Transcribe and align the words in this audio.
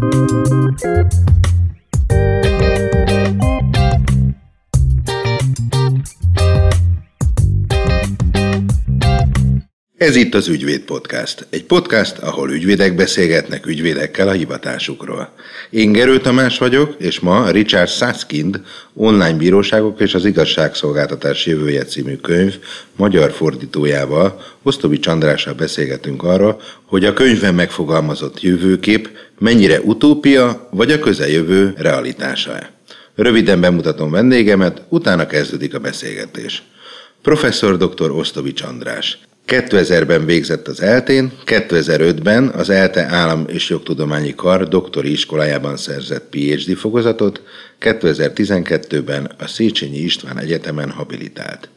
Thank 0.00 0.84
you. 0.84 1.41
Ez 10.02 10.16
itt 10.16 10.34
az 10.34 10.48
Ügyvéd 10.48 10.80
Podcast. 10.80 11.46
Egy 11.50 11.64
podcast, 11.64 12.18
ahol 12.18 12.50
ügyvédek 12.50 12.94
beszélgetnek 12.94 13.66
ügyvédekkel 13.66 14.28
a 14.28 14.32
hivatásukról. 14.32 15.32
Én 15.70 15.92
Gerő 15.92 16.18
Tamás 16.20 16.58
vagyok, 16.58 16.94
és 16.98 17.20
ma 17.20 17.50
Richard 17.50 17.88
Saskind 17.88 18.60
online 18.94 19.32
bíróságok 19.32 20.00
és 20.00 20.14
az 20.14 20.24
igazságszolgáltatás 20.24 21.46
jövője 21.46 21.84
című 21.84 22.16
könyv 22.16 22.58
magyar 22.96 23.32
fordítójával, 23.32 24.42
Osztobi 24.62 24.98
Csandrással 24.98 25.54
beszélgetünk 25.54 26.22
arra, 26.22 26.56
hogy 26.84 27.04
a 27.04 27.12
könyvben 27.12 27.54
megfogalmazott 27.54 28.40
jövőkép 28.40 29.10
mennyire 29.38 29.80
utópia 29.80 30.68
vagy 30.70 30.90
a 30.90 30.98
közeljövő 30.98 31.74
realitása-e. 31.76 32.72
Röviden 33.14 33.60
bemutatom 33.60 34.10
vendégemet, 34.10 34.82
utána 34.88 35.26
kezdődik 35.26 35.74
a 35.74 35.78
beszélgetés. 35.78 36.62
Professzor 37.22 37.76
dr. 37.76 38.10
Osztovics 38.10 38.62
András. 38.62 39.18
2000-ben 39.46 40.24
végzett 40.24 40.68
az 40.68 40.80
eltén, 40.80 41.32
2005-ben 41.46 42.48
az 42.48 42.70
ELTE 42.70 43.06
Állam 43.06 43.44
és 43.48 43.68
Jogtudományi 43.68 44.34
Kar 44.34 44.68
doktori 44.68 45.10
iskolájában 45.10 45.76
szerzett 45.76 46.28
PhD 46.30 46.76
fokozatot, 46.76 47.42
2012-ben 47.80 49.34
a 49.38 49.46
Széchenyi 49.46 49.98
István 49.98 50.38
Egyetemen 50.38 50.90
habilitált. 50.90 51.68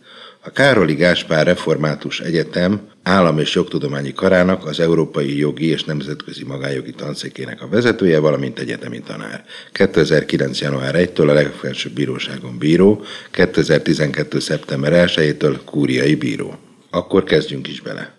A 0.48 0.52
Károli 0.52 0.94
Gáspár 0.94 1.46
Református 1.46 2.20
Egyetem 2.20 2.82
Állam 3.04 3.40
és 3.40 3.55
Jogtudományi 3.55 4.13
Karának 4.13 4.66
az 4.66 4.80
Európai 4.80 5.38
Jogi 5.38 5.66
és 5.66 5.84
Nemzetközi 5.84 6.44
Magánjogi 6.44 6.91
Tanszékének 6.91 7.62
a 7.62 7.68
vezetője, 7.68 8.20
valamint 8.20 8.60
egyetemi 8.60 9.00
tanár. 9.00 9.44
2009. 9.72 10.62
január 10.62 10.96
1-től 10.98 11.30
a 11.30 11.34
legfelsőbb 11.34 11.93
bíróságon 11.93 12.58
bíró, 12.58 13.04
2012. 13.32 14.40
szeptember 14.40 15.10
1-től 15.10 15.58
kúriai 15.66 16.16
bíró. 16.16 16.60
Akkor 16.90 17.24
kezdjünk 17.24 17.68
is 17.68 17.82
bele. 17.82 18.14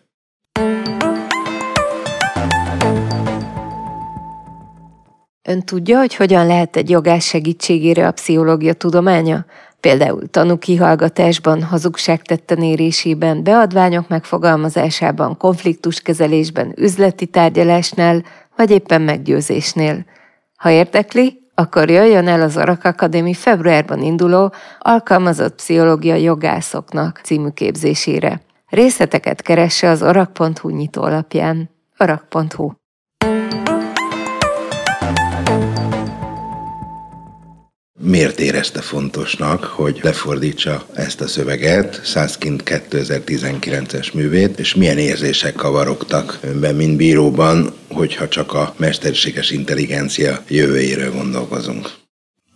Ön 5.49 5.61
tudja, 5.61 5.99
hogy 5.99 6.15
hogyan 6.15 6.47
lehet 6.47 6.77
egy 6.77 6.91
jogás 6.91 7.27
segítségére 7.27 8.07
a 8.07 8.13
pszichológia 8.13 8.73
tudománya? 8.73 9.45
Például 9.81 10.31
tanúkihallgatásban, 10.31 11.63
hazugságtetten 11.63 12.63
érésében, 12.63 13.43
beadványok 13.43 14.09
megfogalmazásában, 14.09 15.37
konfliktuskezelésben, 15.37 16.75
üzleti 16.77 17.27
tárgyalásnál, 17.27 18.23
vagy 18.57 18.71
éppen 18.71 19.03
meggyőzésnél. 19.03 20.05
Ha 20.57 20.71
érdekli, 20.71 21.41
akkor 21.55 21.91
jöjjön 21.91 22.29
el 22.29 22.41
az 22.41 22.57
Arak 22.57 22.85
Akadémi 22.85 23.35
februárban 23.35 24.03
induló 24.03 24.53
Alkalmazott 24.79 25.55
Pszichológia 25.55 26.15
Jogászoknak 26.15 27.21
című 27.25 27.49
képzésére. 27.49 28.41
Részleteket 28.71 29.43
keresse 29.43 29.91
az 29.91 30.03
arak.hu 30.03 30.69
nyitólapján. 30.69 31.71
arak.hu 31.97 32.71
Miért 38.01 38.41
érezte 38.41 38.81
fontosnak, 38.81 39.65
hogy 39.65 40.01
lefordítsa 40.03 40.87
ezt 40.95 41.21
a 41.21 41.27
szöveget, 41.27 42.01
Szászkint 42.05 42.63
2019-es 42.65 44.15
művét, 44.15 44.59
és 44.59 44.75
milyen 44.75 44.99
érzések 44.99 45.55
kavarogtak 45.55 46.39
önben, 46.43 46.75
mint 46.75 46.97
bíróban, 46.97 47.73
hogyha 47.89 48.29
csak 48.29 48.53
a 48.53 48.75
mesterséges 48.77 49.51
intelligencia 49.51 50.43
jövőjéről 50.49 51.13
gondolkozunk? 51.13 51.91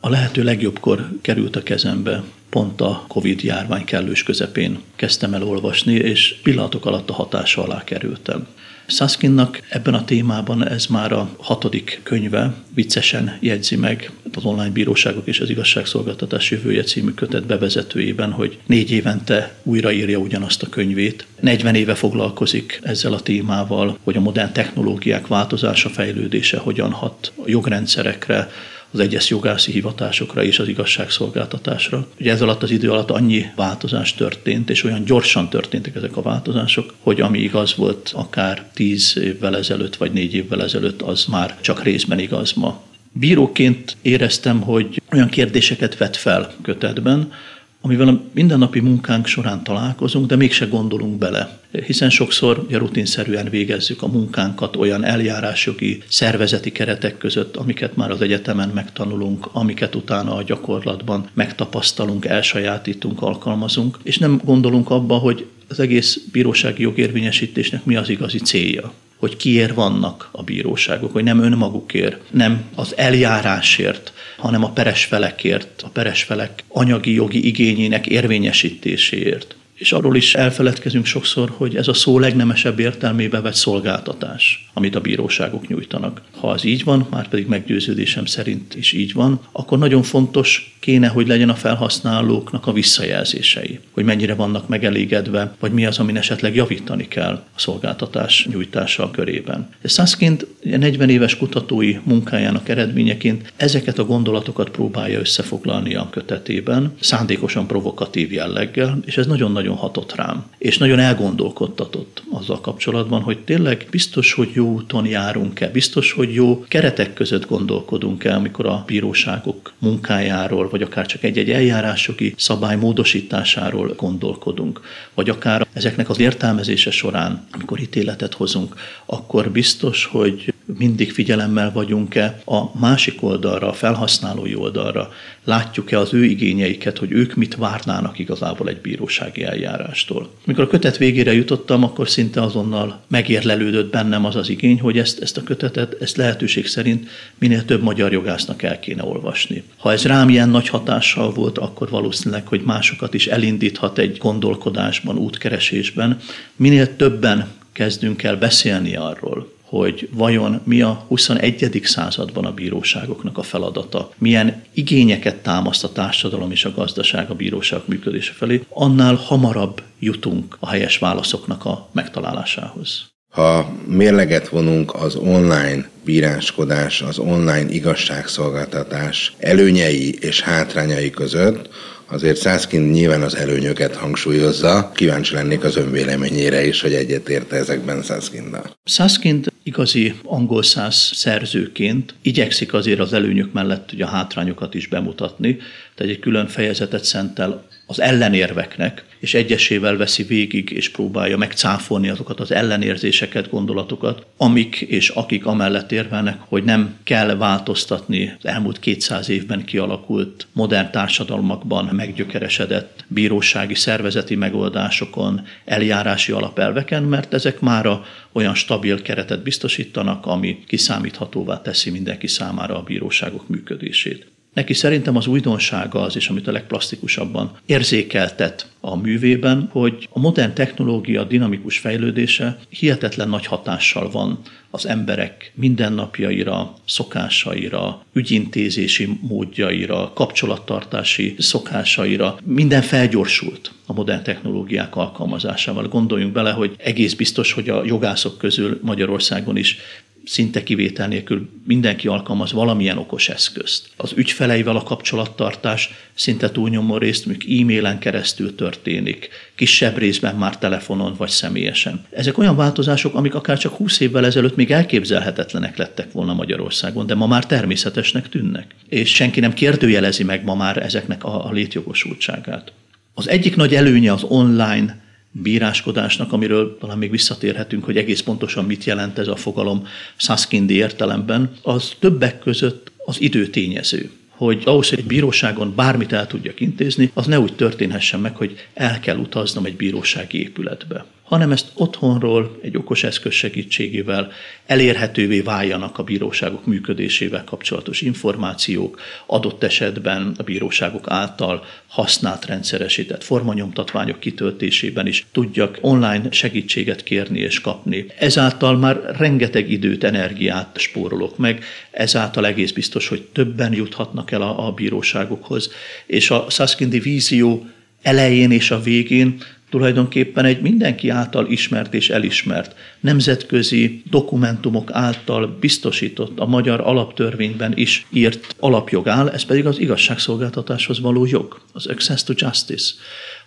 A 0.00 0.08
lehető 0.08 0.42
legjobbkor 0.42 1.08
került 1.22 1.56
a 1.56 1.62
kezembe 1.62 2.22
pont 2.50 2.80
a 2.80 3.04
Covid 3.08 3.42
járvány 3.42 3.84
kellős 3.84 4.22
közepén 4.22 4.78
kezdtem 4.96 5.34
el 5.34 5.42
olvasni, 5.42 5.94
és 5.94 6.34
pillanatok 6.42 6.86
alatt 6.86 7.11
a 7.11 7.12
hatása 7.12 7.62
alá 7.62 7.84
kerültem. 7.84 8.46
Saskinnak 8.90 9.61
ebben 9.68 9.94
a 9.94 10.05
témában 10.05 10.68
ez 10.68 10.86
már 10.86 11.12
a 11.12 11.28
hatodik 11.39 12.00
könyve, 12.02 12.55
viccesen 12.74 13.36
jegyzi 13.40 13.77
meg 13.77 14.10
az 14.34 14.44
online 14.44 14.70
bíróságok 14.70 15.27
és 15.27 15.40
az 15.40 15.50
igazságszolgáltatás 15.50 16.50
jövője 16.50 16.83
című 16.83 17.10
kötet 17.10 17.46
bevezetőjében, 17.46 18.33
hogy 18.33 18.58
négy 18.66 18.90
évente 18.90 19.55
újraírja 19.62 20.18
ugyanazt 20.18 20.62
a 20.62 20.68
könyvét. 20.68 21.27
40 21.40 21.74
éve 21.74 21.94
foglalkozik 21.94 22.80
ezzel 22.83 23.12
a 23.12 23.20
témával, 23.20 23.98
hogy 24.05 24.16
a 24.16 24.20
modern 24.20 24.52
technológiák 24.52 25.27
változása, 25.27 25.89
fejlődése 25.89 26.58
hogyan 26.58 26.90
hat 26.90 27.33
a 27.36 27.42
jogrendszerekre, 27.46 28.50
az 28.92 29.01
egyes 29.01 29.30
jogászi 29.30 29.73
hivatásokra 29.73 30.45
és 30.45 30.58
az 30.58 30.68
igazságszolgáltatásra. 30.68 32.06
Ugye 32.20 32.33
ez 32.33 32.42
alatt 32.42 32.62
az 32.62 32.70
idő 32.70 32.90
alatt 32.90 33.11
annyi 33.11 33.46
változás 33.56 34.14
történt, 34.14 34.70
és 34.70 34.84
olyan 34.84 35.05
gyorsan 35.05 35.48
történtek 35.48 35.95
ezek 35.95 36.17
a 36.17 36.23
változások, 36.23 36.95
hogy 37.01 37.20
ami 37.20 37.39
igaz 37.39 37.74
volt 37.74 38.11
akár 38.14 38.70
tíz 38.74 39.18
évvel 39.23 39.56
ezelőtt, 39.56 39.96
vagy 39.96 40.12
négy 40.12 40.34
évvel 40.34 40.62
ezelőtt, 40.62 41.02
az 41.02 41.24
már 41.24 41.56
csak 41.61 41.83
részben 41.83 42.18
igaz 42.18 42.52
ma. 42.52 42.83
Bíróként 43.12 43.96
éreztem, 44.02 44.61
hogy 44.61 45.02
olyan 45.12 45.28
kérdéseket 45.28 45.96
vet 45.96 46.17
fel 46.17 46.52
kötetben, 46.62 47.33
amivel 47.80 48.08
a 48.08 48.20
mindennapi 48.33 48.80
munkánk 48.80 49.27
során 49.27 49.64
találkozunk, 49.64 50.27
de 50.27 50.36
mégse 50.36 50.67
gondolunk 50.67 51.18
bele. 51.18 51.58
Hiszen 51.86 52.11
sokszor 52.11 52.67
ja, 52.68 52.79
rutinszerűen 52.79 53.51
végezzük 53.51 54.02
a 54.02 54.07
munkánkat 54.08 54.77
olyan 54.77 55.05
eljárásjogi, 55.05 56.02
szervezeti 56.08 56.73
keretek 56.73 57.19
között, 57.19 57.57
amiket 57.57 57.96
már 57.96 58.11
az 58.11 58.20
egyetemen 58.20 58.69
megtanulunk, 58.69 59.48
amiket 59.52 59.95
utána 59.95 60.35
a 60.35 60.42
gyakorlatban 60.42 61.29
megtapasztalunk, 61.33 62.24
elsajátítunk, 62.24 63.23
alkalmazunk, 63.23 63.98
és 64.02 64.19
nem 64.19 64.40
gondolunk 64.45 64.90
abba, 64.90 65.14
hogy 65.14 65.46
az 65.69 65.80
egész 65.80 66.20
bírósági 66.33 66.83
jogérvényesítésnek 66.83 67.85
mi 67.85 67.96
az 67.96 68.08
igazi 68.08 68.39
célja 68.39 68.92
hogy 69.20 69.36
kiért 69.36 69.75
vannak 69.75 70.29
a 70.31 70.42
bíróságok, 70.42 71.13
hogy 71.13 71.25
nem 71.25 71.42
önmagukért, 71.42 72.20
nem 72.31 72.64
az 72.75 72.97
eljárásért, 72.97 74.13
hanem 74.36 74.64
a 74.64 74.70
peres 74.70 75.05
felekért, 75.05 75.83
a 75.83 75.89
peres 75.89 76.23
felek 76.23 76.64
anyagi 76.69 77.13
jogi 77.14 77.47
igényének 77.47 78.07
érvényesítéséért. 78.07 79.55
És 79.75 79.92
arról 79.92 80.17
is 80.17 80.35
elfeledkezünk 80.35 81.07
sokszor, 81.07 81.53
hogy 81.57 81.77
ez 81.77 81.89
a 81.89 81.95
szó 81.95 82.19
legnemesebb 82.19 82.79
értelmébe 82.79 83.41
vett 83.41 83.55
szolgáltatás, 83.55 84.70
amit 84.75 84.95
a 84.95 85.01
bíróságok 85.01 85.69
nyújtanak. 85.69 86.20
Ha 86.40 86.48
az 86.48 86.64
így 86.64 86.84
van, 86.84 87.06
már 87.11 87.28
pedig 87.28 87.46
meggyőződésem 87.46 88.24
szerint 88.24 88.74
is 88.74 88.92
így 88.92 89.12
van, 89.12 89.40
akkor 89.52 89.78
nagyon 89.78 90.02
fontos 90.02 90.77
kéne, 90.80 91.08
hogy 91.08 91.27
legyen 91.27 91.48
a 91.48 91.55
felhasználóknak 91.55 92.67
a 92.67 92.73
visszajelzései, 92.73 93.78
hogy 93.90 94.05
mennyire 94.05 94.34
vannak 94.34 94.68
megelégedve, 94.68 95.55
vagy 95.58 95.73
mi 95.73 95.86
az, 95.86 95.98
amin 95.98 96.17
esetleg 96.17 96.55
javítani 96.55 97.08
kell 97.08 97.33
a 97.33 97.58
szolgáltatás 97.58 98.46
nyújtása 98.51 99.11
körében. 99.11 99.68
Szászként 99.83 100.46
40 100.62 101.08
éves 101.08 101.36
kutatói 101.36 101.96
munkájának 102.05 102.68
eredményeként 102.68 103.52
ezeket 103.57 103.98
a 103.98 104.05
gondolatokat 104.05 104.70
próbálja 104.70 105.18
összefoglalni 105.18 105.95
a 105.95 106.08
kötetében, 106.11 106.95
szándékosan 107.01 107.67
provokatív 107.67 108.33
jelleggel, 108.33 108.98
és 109.05 109.17
ez 109.17 109.27
nagyon-nagyon 109.27 109.77
hatott 109.77 110.14
rám, 110.14 110.45
és 110.58 110.78
nagyon 110.78 110.98
elgondolkodtatott 110.98 112.22
azzal 112.30 112.61
kapcsolatban, 112.61 113.22
hogy 113.22 113.39
tényleg 113.39 113.86
biztos, 113.90 114.33
hogy 114.33 114.51
jó 114.52 114.72
úton 114.72 115.07
járunk-e, 115.07 115.68
biztos, 115.68 116.12
hogy 116.12 116.30
jó 116.33 116.64
keretek 116.68 117.14
között 117.14 117.46
gondolkodunk-e, 117.46 118.35
amikor 118.35 118.67
a 118.67 118.83
bíróságok 118.86 119.73
munkájáról, 119.79 120.68
vagy 120.68 120.83
akár 120.83 121.07
csak 121.07 121.23
egy-egy 121.23 121.51
eljárásjogi 121.51 122.35
szabály 122.36 122.77
módosításáról 122.77 123.95
gondolkodunk, 123.96 124.80
vagy 125.14 125.30
akár 125.30 125.67
ezeknek 125.73 126.08
az 126.08 126.19
értelmezése 126.19 126.90
során, 126.90 127.46
amikor 127.51 127.80
ítéletet 127.80 128.35
hozunk, 128.35 128.75
akkor 129.06 129.50
biztos, 129.50 130.05
hogy 130.05 130.55
mindig 130.79 131.12
figyelemmel 131.12 131.73
vagyunk-e 131.73 132.43
a 132.44 132.79
másik 132.79 133.22
oldalra, 133.22 133.69
a 133.69 133.72
felhasználói 133.72 134.55
oldalra, 134.55 135.12
látjuk-e 135.44 135.99
az 135.99 136.14
ő 136.14 136.25
igényeiket, 136.25 136.99
hogy 136.99 137.12
ők 137.12 137.34
mit 137.34 137.56
várnának 137.56 138.19
igazából 138.19 138.69
egy 138.69 138.81
bírósági 138.81 139.43
eljárástól. 139.43 140.31
Mikor 140.44 140.64
a 140.64 140.67
kötet 140.67 140.96
végére 140.96 141.32
jutottam, 141.32 141.84
akkor 141.84 142.08
szinte 142.08 142.43
azonnal 142.43 143.00
megérlelődött 143.08 143.90
bennem 143.90 144.25
az 144.25 144.37
az 144.37 144.49
igény, 144.49 144.81
hogy 144.81 144.99
ezt, 144.99 145.20
ezt 145.20 145.37
a 145.37 145.43
kötetet, 145.43 145.96
ezt 146.00 146.17
lehetőség 146.17 146.67
szerint 146.67 147.08
minél 147.38 147.64
több 147.64 147.82
magyar 147.82 148.12
jogásznak 148.12 148.62
el 148.62 148.81
kéne 148.81 149.05
olvasni. 149.05 149.62
Ha 149.76 149.93
ez 149.93 150.05
rám 150.05 150.28
ilyen 150.28 150.49
nagy 150.49 150.69
hatással 150.69 151.32
volt, 151.32 151.58
akkor 151.58 151.90
valószínűleg, 151.90 152.46
hogy 152.46 152.61
másokat 152.64 153.14
is 153.14 153.26
elindíthat 153.26 153.99
egy 153.99 154.16
gondolkodásban, 154.16 155.16
útkeresésben. 155.16 156.19
Minél 156.56 156.96
többen 156.96 157.49
kezdünk 157.73 158.23
el 158.23 158.37
beszélni 158.37 158.96
arról, 158.96 159.52
hogy 159.70 160.08
vajon 160.12 160.61
mi 160.64 160.82
a 160.82 161.05
21. 161.08 161.81
században 161.84 162.44
a 162.44 162.52
bíróságoknak 162.52 163.38
a 163.38 163.43
feladata, 163.43 164.11
milyen 164.19 164.62
igényeket 164.75 165.43
támaszt 165.43 165.84
a 165.84 165.93
társadalom 165.93 166.50
és 166.50 166.64
a 166.64 166.72
gazdaság 166.75 167.31
a 167.31 167.34
bíróság 167.34 167.81
működése 167.84 168.32
felé, 168.32 168.64
annál 168.69 169.14
hamarabb 169.14 169.82
jutunk 169.99 170.56
a 170.61 170.69
helyes 170.69 170.99
válaszoknak 170.99 171.64
a 171.64 171.88
megtalálásához. 171.93 173.08
Ha 173.31 173.72
mérleget 173.87 174.49
vonunk 174.49 174.94
az 174.94 175.17
online 175.17 175.88
bíráskodás, 176.05 177.02
az 177.02 177.19
online 177.19 177.70
igazságszolgáltatás 177.70 179.32
előnyei 179.38 180.19
és 180.20 180.40
hátrányai 180.40 181.11
között, 181.11 181.69
azért 182.10 182.36
Szászkin 182.36 182.80
nyilván 182.80 183.22
az 183.22 183.36
előnyöket 183.36 183.96
hangsúlyozza. 183.96 184.90
Kíváncsi 184.94 185.34
lennék 185.34 185.64
az 185.64 185.76
önvéleményére 185.76 186.66
is, 186.66 186.80
hogy 186.80 186.92
egyetérte 186.92 187.56
ezekben 187.56 188.02
Szászkinnal. 188.02 188.76
Szászkint 188.84 189.52
igazi 189.62 190.14
angol 190.24 190.62
száz 190.62 191.10
szerzőként 191.14 192.14
igyekszik 192.22 192.72
azért 192.72 193.00
az 193.00 193.12
előnyök 193.12 193.52
mellett 193.52 193.92
ugye 193.92 194.04
a 194.04 194.08
hátrányokat 194.08 194.74
is 194.74 194.86
bemutatni, 194.86 195.56
tehát 195.94 196.12
egy 196.12 196.20
külön 196.20 196.46
fejezetet 196.46 197.04
szentel 197.04 197.66
az 197.86 198.00
ellenérveknek, 198.00 199.04
és 199.20 199.34
egyesével 199.34 199.96
veszi 199.96 200.22
végig 200.22 200.70
és 200.70 200.88
próbálja 200.88 201.37
megcáfolni 201.37 202.08
azokat 202.08 202.40
az 202.40 202.52
ellenérzéseket, 202.52 203.50
gondolatokat, 203.50 204.26
amik 204.37 204.81
és 204.81 205.08
akik 205.08 205.46
amellett 205.46 205.93
érvelnek, 205.93 206.38
hogy 206.49 206.64
nem 206.64 206.96
kell 207.02 207.37
változtatni 207.37 208.37
az 208.38 208.46
elmúlt 208.46 208.78
200 208.78 209.28
évben 209.28 209.64
kialakult 209.64 210.46
modern 210.52 210.90
társadalmakban 210.90 211.84
meggyökeresedett 211.93 213.05
bírósági 213.08 213.75
szervezeti 213.75 214.34
megoldásokon, 214.34 215.46
eljárási 215.64 216.32
alapelveken, 216.32 217.02
mert 217.02 217.34
ezek 217.34 217.61
mára 217.61 218.05
olyan 218.32 218.55
stabil 218.55 219.02
keretet 219.02 219.43
biztosítanak, 219.43 220.26
ami 220.26 220.64
kiszámíthatóvá 220.66 221.62
teszi 221.62 221.90
mindenki 221.90 222.26
számára 222.26 222.76
a 222.76 222.82
bíróságok 222.82 223.49
működését. 223.49 224.26
Neki 224.52 224.75
szerintem 224.75 225.17
az 225.17 225.26
újdonsága 225.26 226.00
az 226.00 226.17
is, 226.17 226.29
amit 226.29 226.47
a 226.47 226.52
legplastikusabban 226.52 227.56
érzékeltet 227.67 228.67
a 228.81 228.97
művében, 228.97 229.69
hogy 229.73 230.08
a 230.11 230.19
modern 230.19 230.55
technológia 230.55 231.25
dinamikus 231.25 231.79
fejlődése 231.79 232.58
hihetetlen 232.69 233.29
nagy 233.29 233.47
hatással 233.47 234.11
van 234.11 234.38
az 234.70 234.87
emberek 234.87 235.52
mindennapjaira, 235.55 236.75
szokásaira, 236.87 238.05
ügyintézési 238.12 239.19
módjaira, 239.20 240.12
kapcsolattartási 240.14 241.35
szokásaira. 241.38 242.38
Minden 242.44 242.82
felgyorsult 242.82 243.73
a 243.87 243.93
modern 243.93 244.23
technológiák 244.23 244.97
alkalmazásával. 244.97 245.88
Gondoljunk 245.88 246.32
bele, 246.32 246.50
hogy 246.50 246.75
egész 246.79 247.14
biztos, 247.14 247.52
hogy 247.52 247.69
a 247.69 247.85
jogászok 247.85 248.38
közül 248.38 248.81
Magyarországon 248.82 249.56
is 249.56 249.79
szinte 250.25 250.62
kivétel 250.62 251.08
nélkül 251.08 251.49
mindenki 251.67 252.08
alkalmaz 252.08 252.52
valamilyen 252.52 252.99
okos 252.99 253.28
eszközt. 253.28 253.88
Az 253.96 254.12
ügyfeleivel 254.17 254.76
a 254.76 254.82
kapcsolattartás 254.82 255.90
szinte 256.14 256.50
túlnyomó 256.50 256.96
részt 256.96 257.26
mondjuk 257.26 257.61
e-mailen 257.61 257.99
keresztül 257.99 258.55
történik, 258.55 259.28
kisebb 259.55 259.99
részben 259.99 260.37
már 260.37 260.58
telefonon 260.58 261.14
vagy 261.17 261.28
személyesen. 261.28 262.05
Ezek 262.11 262.38
olyan 262.38 262.56
változások, 262.56 263.14
amik 263.14 263.34
akár 263.34 263.58
csak 263.58 263.75
20 263.75 264.00
évvel 264.00 264.26
ezelőtt 264.26 264.56
még 264.56 264.70
elképzelhetetlenek 264.70 265.76
lettek 265.76 266.12
volna 266.12 266.34
Magyarországon, 266.34 267.06
de 267.06 267.14
ma 267.14 267.26
már 267.26 267.46
természetesnek 267.46 268.28
tűnnek. 268.28 268.75
És 268.88 269.14
senki 269.14 269.40
nem 269.40 269.52
kérdőjelezi 269.52 270.25
meg 270.25 270.44
ma 270.44 270.55
már 270.55 270.76
ezeknek 270.76 271.25
a, 271.25 271.46
a 271.46 271.52
létjogosultságát. 271.52 272.73
Az 273.14 273.28
egyik 273.28 273.56
nagy 273.56 273.75
előnye 273.75 274.12
az 274.12 274.23
online 274.23 275.08
bíráskodásnak, 275.30 276.32
amiről 276.32 276.78
talán 276.78 276.98
még 276.98 277.10
visszatérhetünk, 277.10 277.84
hogy 277.84 277.96
egész 277.96 278.20
pontosan 278.20 278.64
mit 278.64 278.84
jelent 278.84 279.18
ez 279.18 279.28
a 279.28 279.36
fogalom 279.36 279.86
Saskindi 280.16 280.74
értelemben, 280.74 281.52
az 281.62 281.92
többek 281.98 282.38
között 282.38 282.92
az 283.04 283.20
időtényező 283.20 284.10
hogy 284.40 284.62
ahhoz, 284.64 284.88
hogy 284.88 284.98
egy 284.98 285.06
bíróságon 285.06 285.74
bármit 285.74 286.12
el 286.12 286.26
tudjak 286.26 286.60
intézni, 286.60 287.10
az 287.14 287.26
ne 287.26 287.40
úgy 287.40 287.54
történhessen 287.54 288.20
meg, 288.20 288.36
hogy 288.36 288.68
el 288.74 289.00
kell 289.00 289.16
utaznom 289.16 289.64
egy 289.64 289.76
bírósági 289.76 290.40
épületbe 290.40 291.04
hanem 291.30 291.52
ezt 291.52 291.70
otthonról 291.74 292.58
egy 292.62 292.76
okos 292.76 293.04
eszköz 293.04 293.32
segítségével 293.32 294.32
elérhetővé 294.66 295.40
váljanak 295.40 295.98
a 295.98 296.02
bíróságok 296.02 296.66
működésével 296.66 297.44
kapcsolatos 297.44 298.00
információk, 298.00 299.00
adott 299.26 299.62
esetben 299.62 300.34
a 300.38 300.42
bíróságok 300.42 301.04
által 301.08 301.64
használt 301.86 302.46
rendszeresített 302.46 303.24
formanyomtatványok 303.24 304.20
kitöltésében 304.20 305.06
is 305.06 305.26
tudjak 305.32 305.78
online 305.80 306.30
segítséget 306.30 307.02
kérni 307.02 307.38
és 307.38 307.60
kapni. 307.60 308.06
Ezáltal 308.18 308.76
már 308.76 309.00
rengeteg 309.18 309.70
időt, 309.70 310.04
energiát 310.04 310.78
spórolok 310.78 311.38
meg, 311.38 311.64
ezáltal 311.90 312.46
egész 312.46 312.72
biztos, 312.72 313.08
hogy 313.08 313.22
többen 313.22 313.72
juthatnak 313.72 314.30
el 314.30 314.42
a, 314.42 314.66
a 314.66 314.72
bíróságokhoz, 314.72 315.70
és 316.06 316.30
a 316.30 316.46
Saskindi 316.48 316.98
vízió 316.98 317.66
elején 318.02 318.50
és 318.50 318.70
a 318.70 318.80
végén 318.80 319.42
tulajdonképpen 319.70 320.44
egy 320.44 320.61
mindenki 320.61 321.08
által 321.08 321.46
ismert 321.46 321.94
és 321.94 322.11
elismert 322.11 322.75
nemzetközi 323.00 324.02
dokumentumok 324.11 324.90
által 324.93 325.56
biztosított 325.61 326.38
a 326.38 326.46
magyar 326.46 326.81
alaptörvényben 326.81 327.72
is 327.76 328.06
írt 328.12 328.55
alapjog 328.58 329.08
áll, 329.08 329.28
ez 329.28 329.43
pedig 329.43 329.67
az 329.67 329.78
igazságszolgáltatáshoz 329.78 331.00
való 331.00 331.26
jog, 331.26 331.61
az 331.72 331.87
access 331.87 332.22
to 332.22 332.32
justice 332.37 332.93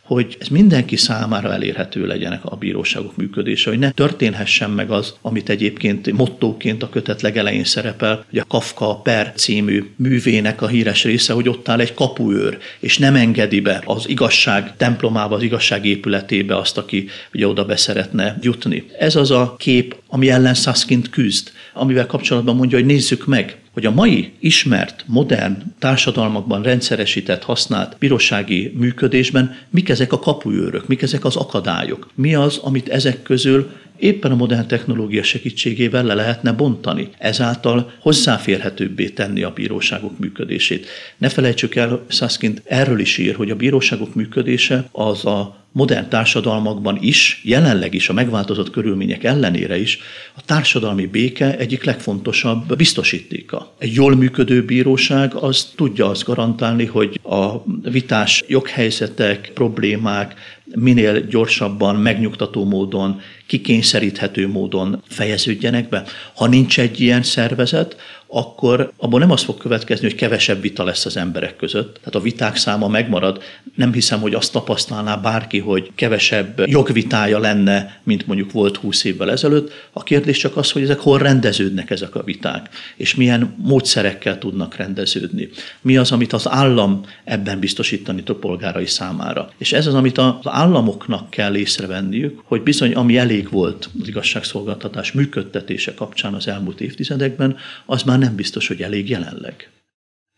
hogy 0.04 0.38
ez 0.40 0.48
mindenki 0.48 0.96
számára 0.96 1.54
elérhető 1.54 2.06
legyenek 2.06 2.46
a 2.46 2.56
bíróságok 2.56 3.18
működése, 3.18 3.70
hogy 3.70 3.80
ne 3.80 3.92
történhessen 3.92 4.70
meg 4.70 4.92
az, 4.92 5.16
amit 5.22 5.50
egyébként 5.50 6.12
mottóként 6.12 6.84
a 6.84 6.90
kötet 6.90 7.22
legelején 7.22 7.64
szerepel, 7.64 8.26
hogy 8.30 8.40
a 8.40 8.46
Kafka 8.48 8.96
per 8.96 9.34
című 9.36 9.84
művének 9.96 10.62
a 10.62 10.68
híres 10.68 11.04
része, 11.04 11.34
hogy 11.34 11.50
ott 11.50 11.70
áll 11.70 11.80
egy 11.80 11.94
kapuőr, 11.94 12.58
és 12.80 12.98
nem 12.98 13.16
engedi 13.16 13.60
be 13.60 13.82
az 13.86 14.10
igazság 14.10 14.78
templomába, 14.78 15.36
az 15.36 15.44
igazság 15.44 15.86
épületébe 15.86 16.58
azt, 16.58 16.78
aki 16.78 17.08
ugye 17.34 17.48
oda 17.48 17.66
beszeretne 17.66 18.38
jutni. 18.42 18.86
Ez 19.00 19.16
az 19.16 19.32
a 19.32 19.56
kép, 19.58 19.96
ami 20.08 20.30
ellen 20.30 20.54
Saskint 20.54 21.10
küzd, 21.10 21.52
amivel 21.74 22.06
kapcsolatban 22.06 22.56
mondja, 22.56 22.78
hogy 22.78 22.88
nézzük 22.88 23.26
meg, 23.26 23.63
hogy 23.74 23.86
a 23.86 23.92
mai 23.92 24.32
ismert, 24.40 25.04
modern 25.08 25.58
társadalmakban 25.80 26.64
rendszeresített, 26.64 27.44
használt 27.44 27.96
bírósági 28.00 28.74
működésben 28.78 29.58
mik 29.70 29.90
ezek 29.90 30.14
a 30.14 30.20
kapuőrök, 30.20 30.88
mik 30.88 31.02
ezek 31.02 31.26
az 31.26 31.36
akadályok, 31.36 32.10
mi 32.16 32.36
az, 32.36 32.58
amit 32.58 32.90
ezek 32.90 33.22
közül 33.22 33.72
éppen 33.98 34.32
a 34.32 34.36
modern 34.36 34.68
technológia 34.68 35.24
segítségével 35.24 36.04
le 36.04 36.14
lehetne 36.14 36.52
bontani, 36.52 37.10
ezáltal 37.18 37.92
hozzáférhetőbbé 38.00 39.10
tenni 39.10 39.44
a 39.44 39.54
bíróságok 39.54 40.20
működését. 40.20 40.88
Ne 41.18 41.30
felejtsük 41.30 41.76
el, 41.76 42.06
Saskind 42.08 42.62
erről 42.66 43.00
is 43.00 43.18
ír, 43.18 43.36
hogy 43.36 43.52
a 43.52 43.56
bíróságok 43.56 44.16
működése 44.16 44.90
az 44.92 45.26
a 45.26 45.63
modern 45.74 46.10
társadalmakban 46.10 46.98
is, 47.02 47.42
jelenleg 47.44 47.94
is 47.94 48.10
a 48.10 48.14
megváltozott 48.14 48.70
körülmények 48.70 49.24
ellenére 49.24 49.80
is 49.80 50.00
a 50.36 50.42
társadalmi 50.46 51.06
béke 51.06 51.58
egyik 51.58 51.84
legfontosabb 51.84 52.76
biztosítéka. 52.76 53.74
Egy 53.78 53.94
jól 53.94 54.16
működő 54.16 54.66
bíróság 54.66 55.34
az 55.34 55.72
tudja 55.76 56.10
azt 56.10 56.24
garantálni, 56.24 56.86
hogy 56.86 57.20
a 57.24 57.64
vitás 57.90 58.44
joghelyzetek, 58.48 59.52
problémák 59.54 60.36
minél 60.76 61.20
gyorsabban, 61.20 61.96
megnyugtató 61.96 62.66
módon, 62.66 63.22
kikényszeríthető 63.48 64.48
módon 64.48 65.04
fejeződjenek 65.08 65.90
be. 65.90 66.04
Ha 66.36 66.48
nincs 66.48 66.80
egy 66.80 67.00
ilyen 67.00 67.24
szervezet, 67.24 67.96
akkor 68.36 68.92
abból 68.98 69.20
nem 69.20 69.32
az 69.32 69.44
fog 69.44 69.58
következni, 69.58 70.08
hogy 70.08 70.16
kevesebb 70.16 70.62
vita 70.62 70.84
lesz 70.84 71.06
az 71.06 71.18
emberek 71.18 71.56
között. 71.56 71.94
Tehát 71.94 72.16
a 72.16 72.20
viták 72.20 72.56
száma 72.56 72.88
megmarad. 72.88 73.42
Nem 73.76 73.94
hiszem, 73.94 74.20
hogy 74.20 74.34
azt 74.34 74.52
tapasztalná 74.52 75.16
bárki, 75.16 75.60
hogy 75.60 75.92
kevesebb 75.96 76.64
jogvitája 76.66 77.40
lenne, 77.40 78.02
mint 78.04 78.28
mondjuk 78.28 78.52
volt 78.52 78.78
20 78.78 79.04
évvel 79.04 79.32
ezelőtt. 79.32 79.72
A 79.92 80.04
kérdés 80.04 80.38
csak 80.38 80.58
az, 80.58 80.72
hogy 80.72 80.82
ezek 80.82 81.00
hol 81.00 81.18
rendeződnek 81.18 81.90
ezek 81.90 82.16
a 82.16 82.24
viták, 82.24 82.70
és 82.96 83.16
milyen 83.16 83.56
módszerekkel 83.58 84.38
tudnak 84.38 84.76
rendeződni. 84.76 85.50
Mi 85.82 85.98
az, 85.98 86.12
amit 86.12 86.34
az 86.34 86.50
állam 86.50 87.02
ebben 87.24 87.60
biztosítani 87.60 88.24
a 88.26 88.34
polgárai 88.34 88.86
számára. 88.86 89.50
És 89.58 89.74
ez 89.74 89.88
az, 89.88 89.94
amit 89.94 90.18
az 90.18 90.34
államoknak 90.44 91.30
kell 91.30 91.56
észrevenniük, 91.56 92.42
hogy 92.46 92.62
bizony, 92.62 92.94
ami 92.94 93.18
elég 93.18 93.50
volt 93.50 93.90
az 94.02 94.08
igazságszolgáltatás 94.08 95.12
működtetése 95.12 95.94
kapcsán 95.94 96.34
az 96.34 96.48
elmúlt 96.48 96.82
évtizedekben, 96.82 97.58
az 97.86 98.04
már 98.04 98.22
nem 98.24 98.36
biztos, 98.36 98.68
hogy 98.68 98.82
elég 98.82 99.10
jelenleg. 99.10 99.68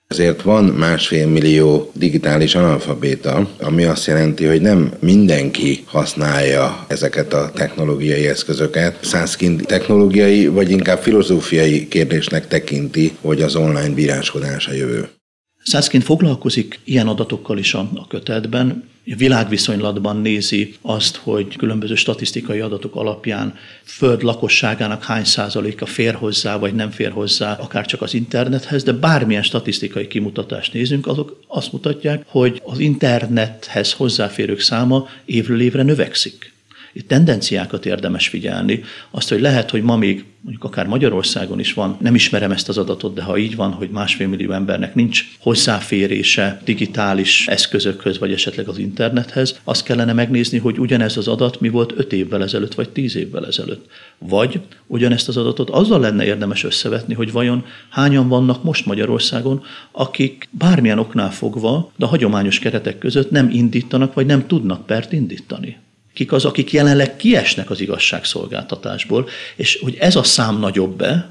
Ezért 0.08 0.42
van 0.42 0.64
másfél 0.64 1.28
millió 1.28 1.92
digitális 1.94 2.56
analfabéta, 2.56 3.50
ami 3.60 3.84
azt 3.84 4.06
jelenti, 4.06 4.46
hogy 4.46 4.62
nem 4.62 4.94
mindenki 5.00 5.84
használja 5.86 6.86
ezeket 6.88 7.34
a 7.34 7.52
technológiai 7.54 8.28
eszközöket. 8.28 9.04
Százként 9.04 9.66
technológiai, 9.66 10.48
vagy 10.48 10.70
inkább 10.70 11.00
filozófiai 11.00 11.88
kérdésnek 11.88 12.48
tekinti, 12.48 13.18
hogy 13.22 13.42
az 13.42 13.56
online 13.56 13.94
bíráskodás 13.94 14.68
a 14.68 14.74
jövő. 14.74 15.10
Szászként 15.64 16.04
foglalkozik 16.04 16.80
ilyen 16.84 17.08
adatokkal 17.08 17.58
is 17.58 17.74
a, 17.74 17.90
a 17.96 18.08
kötetben, 18.08 18.84
világviszonylatban 19.06 20.18
nézi 20.18 20.76
azt, 20.82 21.16
hogy 21.16 21.56
különböző 21.56 21.96
statisztikai 21.96 22.60
adatok 22.60 22.96
alapján 22.96 23.56
föld 23.84 24.24
lakosságának 24.24 25.04
hány 25.04 25.24
százaléka 25.24 25.86
fér 25.86 26.14
hozzá, 26.14 26.58
vagy 26.58 26.74
nem 26.74 26.92
fér 26.92 27.12
hozzá, 27.12 27.54
akár 27.54 27.86
csak 27.86 28.02
az 28.02 28.14
internethez, 28.14 28.84
de 28.84 28.92
bármilyen 28.92 29.44
statisztikai 29.44 30.08
kimutatást 30.08 30.74
nézünk, 30.74 31.08
azok 31.08 31.40
azt 31.48 31.72
mutatják, 31.72 32.24
hogy 32.28 32.62
az 32.64 32.80
internethez 32.80 33.94
hozzáférők 33.94 34.60
száma 34.60 35.08
évről 35.26 35.62
évre 35.62 35.84
növekszik 35.84 36.55
tendenciákat 37.04 37.86
érdemes 37.86 38.28
figyelni. 38.28 38.84
Azt, 39.12 39.30
hogy 39.30 39.42
lehet, 39.42 39.70
hogy 39.70 39.82
ma 39.82 39.98
még 39.98 40.26
mondjuk 40.46 40.66
akár 40.66 40.88
Magyarországon 40.88 41.60
is 41.60 41.74
van, 41.74 41.98
nem 42.00 42.16
ismerem 42.16 42.52
ezt 42.52 42.70
az 42.70 42.78
adatot, 42.78 43.14
de 43.14 43.22
ha 43.22 43.38
így 43.38 43.56
van, 43.56 43.72
hogy 43.72 43.90
másfél 43.90 44.28
millió 44.28 44.52
embernek 44.52 44.96
nincs 44.96 45.24
hozzáférése 45.40 46.62
digitális 46.66 47.48
eszközökhöz, 47.48 48.20
vagy 48.20 48.32
esetleg 48.32 48.68
az 48.68 48.78
internethez, 48.78 49.60
azt 49.64 49.84
kellene 49.84 50.14
megnézni, 50.14 50.58
hogy 50.58 50.80
ugyanez 50.80 51.18
az 51.18 51.28
adat 51.28 51.60
mi 51.60 51.70
volt 51.70 51.94
5 51.98 52.14
évvel 52.14 52.44
ezelőtt, 52.44 52.74
vagy 52.74 52.90
10 52.90 53.16
évvel 53.16 53.46
ezelőtt. 53.46 53.86
Vagy 54.18 54.60
ugyanezt 54.88 55.28
az 55.28 55.38
adatot 55.38 55.70
azzal 55.70 56.00
lenne 56.00 56.26
érdemes 56.26 56.64
összevetni, 56.64 57.14
hogy 57.14 57.32
vajon 57.32 57.66
hányan 57.90 58.28
vannak 58.28 58.64
most 58.64 58.86
Magyarországon, 58.86 59.64
akik 59.92 60.48
bármilyen 60.52 61.00
oknál 61.00 61.32
fogva, 61.32 61.92
de 61.96 62.06
a 62.06 62.10
hagyományos 62.10 62.60
keretek 62.60 62.98
között 62.98 63.32
nem 63.32 63.50
indítanak, 63.50 64.14
vagy 64.14 64.26
nem 64.26 64.48
tudnak 64.48 64.86
pert 64.86 65.12
indítani 65.12 65.78
kik 66.16 66.32
az, 66.32 66.46
akik 66.46 66.72
jelenleg 66.72 67.16
kiesnek 67.16 67.70
az 67.70 67.82
igazságszolgáltatásból, 67.82 69.30
és 69.56 69.80
hogy 69.82 69.96
ez 70.00 70.16
a 70.16 70.24
szám 70.24 70.60
nagyobb-e, 70.60 71.30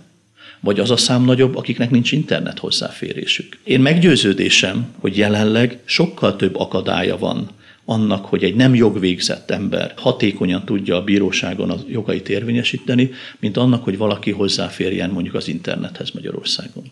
vagy 0.61 0.81
az 0.81 0.91
a 0.91 0.97
szám 0.97 1.25
nagyobb, 1.25 1.57
akiknek 1.57 1.91
nincs 1.91 2.13
internet 2.13 2.59
hozzáférésük. 2.59 3.59
Én 3.65 3.81
meggyőződésem, 3.81 4.95
hogy 4.99 5.17
jelenleg 5.17 5.79
sokkal 5.85 6.37
több 6.37 6.57
akadálya 6.57 7.19
van 7.19 7.51
annak, 7.85 8.25
hogy 8.25 8.45
egy 8.45 8.55
nem 8.55 8.75
jogvégzett 8.75 9.51
ember 9.51 9.93
hatékonyan 9.97 10.65
tudja 10.65 10.97
a 10.97 11.05
bíróságon 11.05 11.71
a 11.71 11.77
jogait 11.89 12.29
érvényesíteni, 12.29 13.11
mint 13.39 13.57
annak, 13.57 13.85
hogy 13.85 13.97
valaki 13.97 14.31
hozzáférjen 14.31 15.11
mondjuk 15.11 15.35
az 15.35 15.49
internethez 15.49 16.11
Magyarországon. 16.11 16.85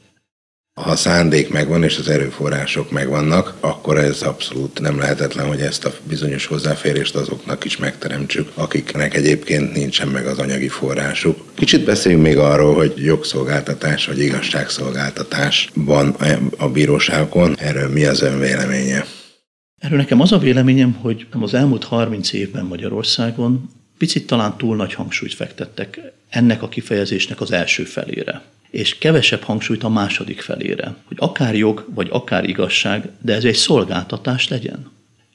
Ha 0.81 0.91
a 0.91 0.97
szándék 0.97 1.53
megvan 1.53 1.83
és 1.83 1.99
az 1.99 2.09
erőforrások 2.09 2.91
megvannak, 2.91 3.55
akkor 3.61 3.99
ez 3.99 4.23
abszolút 4.23 4.81
nem 4.81 4.99
lehetetlen, 4.99 5.47
hogy 5.47 5.61
ezt 5.61 5.85
a 5.85 5.93
bizonyos 6.09 6.47
hozzáférést 6.47 7.15
azoknak 7.15 7.65
is 7.65 7.77
megteremtsük, 7.77 8.51
akiknek 8.55 9.15
egyébként 9.15 9.73
nincsen 9.73 10.09
meg 10.09 10.27
az 10.27 10.39
anyagi 10.39 10.69
forrásuk. 10.69 11.55
Kicsit 11.55 11.85
beszéljünk 11.85 12.25
még 12.25 12.39
arról, 12.39 12.75
hogy 12.75 12.93
jogszolgáltatás 12.97 14.07
vagy 14.07 14.19
igazságszolgáltatás 14.19 15.71
van 15.75 16.17
a 16.59 16.69
bíróságon. 16.69 17.57
Erről 17.59 17.89
mi 17.89 18.05
az 18.05 18.23
ön 18.23 18.39
véleménye? 18.39 19.05
Erről 19.79 19.99
nekem 19.99 20.21
az 20.21 20.33
a 20.33 20.39
véleményem, 20.39 20.93
hogy 20.93 21.27
az 21.31 21.55
elmúlt 21.55 21.85
30 21.85 22.33
évben 22.33 22.65
Magyarországon 22.65 23.71
picit 23.99 24.27
talán 24.27 24.57
túl 24.57 24.77
nagy 24.77 24.95
hangsúlyt 24.95 25.35
fektettek 25.35 26.01
ennek 26.29 26.63
a 26.63 26.69
kifejezésnek 26.69 27.41
az 27.41 27.53
első 27.53 27.85
felére 27.85 28.43
és 28.73 28.99
kevesebb 28.99 29.43
hangsúlyt 29.43 29.83
a 29.83 29.89
második 29.89 30.41
felére, 30.41 30.95
hogy 31.05 31.17
akár 31.21 31.57
jog, 31.57 31.87
vagy 31.95 32.09
akár 32.11 32.49
igazság, 32.49 33.09
de 33.21 33.35
ez 33.35 33.45
egy 33.45 33.55
szolgáltatás 33.55 34.49
legyen. 34.49 34.91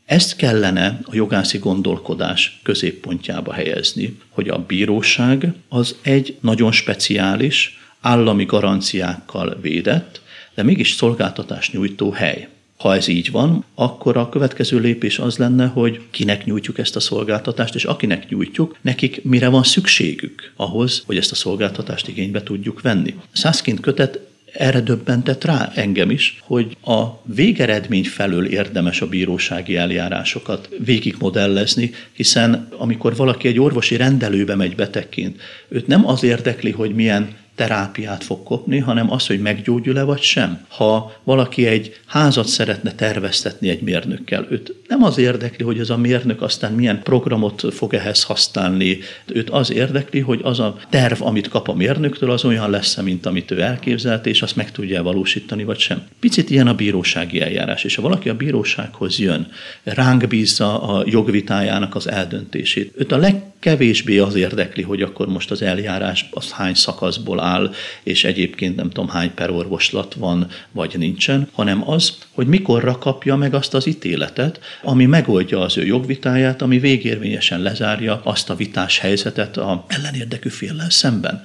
Ezt 0.06 0.36
kellene 0.36 1.00
a 1.04 1.16
jogászi 1.16 1.58
gondolkodás 1.58 2.60
középpontjába 2.64 3.54
helyezni, 3.54 4.18
hogy 4.30 4.50
a 4.50 4.58
bíróság 4.68 5.54
az 5.70 5.96
egy 6.02 6.38
nagyon 6.42 6.72
speciális, 6.72 7.80
állami 8.02 8.46
garanciákkal 8.46 9.58
védett, 9.62 10.22
de 10.56 10.64
mégis 10.64 10.92
szolgáltatás 10.92 11.72
nyújtó 11.72 12.12
hely. 12.12 12.48
Ha 12.78 12.96
ez 12.96 13.08
így 13.08 13.32
van, 13.32 13.64
akkor 13.76 14.18
a 14.18 14.30
következő 14.30 14.80
lépés 14.80 15.20
az 15.20 15.38
lenne, 15.38 15.66
hogy 15.66 16.02
kinek 16.12 16.46
nyújtjuk 16.46 16.78
ezt 16.78 16.96
a 16.96 17.00
szolgáltatást, 17.00 17.76
és 17.76 17.86
akinek 17.86 18.30
nyújtjuk, 18.30 18.78
nekik 18.82 19.24
mire 19.24 19.48
van 19.48 19.64
szükségük 19.64 20.54
ahhoz, 20.56 21.04
hogy 21.06 21.18
ezt 21.18 21.32
a 21.32 21.36
szolgáltatást 21.36 22.08
igénybe 22.08 22.44
tudjuk 22.44 22.82
venni. 22.82 23.16
Szászként 23.32 23.80
kötet 23.80 24.20
erre 24.54 24.82
döbbentett 24.82 25.44
rá 25.44 25.72
engem 25.76 26.10
is, 26.10 26.40
hogy 26.44 26.78
a 26.84 27.22
végeredmény 27.24 28.04
felől 28.04 28.46
érdemes 28.46 29.02
a 29.02 29.08
bírósági 29.08 29.76
eljárásokat 29.76 30.70
végigmodellezni, 30.86 31.92
hiszen 32.14 32.68
amikor 32.78 33.16
valaki 33.16 33.48
egy 33.48 33.60
orvosi 33.60 33.96
rendelőbe 33.96 34.56
megy 34.56 34.76
betegként, 34.76 35.42
őt 35.68 35.88
nem 35.88 36.08
az 36.08 36.24
érdekli, 36.24 36.72
hogy 36.72 36.96
milyen 36.96 37.36
terápiát 37.58 38.24
fog 38.24 38.44
kopni, 38.44 38.80
hanem 38.80 39.12
az, 39.12 39.28
hogy 39.28 39.40
meggyógyul-e 39.40 40.04
vagy 40.04 40.22
sem. 40.22 40.66
Ha 40.68 41.14
valaki 41.24 41.66
egy 41.66 42.00
házat 42.06 42.48
szeretne 42.48 42.92
terveztetni 42.92 43.70
egy 43.70 43.82
mérnökkel, 43.82 44.48
őt 44.50 44.74
nem 44.88 45.04
az 45.04 45.18
érdekli, 45.18 45.64
hogy 45.64 45.80
ez 45.80 45.90
a 45.90 45.98
mérnök 45.98 46.42
aztán 46.42 46.74
milyen 46.74 47.02
programot 47.04 47.74
fog 47.74 47.94
ehhez 47.94 48.24
használni, 48.24 49.00
őt 49.26 49.50
az 49.50 49.72
érdekli, 49.72 50.20
hogy 50.20 50.40
az 50.44 50.60
a 50.60 50.78
terv, 50.90 51.22
amit 51.22 51.48
kap 51.48 51.68
a 51.68 51.74
mérnöktől, 51.74 52.32
az 52.32 52.46
olyan 52.46 52.70
lesz, 52.70 52.96
mint 52.96 53.26
amit 53.26 53.52
ő 53.52 53.62
elképzelt, 53.62 54.26
és 54.26 54.42
azt 54.42 54.56
meg 54.56 54.72
tudja 54.72 55.04
valósítani, 55.04 55.64
vagy 55.64 55.80
sem. 55.80 56.02
Picit 56.20 56.50
ilyen 56.50 56.68
a 56.68 56.76
bírósági 56.76 57.42
eljárás, 57.42 57.84
és 57.84 57.96
ha 57.96 58.02
valaki 58.02 58.30
a 58.30 58.36
bírósághoz 58.36 59.20
jön, 59.20 59.48
ránk 59.84 60.28
bízza 60.28 60.82
a 60.82 61.04
jogvitájának 61.06 61.96
az 61.96 62.10
eldöntését, 62.10 62.94
őt 62.96 63.12
a 63.12 63.18
legkevésbé 63.18 64.18
az 64.18 64.36
érdekli, 64.36 64.84
hogy 64.84 65.02
akkor 65.02 65.28
most 65.28 65.52
az 65.52 65.62
eljárás 65.62 66.30
az 66.32 66.52
hány 66.52 66.74
szakaszból 66.74 67.40
áll, 67.48 67.74
és 68.04 68.24
egyébként 68.24 68.76
nem 68.76 68.90
tudom 68.90 69.10
hány 69.10 69.34
perorvoslat 69.34 70.14
van, 70.14 70.48
vagy 70.72 70.94
nincsen, 70.98 71.50
hanem 71.54 71.90
az, 71.90 72.18
hogy 72.32 72.48
mikorra 72.48 72.98
kapja 72.98 73.36
meg 73.36 73.54
azt 73.54 73.74
az 73.74 73.88
ítéletet, 73.88 74.60
ami 74.84 75.06
megoldja 75.06 75.60
az 75.62 75.78
ő 75.78 75.86
jogvitáját, 75.86 76.62
ami 76.62 76.80
végérvényesen 76.80 77.62
lezárja 77.62 78.22
azt 78.24 78.50
a 78.50 78.56
vitás 78.56 79.00
helyzetet 79.00 79.58
a 79.58 79.86
ellenérdekű 79.88 80.50
féllel 80.50 80.90
szemben. 80.90 81.44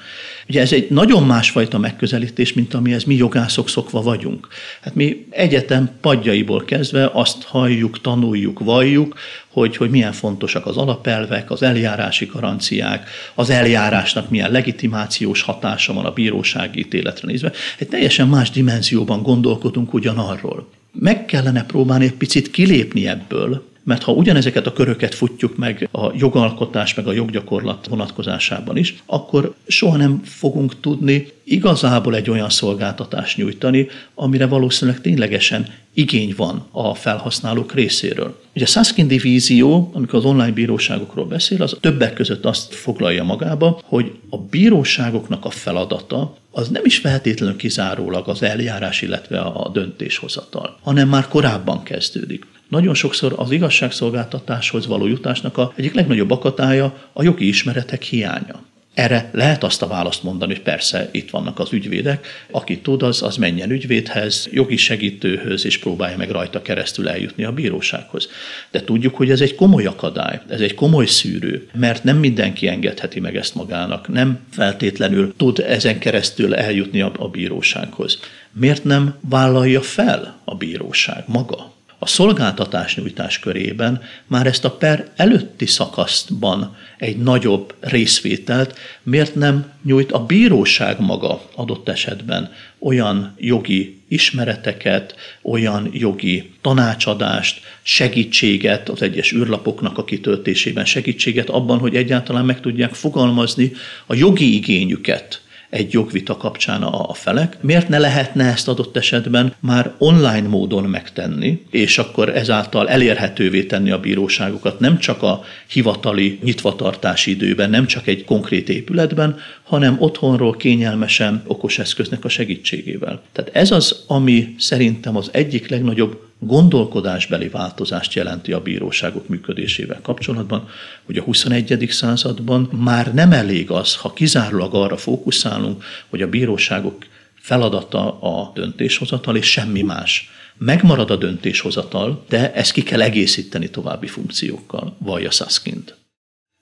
Ugye 0.48 0.60
ez 0.60 0.72
egy 0.72 0.90
nagyon 0.90 1.22
másfajta 1.22 1.78
megközelítés, 1.78 2.52
mint 2.52 2.74
amihez 2.74 3.04
mi 3.04 3.14
jogászok 3.14 3.68
szokva 3.68 4.02
vagyunk. 4.02 4.48
Hát 4.80 4.94
mi 4.94 5.26
egyetem 5.30 5.90
padjaiból 6.00 6.64
kezdve 6.64 7.10
azt 7.12 7.42
halljuk, 7.42 8.00
tanuljuk, 8.00 8.58
valljuk, 8.58 9.18
hogy, 9.48 9.76
hogy 9.76 9.90
milyen 9.90 10.12
fontosak 10.12 10.66
az 10.66 10.76
alapelvek, 10.76 11.50
az 11.50 11.62
eljárási 11.62 12.24
garanciák, 12.24 13.08
az 13.34 13.50
eljárásnak 13.50 14.30
milyen 14.30 14.50
legitimációs 14.50 15.42
hatása 15.42 15.92
van 15.92 16.04
a 16.04 16.12
bírósági 16.12 16.78
ítéletre 16.78 17.28
nézve. 17.28 17.52
Egy 17.78 17.88
teljesen 17.88 18.28
más 18.28 18.50
dimenzióban 18.50 19.22
gondolkodunk 19.22 19.94
ugyanarról. 19.94 20.68
Meg 20.92 21.24
kellene 21.24 21.64
próbálni 21.64 22.04
egy 22.04 22.14
picit 22.14 22.50
kilépni 22.50 23.08
ebből, 23.08 23.70
mert 23.84 24.02
ha 24.02 24.12
ugyanezeket 24.12 24.66
a 24.66 24.72
köröket 24.72 25.14
futjuk 25.14 25.56
meg 25.56 25.88
a 25.92 26.10
jogalkotás, 26.16 26.94
meg 26.94 27.06
a 27.06 27.12
joggyakorlat 27.12 27.86
vonatkozásában 27.86 28.76
is, 28.76 28.94
akkor 29.06 29.54
soha 29.66 29.96
nem 29.96 30.20
fogunk 30.24 30.80
tudni 30.80 31.26
igazából 31.44 32.14
egy 32.14 32.30
olyan 32.30 32.50
szolgáltatást 32.50 33.36
nyújtani, 33.36 33.88
amire 34.14 34.46
valószínűleg 34.46 35.00
ténylegesen 35.00 35.66
igény 35.94 36.34
van 36.36 36.66
a 36.70 36.94
felhasználók 36.94 37.74
részéről. 37.74 38.40
Ugye 38.54 38.64
a 38.64 38.68
Saskin 38.68 39.06
divízió, 39.06 39.90
amikor 39.92 40.18
az 40.18 40.24
online 40.24 40.52
bíróságokról 40.52 41.26
beszél, 41.26 41.62
az 41.62 41.76
többek 41.80 42.12
között 42.12 42.44
azt 42.44 42.74
foglalja 42.74 43.24
magába, 43.24 43.80
hogy 43.84 44.12
a 44.30 44.38
bíróságoknak 44.38 45.44
a 45.44 45.50
feladata 45.50 46.36
az 46.50 46.68
nem 46.68 46.84
is 46.84 46.98
feltétlenül 46.98 47.56
kizárólag 47.56 48.28
az 48.28 48.42
eljárás, 48.42 49.02
illetve 49.02 49.40
a 49.40 49.70
döntéshozatal, 49.72 50.78
hanem 50.82 51.08
már 51.08 51.28
korábban 51.28 51.82
kezdődik. 51.82 52.46
Nagyon 52.72 52.94
sokszor 52.94 53.34
az 53.36 53.50
igazságszolgáltatáshoz 53.50 54.86
való 54.86 55.06
jutásnak 55.06 55.58
a 55.58 55.72
egyik 55.76 55.94
legnagyobb 55.94 56.30
akatálya 56.30 57.08
a 57.12 57.22
jogi 57.22 57.48
ismeretek 57.48 58.02
hiánya. 58.02 58.62
Erre 58.94 59.30
lehet 59.32 59.64
azt 59.64 59.82
a 59.82 59.86
választ 59.86 60.22
mondani, 60.22 60.52
hogy 60.52 60.62
persze 60.62 61.08
itt 61.10 61.30
vannak 61.30 61.58
az 61.58 61.72
ügyvédek, 61.72 62.26
aki 62.50 62.78
tud, 62.78 63.02
az, 63.02 63.22
az 63.22 63.36
menjen 63.36 63.70
ügyvédhez, 63.70 64.48
jogi 64.52 64.76
segítőhöz, 64.76 65.64
és 65.64 65.78
próbálja 65.78 66.16
meg 66.16 66.30
rajta 66.30 66.62
keresztül 66.62 67.08
eljutni 67.08 67.44
a 67.44 67.52
bírósághoz. 67.52 68.28
De 68.70 68.80
tudjuk, 68.80 69.14
hogy 69.14 69.30
ez 69.30 69.40
egy 69.40 69.54
komoly 69.54 69.84
akadály, 69.84 70.40
ez 70.48 70.60
egy 70.60 70.74
komoly 70.74 71.06
szűrő, 71.06 71.68
mert 71.74 72.04
nem 72.04 72.16
mindenki 72.16 72.68
engedheti 72.68 73.20
meg 73.20 73.36
ezt 73.36 73.54
magának, 73.54 74.08
nem 74.08 74.38
feltétlenül 74.50 75.34
tud 75.36 75.58
ezen 75.58 75.98
keresztül 75.98 76.54
eljutni 76.54 77.00
a, 77.00 77.12
a 77.18 77.28
bírósághoz. 77.28 78.18
Miért 78.52 78.84
nem 78.84 79.14
vállalja 79.28 79.80
fel 79.80 80.40
a 80.44 80.54
bíróság 80.54 81.24
maga? 81.26 81.72
A 82.02 82.06
szolgáltatás 82.06 82.96
nyújtás 82.96 83.38
körében 83.38 84.02
már 84.26 84.46
ezt 84.46 84.64
a 84.64 84.70
per 84.70 85.10
előtti 85.16 85.66
szakaszban 85.66 86.76
egy 86.98 87.16
nagyobb 87.16 87.74
részvételt, 87.80 88.78
miért 89.02 89.34
nem 89.34 89.72
nyújt 89.82 90.12
a 90.12 90.24
bíróság 90.26 91.00
maga 91.00 91.42
adott 91.54 91.88
esetben 91.88 92.52
olyan 92.78 93.34
jogi 93.38 94.00
ismereteket, 94.08 95.14
olyan 95.42 95.90
jogi 95.92 96.52
tanácsadást, 96.60 97.60
segítséget 97.82 98.88
az 98.88 99.02
egyes 99.02 99.32
űrlapoknak 99.32 99.98
a 99.98 100.04
kitöltésében, 100.04 100.84
segítséget 100.84 101.48
abban, 101.48 101.78
hogy 101.78 101.96
egyáltalán 101.96 102.44
meg 102.44 102.60
tudják 102.60 102.94
fogalmazni 102.94 103.72
a 104.06 104.14
jogi 104.14 104.54
igényüket 104.54 105.42
egy 105.72 105.92
jogvita 105.92 106.36
kapcsán 106.36 106.82
a 106.82 107.14
felek. 107.14 107.56
Miért 107.60 107.88
ne 107.88 107.98
lehetne 107.98 108.44
ezt 108.44 108.68
adott 108.68 108.96
esetben 108.96 109.54
már 109.60 109.92
online 109.98 110.48
módon 110.48 110.84
megtenni, 110.84 111.62
és 111.70 111.98
akkor 111.98 112.36
ezáltal 112.36 112.88
elérhetővé 112.88 113.62
tenni 113.64 113.90
a 113.90 114.00
bíróságokat 114.00 114.80
nem 114.80 114.98
csak 114.98 115.22
a 115.22 115.42
hivatali 115.68 116.38
nyitvatartási 116.42 117.30
időben, 117.30 117.70
nem 117.70 117.86
csak 117.86 118.06
egy 118.06 118.24
konkrét 118.24 118.68
épületben, 118.68 119.36
hanem 119.62 119.96
otthonról 119.98 120.56
kényelmesen 120.56 121.42
okos 121.46 121.78
eszköznek 121.78 122.24
a 122.24 122.28
segítségével. 122.28 123.22
Tehát 123.32 123.50
ez 123.56 123.70
az, 123.70 124.04
ami 124.06 124.54
szerintem 124.58 125.16
az 125.16 125.28
egyik 125.32 125.68
legnagyobb 125.68 126.31
gondolkodásbeli 126.44 127.48
változást 127.48 128.14
jelenti 128.14 128.52
a 128.52 128.60
bíróságok 128.60 129.28
működésével 129.28 130.00
kapcsolatban, 130.02 130.68
hogy 131.04 131.16
a 131.16 131.22
21. 131.22 131.86
században 131.90 132.68
már 132.72 133.14
nem 133.14 133.32
elég 133.32 133.70
az, 133.70 133.96
ha 133.96 134.12
kizárólag 134.12 134.74
arra 134.74 134.96
fókuszálunk, 134.96 135.84
hogy 136.08 136.22
a 136.22 136.28
bíróságok 136.28 137.06
feladata 137.34 138.20
a 138.20 138.52
döntéshozatal, 138.54 139.36
és 139.36 139.50
semmi 139.50 139.82
más. 139.82 140.30
Megmarad 140.58 141.10
a 141.10 141.16
döntéshozatal, 141.16 142.24
de 142.28 142.52
ezt 142.52 142.72
ki 142.72 142.82
kell 142.82 143.02
egészíteni 143.02 143.70
további 143.70 144.06
funkciókkal, 144.06 144.96
vallja 144.98 145.30
Saskind. 145.30 145.94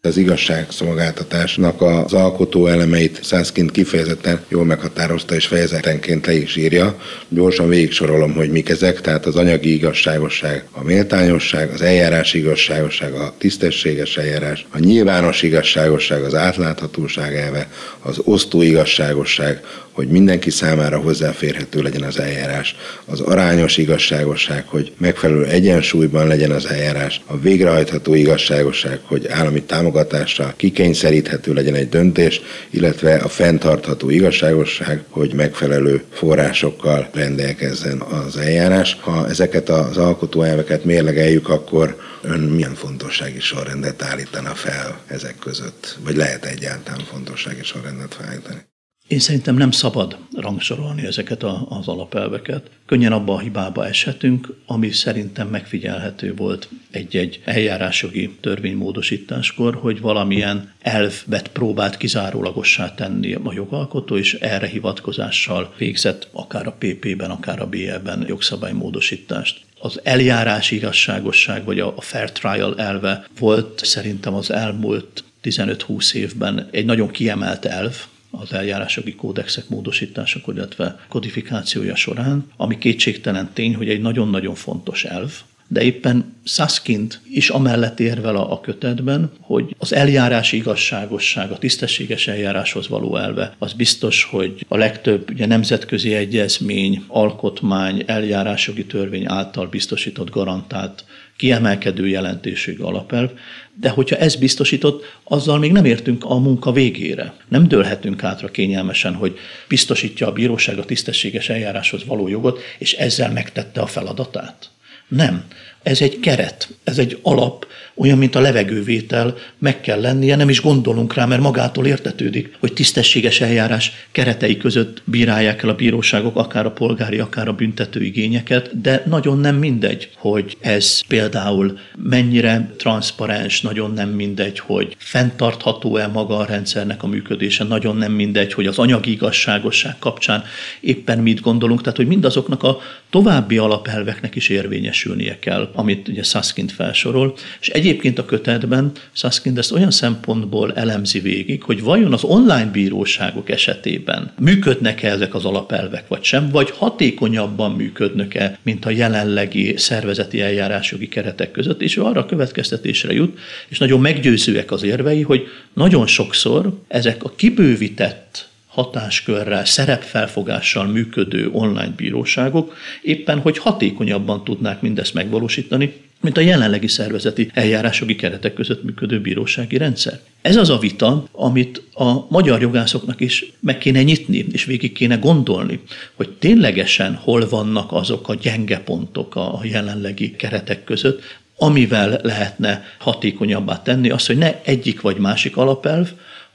Az 0.02 0.16
igazságszolgáltatásnak 0.16 1.82
az 1.82 2.12
alkotó 2.12 2.66
elemeit 2.66 3.24
Szászként 3.24 3.70
kifejezetten 3.70 4.44
jól 4.48 4.64
meghatározta 4.64 5.34
és 5.34 5.46
fejezetenként 5.46 6.26
le 6.26 6.32
is 6.32 6.56
írja. 6.56 6.98
Gyorsan 7.28 7.68
végig 7.68 7.92
sorolom, 7.92 8.32
hogy 8.32 8.50
mik 8.50 8.68
ezek, 8.68 9.00
tehát 9.00 9.26
az 9.26 9.36
anyagi 9.36 9.72
igazságosság, 9.72 10.64
a 10.72 10.82
méltányosság, 10.82 11.70
az 11.70 11.82
eljárás 11.82 12.34
igazságosság, 12.34 13.12
a 13.12 13.34
tisztességes 13.38 14.16
eljárás, 14.16 14.66
a 14.70 14.78
nyilvános 14.78 15.42
igazságosság, 15.42 16.22
az 16.22 16.34
átláthatóság 16.34 17.34
elve, 17.34 17.70
az 18.02 18.20
osztó 18.24 18.62
igazságosság, 18.62 19.60
hogy 19.92 20.08
mindenki 20.08 20.50
számára 20.50 20.98
hozzáférhető 20.98 21.82
legyen 21.82 22.02
az 22.02 22.18
eljárás, 22.18 22.76
az 23.04 23.20
arányos 23.20 23.76
igazságosság, 23.76 24.64
hogy 24.66 24.92
megfelelő 24.98 25.44
egyensúlyban 25.44 26.26
legyen 26.26 26.50
az 26.50 26.66
eljárás, 26.66 27.20
a 27.26 27.38
végrehajtható 27.38 28.14
igazságosság, 28.14 29.00
hogy 29.04 29.28
állami 29.28 29.62
támogatással 29.90 30.54
kikényszeríthető 30.56 31.52
legyen 31.52 31.74
egy 31.74 31.88
döntés, 31.88 32.40
illetve 32.70 33.14
a 33.14 33.28
fenntartható 33.28 34.10
igazságosság, 34.10 35.04
hogy 35.08 35.34
megfelelő 35.34 36.02
forrásokkal 36.12 37.08
rendelkezzen 37.12 38.00
az 38.00 38.36
eljárás. 38.36 38.96
Ha 39.00 39.28
ezeket 39.28 39.68
az 39.68 39.96
alkotóelveket 39.96 40.84
mérlegeljük, 40.84 41.48
akkor 41.48 41.96
ön 42.22 42.40
milyen 42.40 42.74
fontossági 42.74 43.40
sorrendet 43.40 44.02
állítana 44.02 44.54
fel 44.54 45.00
ezek 45.06 45.38
között? 45.38 45.98
Vagy 46.04 46.16
lehet 46.16 46.44
egyáltalán 46.44 47.00
fontossági 47.10 47.62
sorrendet 47.62 48.14
felállítani? 48.14 48.69
Én 49.10 49.18
szerintem 49.18 49.56
nem 49.56 49.70
szabad 49.70 50.18
rangsorolni 50.36 51.06
ezeket 51.06 51.42
a, 51.42 51.66
az 51.68 51.88
alapelveket. 51.88 52.70
Könnyen 52.86 53.12
abba 53.12 53.34
a 53.34 53.38
hibába 53.38 53.86
eshetünk, 53.86 54.54
ami 54.66 54.90
szerintem 54.90 55.48
megfigyelhető 55.48 56.34
volt 56.34 56.68
egy-egy 56.90 57.40
eljárásjogi 57.44 58.36
törvénymódosításkor, 58.40 59.74
hogy 59.74 60.00
valamilyen 60.00 60.72
elvet 60.80 61.48
próbált 61.48 61.96
kizárólagossá 61.96 62.94
tenni 62.94 63.34
a 63.34 63.52
jogalkotó, 63.52 64.16
és 64.16 64.34
erre 64.34 64.66
hivatkozással 64.66 65.74
végzett 65.78 66.28
akár 66.32 66.66
a 66.66 66.76
PP-ben, 66.78 67.30
akár 67.30 67.60
a 67.60 67.66
BE-ben 67.66 68.24
jogszabálymódosítást 68.28 69.60
az 69.80 70.00
eljárás 70.02 70.70
igazságosság, 70.70 71.64
vagy 71.64 71.80
a 71.80 72.00
fair 72.00 72.32
trial 72.32 72.78
elve 72.78 73.26
volt 73.38 73.84
szerintem 73.84 74.34
az 74.34 74.50
elmúlt 74.50 75.24
15-20 75.42 76.12
évben 76.12 76.68
egy 76.70 76.84
nagyon 76.84 77.10
kiemelt 77.10 77.64
elv, 77.64 77.96
az 78.30 78.52
eljárásjogi 78.52 79.14
kódexek 79.14 79.68
módosításakor, 79.68 80.54
illetve 80.54 81.04
kodifikációja 81.08 81.94
során, 81.94 82.46
ami 82.56 82.78
kétségtelen 82.78 83.50
tény, 83.52 83.74
hogy 83.74 83.88
egy 83.88 84.00
nagyon-nagyon 84.00 84.54
fontos 84.54 85.04
elv, 85.04 85.32
de 85.72 85.82
éppen 85.82 86.34
Saskind 86.44 87.20
is 87.30 87.48
amellett 87.48 88.00
érvel 88.00 88.36
a, 88.36 88.52
a 88.52 88.60
kötetben, 88.60 89.30
hogy 89.40 89.74
az 89.78 89.94
eljárási 89.94 90.56
igazságosság, 90.56 91.50
a 91.50 91.58
tisztességes 91.58 92.28
eljáráshoz 92.28 92.88
való 92.88 93.16
elve, 93.16 93.54
az 93.58 93.72
biztos, 93.72 94.24
hogy 94.24 94.66
a 94.68 94.76
legtöbb 94.76 95.30
ugye, 95.30 95.46
nemzetközi 95.46 96.14
egyezmény, 96.14 97.04
alkotmány, 97.06 98.02
eljárásjogi 98.06 98.86
törvény 98.86 99.24
által 99.26 99.66
biztosított, 99.66 100.30
garantált 100.30 101.04
kiemelkedő 101.40 102.08
jelentőségű 102.08 102.82
alapelv, 102.82 103.30
de 103.74 103.88
hogyha 103.88 104.16
ez 104.16 104.36
biztosított, 104.36 105.04
azzal 105.24 105.58
még 105.58 105.72
nem 105.72 105.84
értünk 105.84 106.24
a 106.24 106.38
munka 106.38 106.72
végére. 106.72 107.34
Nem 107.48 107.68
dőlhetünk 107.68 108.24
átra 108.24 108.48
kényelmesen, 108.50 109.14
hogy 109.14 109.38
biztosítja 109.68 110.26
a 110.26 110.32
bíróság 110.32 110.78
a 110.78 110.84
tisztességes 110.84 111.48
eljáráshoz 111.48 112.04
való 112.04 112.28
jogot, 112.28 112.60
és 112.78 112.92
ezzel 112.92 113.32
megtette 113.32 113.80
a 113.80 113.86
feladatát. 113.86 114.70
Nem. 115.08 115.44
Ez 115.82 116.00
egy 116.00 116.20
keret, 116.20 116.68
ez 116.84 116.98
egy 116.98 117.18
alap, 117.22 117.66
olyan, 117.94 118.18
mint 118.18 118.34
a 118.34 118.40
levegővétel, 118.40 119.34
meg 119.58 119.80
kell 119.80 120.00
lennie, 120.00 120.36
nem 120.36 120.48
is 120.48 120.60
gondolunk 120.60 121.14
rá, 121.14 121.24
mert 121.24 121.40
magától 121.40 121.86
értetődik, 121.86 122.56
hogy 122.60 122.72
tisztességes 122.72 123.40
eljárás 123.40 123.92
keretei 124.12 124.56
között 124.56 125.02
bírálják 125.04 125.62
el 125.62 125.68
a 125.68 125.74
bíróságok 125.74 126.36
akár 126.36 126.66
a 126.66 126.70
polgári, 126.70 127.18
akár 127.18 127.48
a 127.48 127.52
büntető 127.52 128.02
igényeket, 128.02 128.80
de 128.80 129.02
nagyon 129.06 129.38
nem 129.38 129.56
mindegy, 129.56 130.10
hogy 130.16 130.56
ez 130.60 131.00
például 131.08 131.78
mennyire 131.96 132.70
transzparens, 132.76 133.60
nagyon 133.60 133.92
nem 133.92 134.08
mindegy, 134.08 134.58
hogy 134.58 134.96
fenntartható-e 134.98 136.06
maga 136.06 136.36
a 136.36 136.44
rendszernek 136.44 137.02
a 137.02 137.06
működése, 137.06 137.64
nagyon 137.64 137.96
nem 137.96 138.12
mindegy, 138.12 138.52
hogy 138.52 138.66
az 138.66 138.78
anyagi 138.78 139.10
igazságosság 139.10 139.98
kapcsán 139.98 140.44
éppen 140.80 141.18
mit 141.18 141.40
gondolunk, 141.40 141.80
tehát 141.80 141.96
hogy 141.96 142.06
mindazoknak 142.06 142.62
a 142.62 142.78
további 143.10 143.58
alapelveknek 143.58 144.34
is 144.34 144.48
érvényesülnie 144.48 145.38
kell 145.38 145.70
amit 145.74 146.08
ugye 146.08 146.22
Saskind 146.22 146.70
felsorol, 146.70 147.34
és 147.60 147.68
egyébként 147.68 148.18
a 148.18 148.24
kötetben 148.24 148.92
Saskind 149.12 149.58
ezt 149.58 149.72
olyan 149.72 149.90
szempontból 149.90 150.72
elemzi 150.74 151.20
végig, 151.20 151.62
hogy 151.62 151.82
vajon 151.82 152.12
az 152.12 152.24
online 152.24 152.70
bíróságok 152.70 153.50
esetében 153.50 154.32
működnek-e 154.38 155.10
ezek 155.10 155.34
az 155.34 155.44
alapelvek, 155.44 156.08
vagy 156.08 156.24
sem, 156.24 156.50
vagy 156.50 156.70
hatékonyabban 156.70 157.72
működnek-e, 157.72 158.58
mint 158.62 158.84
a 158.84 158.90
jelenlegi 158.90 159.74
szervezeti 159.76 160.40
eljárásjogi 160.40 161.08
keretek 161.08 161.50
között, 161.50 161.82
és 161.82 161.96
arra 161.96 162.20
a 162.20 162.26
következtetésre 162.26 163.12
jut, 163.12 163.38
és 163.68 163.78
nagyon 163.78 164.00
meggyőzőek 164.00 164.70
az 164.72 164.82
érvei, 164.82 165.22
hogy 165.22 165.46
nagyon 165.74 166.06
sokszor 166.06 166.78
ezek 166.88 167.24
a 167.24 167.32
kibővített 167.36 168.49
hatáskörrel, 168.70 169.64
szerepfelfogással 169.64 170.86
működő 170.86 171.48
online 171.52 171.92
bíróságok 171.96 172.74
éppen, 173.02 173.38
hogy 173.38 173.58
hatékonyabban 173.58 174.44
tudnák 174.44 174.80
mindezt 174.80 175.14
megvalósítani, 175.14 175.92
mint 176.20 176.36
a 176.36 176.40
jelenlegi 176.40 176.88
szervezeti 176.88 177.50
eljárásjogi 177.54 178.14
keretek 178.14 178.54
között 178.54 178.84
működő 178.84 179.20
bírósági 179.20 179.76
rendszer. 179.76 180.20
Ez 180.42 180.56
az 180.56 180.70
a 180.70 180.78
vita, 180.78 181.24
amit 181.32 181.82
a 181.94 182.26
magyar 182.28 182.60
jogászoknak 182.60 183.20
is 183.20 183.52
meg 183.60 183.78
kéne 183.78 184.02
nyitni, 184.02 184.46
és 184.52 184.64
végig 184.64 184.92
kéne 184.92 185.16
gondolni, 185.16 185.80
hogy 186.14 186.28
ténylegesen 186.28 187.14
hol 187.14 187.48
vannak 187.48 187.92
azok 187.92 188.28
a 188.28 188.34
gyenge 188.34 188.78
pontok 188.78 189.36
a 189.36 189.60
jelenlegi 189.62 190.36
keretek 190.36 190.84
között, 190.84 191.22
amivel 191.56 192.20
lehetne 192.22 192.84
hatékonyabbá 192.98 193.82
tenni 193.82 194.10
azt, 194.10 194.26
hogy 194.26 194.38
ne 194.38 194.60
egyik 194.62 195.00
vagy 195.00 195.16
másik 195.16 195.56
alapelv, 195.56 196.08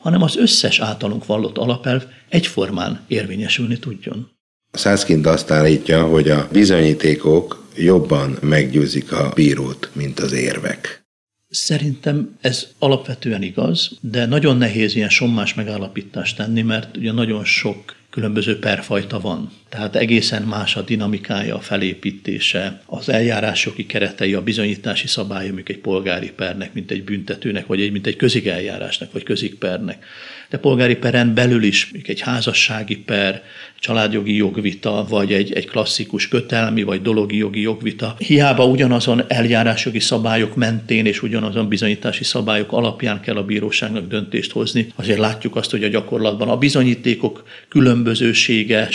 hanem 0.06 0.22
az 0.22 0.38
összes 0.38 0.80
általunk 0.80 1.26
vallott 1.26 1.58
alapelv 1.58 2.04
egyformán 2.30 3.00
érvényesülni 3.08 3.80
tudjon. 3.80 4.32
Szászkind 4.72 5.26
azt 5.26 5.52
állítja, 5.52 6.04
hogy 6.04 6.30
a 6.30 6.48
bizonyítékok 6.52 7.66
jobban 7.78 8.38
meggyőzik 8.42 9.12
a 9.12 9.32
bírót, 9.36 9.90
mint 9.94 10.20
az 10.20 10.32
érvek. 10.32 11.06
Szerintem 11.50 12.38
ez 12.42 12.68
alapvetően 12.80 13.42
igaz, 13.42 13.92
de 14.02 14.26
nagyon 14.26 14.58
nehéz 14.58 14.96
ilyen 14.96 15.10
sommás 15.10 15.54
megállapítást 15.54 16.38
tenni, 16.38 16.62
mert 16.62 16.98
ugye 16.98 17.12
nagyon 17.12 17.46
sok 17.46 17.96
különböző 18.10 18.60
perfajta 18.60 19.20
van. 19.20 19.52
Tehát 19.76 19.96
egészen 19.96 20.42
más 20.42 20.76
a 20.76 20.82
dinamikája, 20.82 21.56
a 21.56 21.60
felépítése, 21.60 22.82
az 22.86 23.10
eljárásjogi 23.10 23.86
keretei, 23.86 24.34
a 24.34 24.42
bizonyítási 24.42 25.08
szabálya, 25.08 25.54
mint 25.54 25.70
egy 25.70 25.78
polgári 25.78 26.32
pernek, 26.32 26.74
mint 26.74 26.92
egy 26.92 27.04
büntetőnek, 27.04 27.66
vagy 27.66 27.82
egy, 27.82 27.92
mint 27.92 28.08
egy 28.08 28.16
közigeljárásnak, 28.16 29.12
vagy 29.12 29.24
közigpernek 29.24 30.06
de 30.50 30.58
polgári 30.58 30.96
peren 30.96 31.34
belül 31.34 31.64
is 31.64 31.92
egy 32.04 32.20
házassági 32.20 32.98
per, 32.98 33.44
családjogi 33.80 34.36
jogvita, 34.36 35.06
vagy 35.10 35.34
egy, 35.34 35.54
egy 35.54 35.68
klasszikus 35.68 36.28
kötelmi 36.28 36.84
vagy 36.84 37.02
dologi 37.02 37.38
jogi 37.38 37.62
jogvita. 37.62 38.16
Hiába 38.18 38.66
ugyanazon 38.66 39.24
eljárásjogi 39.28 40.00
szabályok 40.00 40.56
mentén 40.56 41.06
és 41.06 41.22
ugyanazon 41.22 41.68
bizonyítási 41.68 42.24
szabályok 42.24 42.72
alapján 42.72 43.22
kell 43.22 43.36
a 43.36 43.44
bíróságnak 43.44 44.08
döntést 44.08 44.52
hozni, 44.52 44.88
azért 44.96 45.20
látjuk 45.20 45.56
azt, 45.56 45.72
hogy 45.72 45.84
a 45.84 45.88
gyakorlatban 45.88 46.50
a 46.50 46.58
bizonyítékok 46.58 47.44
különbözősége, 47.68 48.88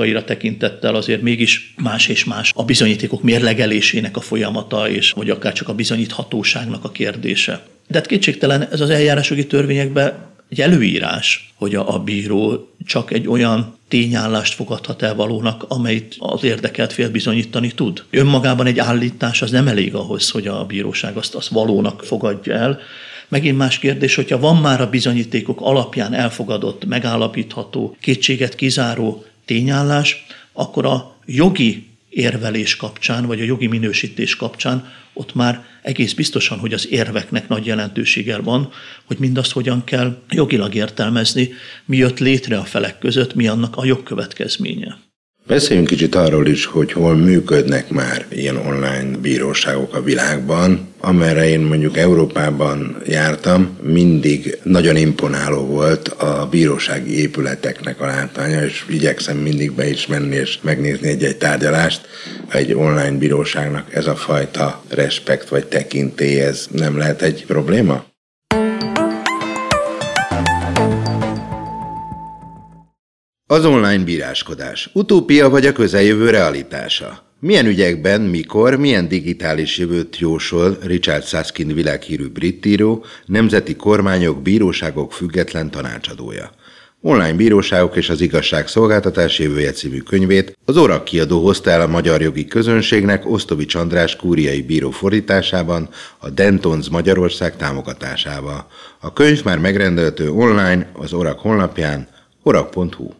sajátosságaira 0.00 0.24
tekintettel 0.24 0.94
azért 0.94 1.22
mégis 1.22 1.74
más 1.76 2.08
és 2.08 2.24
más 2.24 2.52
a 2.54 2.64
bizonyítékok 2.64 3.22
mérlegelésének 3.22 4.16
a 4.16 4.20
folyamata, 4.20 4.88
és 4.88 5.10
vagy 5.10 5.30
akár 5.30 5.52
csak 5.52 5.68
a 5.68 5.74
bizonyíthatóságnak 5.74 6.84
a 6.84 6.90
kérdése. 6.90 7.62
De 7.88 7.98
hát 7.98 8.06
kétségtelen 8.06 8.68
ez 8.70 8.80
az 8.80 8.90
eljárásjogi 8.90 9.46
törvényekben 9.46 10.28
egy 10.48 10.60
előírás, 10.60 11.52
hogy 11.54 11.74
a, 11.74 11.94
a 11.94 11.98
bíró 11.98 12.68
csak 12.86 13.12
egy 13.12 13.28
olyan 13.28 13.78
tényállást 13.88 14.54
fogadhat 14.54 15.02
el 15.02 15.14
valónak, 15.14 15.64
amelyet 15.68 16.16
az 16.18 16.44
érdekelt 16.44 16.92
fél 16.92 17.10
bizonyítani 17.10 17.72
tud. 17.72 18.04
Önmagában 18.10 18.66
egy 18.66 18.78
állítás 18.78 19.42
az 19.42 19.50
nem 19.50 19.68
elég 19.68 19.94
ahhoz, 19.94 20.30
hogy 20.30 20.46
a 20.46 20.64
bíróság 20.64 21.16
azt, 21.16 21.34
azt 21.34 21.48
valónak 21.48 22.04
fogadja 22.04 22.54
el. 22.54 22.78
Megint 23.28 23.56
más 23.56 23.78
kérdés, 23.78 24.14
hogyha 24.14 24.38
van 24.38 24.56
már 24.56 24.80
a 24.80 24.90
bizonyítékok 24.90 25.60
alapján 25.60 26.14
elfogadott, 26.14 26.84
megállapítható, 26.84 27.96
kétséget 28.00 28.54
kizáró 28.54 29.24
tényállás, 29.50 30.26
akkor 30.52 30.86
a 30.86 31.16
jogi 31.26 31.86
érvelés 32.08 32.76
kapcsán, 32.76 33.26
vagy 33.26 33.40
a 33.40 33.44
jogi 33.44 33.66
minősítés 33.66 34.36
kapcsán, 34.36 34.92
ott 35.12 35.34
már 35.34 35.64
egész 35.82 36.12
biztosan, 36.12 36.58
hogy 36.58 36.72
az 36.72 36.88
érveknek 36.88 37.48
nagy 37.48 37.66
jelentősége 37.66 38.38
van, 38.38 38.72
hogy 39.04 39.16
mindazt 39.18 39.52
hogyan 39.52 39.84
kell 39.84 40.22
jogilag 40.28 40.74
értelmezni, 40.74 41.50
mi 41.84 41.96
jött 41.96 42.18
létre 42.18 42.58
a 42.58 42.64
felek 42.64 42.98
között, 42.98 43.34
mi 43.34 43.48
annak 43.48 43.76
a 43.76 43.84
jogkövetkezménye. 43.84 44.98
Beszéljünk 45.50 45.88
kicsit 45.88 46.14
arról 46.14 46.46
is, 46.46 46.64
hogy 46.64 46.92
hol 46.92 47.16
működnek 47.16 47.88
már 47.88 48.26
ilyen 48.28 48.56
online 48.56 49.16
bíróságok 49.22 49.94
a 49.94 50.02
világban. 50.02 50.88
Amerre 51.00 51.48
én 51.48 51.60
mondjuk 51.60 51.96
Európában 51.96 53.02
jártam, 53.06 53.78
mindig 53.82 54.58
nagyon 54.62 54.96
imponáló 54.96 55.66
volt 55.66 56.08
a 56.08 56.48
bírósági 56.50 57.20
épületeknek 57.20 58.00
a 58.00 58.06
látványa, 58.06 58.64
és 58.64 58.84
igyekszem 58.88 59.36
mindig 59.36 59.72
be 59.72 59.88
is 59.88 60.06
menni 60.06 60.34
és 60.34 60.58
megnézni 60.62 61.08
egy-egy 61.08 61.36
tárgyalást. 61.36 62.00
Egy 62.48 62.72
online 62.72 63.18
bíróságnak 63.18 63.94
ez 63.94 64.06
a 64.06 64.16
fajta 64.16 64.82
respekt 64.88 65.48
vagy 65.48 65.66
tekintély, 65.66 66.40
ez 66.40 66.66
nem 66.70 66.98
lehet 66.98 67.22
egy 67.22 67.44
probléma? 67.46 68.09
Az 73.50 73.64
online 73.64 74.04
bíráskodás. 74.04 74.90
Utópia 74.92 75.48
vagy 75.48 75.66
a 75.66 75.72
közeljövő 75.72 76.30
realitása? 76.30 77.22
Milyen 77.40 77.66
ügyekben, 77.66 78.20
mikor, 78.20 78.76
milyen 78.76 79.08
digitális 79.08 79.78
jövőt 79.78 80.18
jósol 80.18 80.78
Richard 80.82 81.24
Saskin 81.24 81.74
világhírű 81.74 82.28
brit 82.28 82.66
író, 82.66 83.04
nemzeti 83.26 83.76
kormányok, 83.76 84.42
bíróságok 84.42 85.12
független 85.12 85.70
tanácsadója. 85.70 86.50
Online 87.00 87.32
bíróságok 87.32 87.96
és 87.96 88.08
az 88.08 88.20
igazságszolgáltatás 88.20 89.38
jövője 89.38 89.70
című 89.70 89.98
könyvét 89.98 90.58
az 90.64 90.76
Orak 90.76 91.04
kiadó 91.04 91.44
hozta 91.44 91.70
el 91.70 91.80
a 91.80 91.86
magyar 91.86 92.22
jogi 92.22 92.44
közönségnek 92.44 93.30
Osztovics 93.30 93.74
András 93.74 94.16
kúriai 94.16 94.62
bíró 94.62 94.90
fordításában 94.90 95.88
a 96.18 96.28
Dentons 96.28 96.88
Magyarország 96.88 97.56
támogatásával. 97.56 98.66
A 99.00 99.12
könyv 99.12 99.44
már 99.44 99.58
megrendelhető 99.58 100.30
online 100.30 100.90
az 100.92 101.12
Orak 101.12 101.38
honlapján 101.38 102.08
orak.hu. 102.42 103.19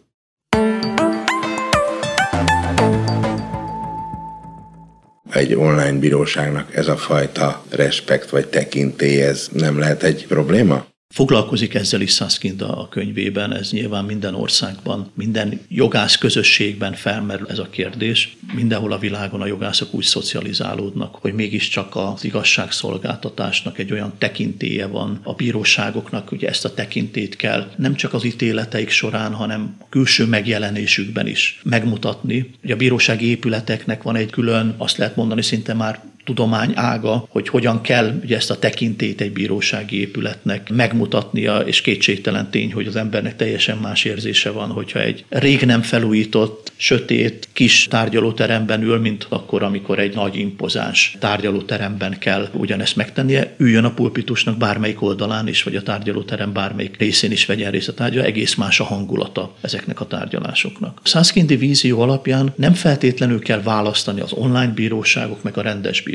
egy 5.32 5.54
online 5.54 5.98
bíróságnak 5.98 6.74
ez 6.74 6.88
a 6.88 6.96
fajta 6.96 7.64
respekt 7.70 8.30
vagy 8.30 8.46
tekintély, 8.46 9.22
ez 9.22 9.48
nem 9.52 9.78
lehet 9.78 10.02
egy 10.02 10.26
probléma? 10.26 10.89
Foglalkozik 11.14 11.74
ezzel 11.74 12.00
is 12.00 12.14
Saskind 12.14 12.62
a 12.62 12.88
könyvében, 12.90 13.52
ez 13.52 13.70
nyilván 13.70 14.04
minden 14.04 14.34
országban, 14.34 15.10
minden 15.14 15.60
jogász 15.68 16.16
közösségben 16.16 16.92
felmerül 16.92 17.46
ez 17.48 17.58
a 17.58 17.68
kérdés. 17.70 18.36
Mindenhol 18.54 18.92
a 18.92 18.98
világon 18.98 19.40
a 19.40 19.46
jogászok 19.46 19.94
úgy 19.94 20.04
szocializálódnak, 20.04 21.14
hogy 21.14 21.32
mégiscsak 21.32 21.96
az 21.96 22.24
igazságszolgáltatásnak 22.24 23.78
egy 23.78 23.92
olyan 23.92 24.12
tekintélye 24.18 24.86
van, 24.86 25.20
a 25.22 25.34
bíróságoknak 25.34 26.32
ugye 26.32 26.48
ezt 26.48 26.64
a 26.64 26.74
tekintét 26.74 27.36
kell 27.36 27.70
nem 27.76 27.94
csak 27.94 28.14
az 28.14 28.24
ítéleteik 28.24 28.90
során, 28.90 29.34
hanem 29.34 29.76
a 29.80 29.88
külső 29.88 30.26
megjelenésükben 30.26 31.26
is 31.26 31.60
megmutatni. 31.64 32.50
Ugye 32.64 32.74
a 32.74 32.76
bírósági 32.76 33.26
épületeknek 33.26 34.02
van 34.02 34.16
egy 34.16 34.30
külön, 34.30 34.74
azt 34.78 34.96
lehet 34.96 35.16
mondani 35.16 35.42
szinte 35.42 35.74
már 35.74 36.09
tudomány 36.24 36.72
ága, 36.74 37.26
hogy 37.28 37.48
hogyan 37.48 37.80
kell 37.80 38.20
ugye 38.22 38.36
ezt 38.36 38.50
a 38.50 38.58
tekintét 38.58 39.20
egy 39.20 39.32
bírósági 39.32 40.00
épületnek 40.00 40.70
megmutatnia, 40.70 41.58
és 41.58 41.80
kétségtelen 41.80 42.50
tény, 42.50 42.72
hogy 42.72 42.86
az 42.86 42.96
embernek 42.96 43.36
teljesen 43.36 43.78
más 43.78 44.04
érzése 44.04 44.50
van, 44.50 44.70
hogyha 44.70 45.00
egy 45.00 45.24
rég 45.28 45.60
nem 45.60 45.82
felújított, 45.82 46.72
sötét, 46.76 47.48
kis 47.52 47.86
tárgyalóteremben 47.90 48.82
ül, 48.82 48.98
mint 48.98 49.26
akkor, 49.28 49.62
amikor 49.62 49.98
egy 49.98 50.14
nagy 50.14 50.36
impozáns 50.36 51.16
tárgyalóteremben 51.18 52.18
kell 52.18 52.48
ugyanezt 52.52 52.96
megtennie, 52.96 53.54
üljön 53.56 53.84
a 53.84 53.90
pulpitusnak 53.90 54.56
bármelyik 54.56 55.02
oldalán 55.02 55.48
is, 55.48 55.62
vagy 55.62 55.76
a 55.76 55.82
tárgyalóterem 55.82 56.52
bármelyik 56.52 56.96
részén 56.96 57.32
is 57.32 57.46
vegyen 57.46 57.70
részt 57.70 57.88
a 57.88 57.94
tárgyal, 57.94 58.24
egész 58.24 58.54
más 58.54 58.80
a 58.80 58.84
hangulata 58.84 59.54
ezeknek 59.60 60.00
a 60.00 60.06
tárgyalásoknak. 60.06 61.00
Szászkindi 61.04 61.56
vízió 61.56 62.00
alapján 62.00 62.52
nem 62.56 62.74
feltétlenül 62.74 63.40
kell 63.40 63.62
választani 63.62 64.20
az 64.20 64.32
online 64.32 64.72
bíróságok 64.74 65.42
meg 65.42 65.58
a 65.58 65.62
rendes 65.62 66.02
bíróságok 66.02 66.09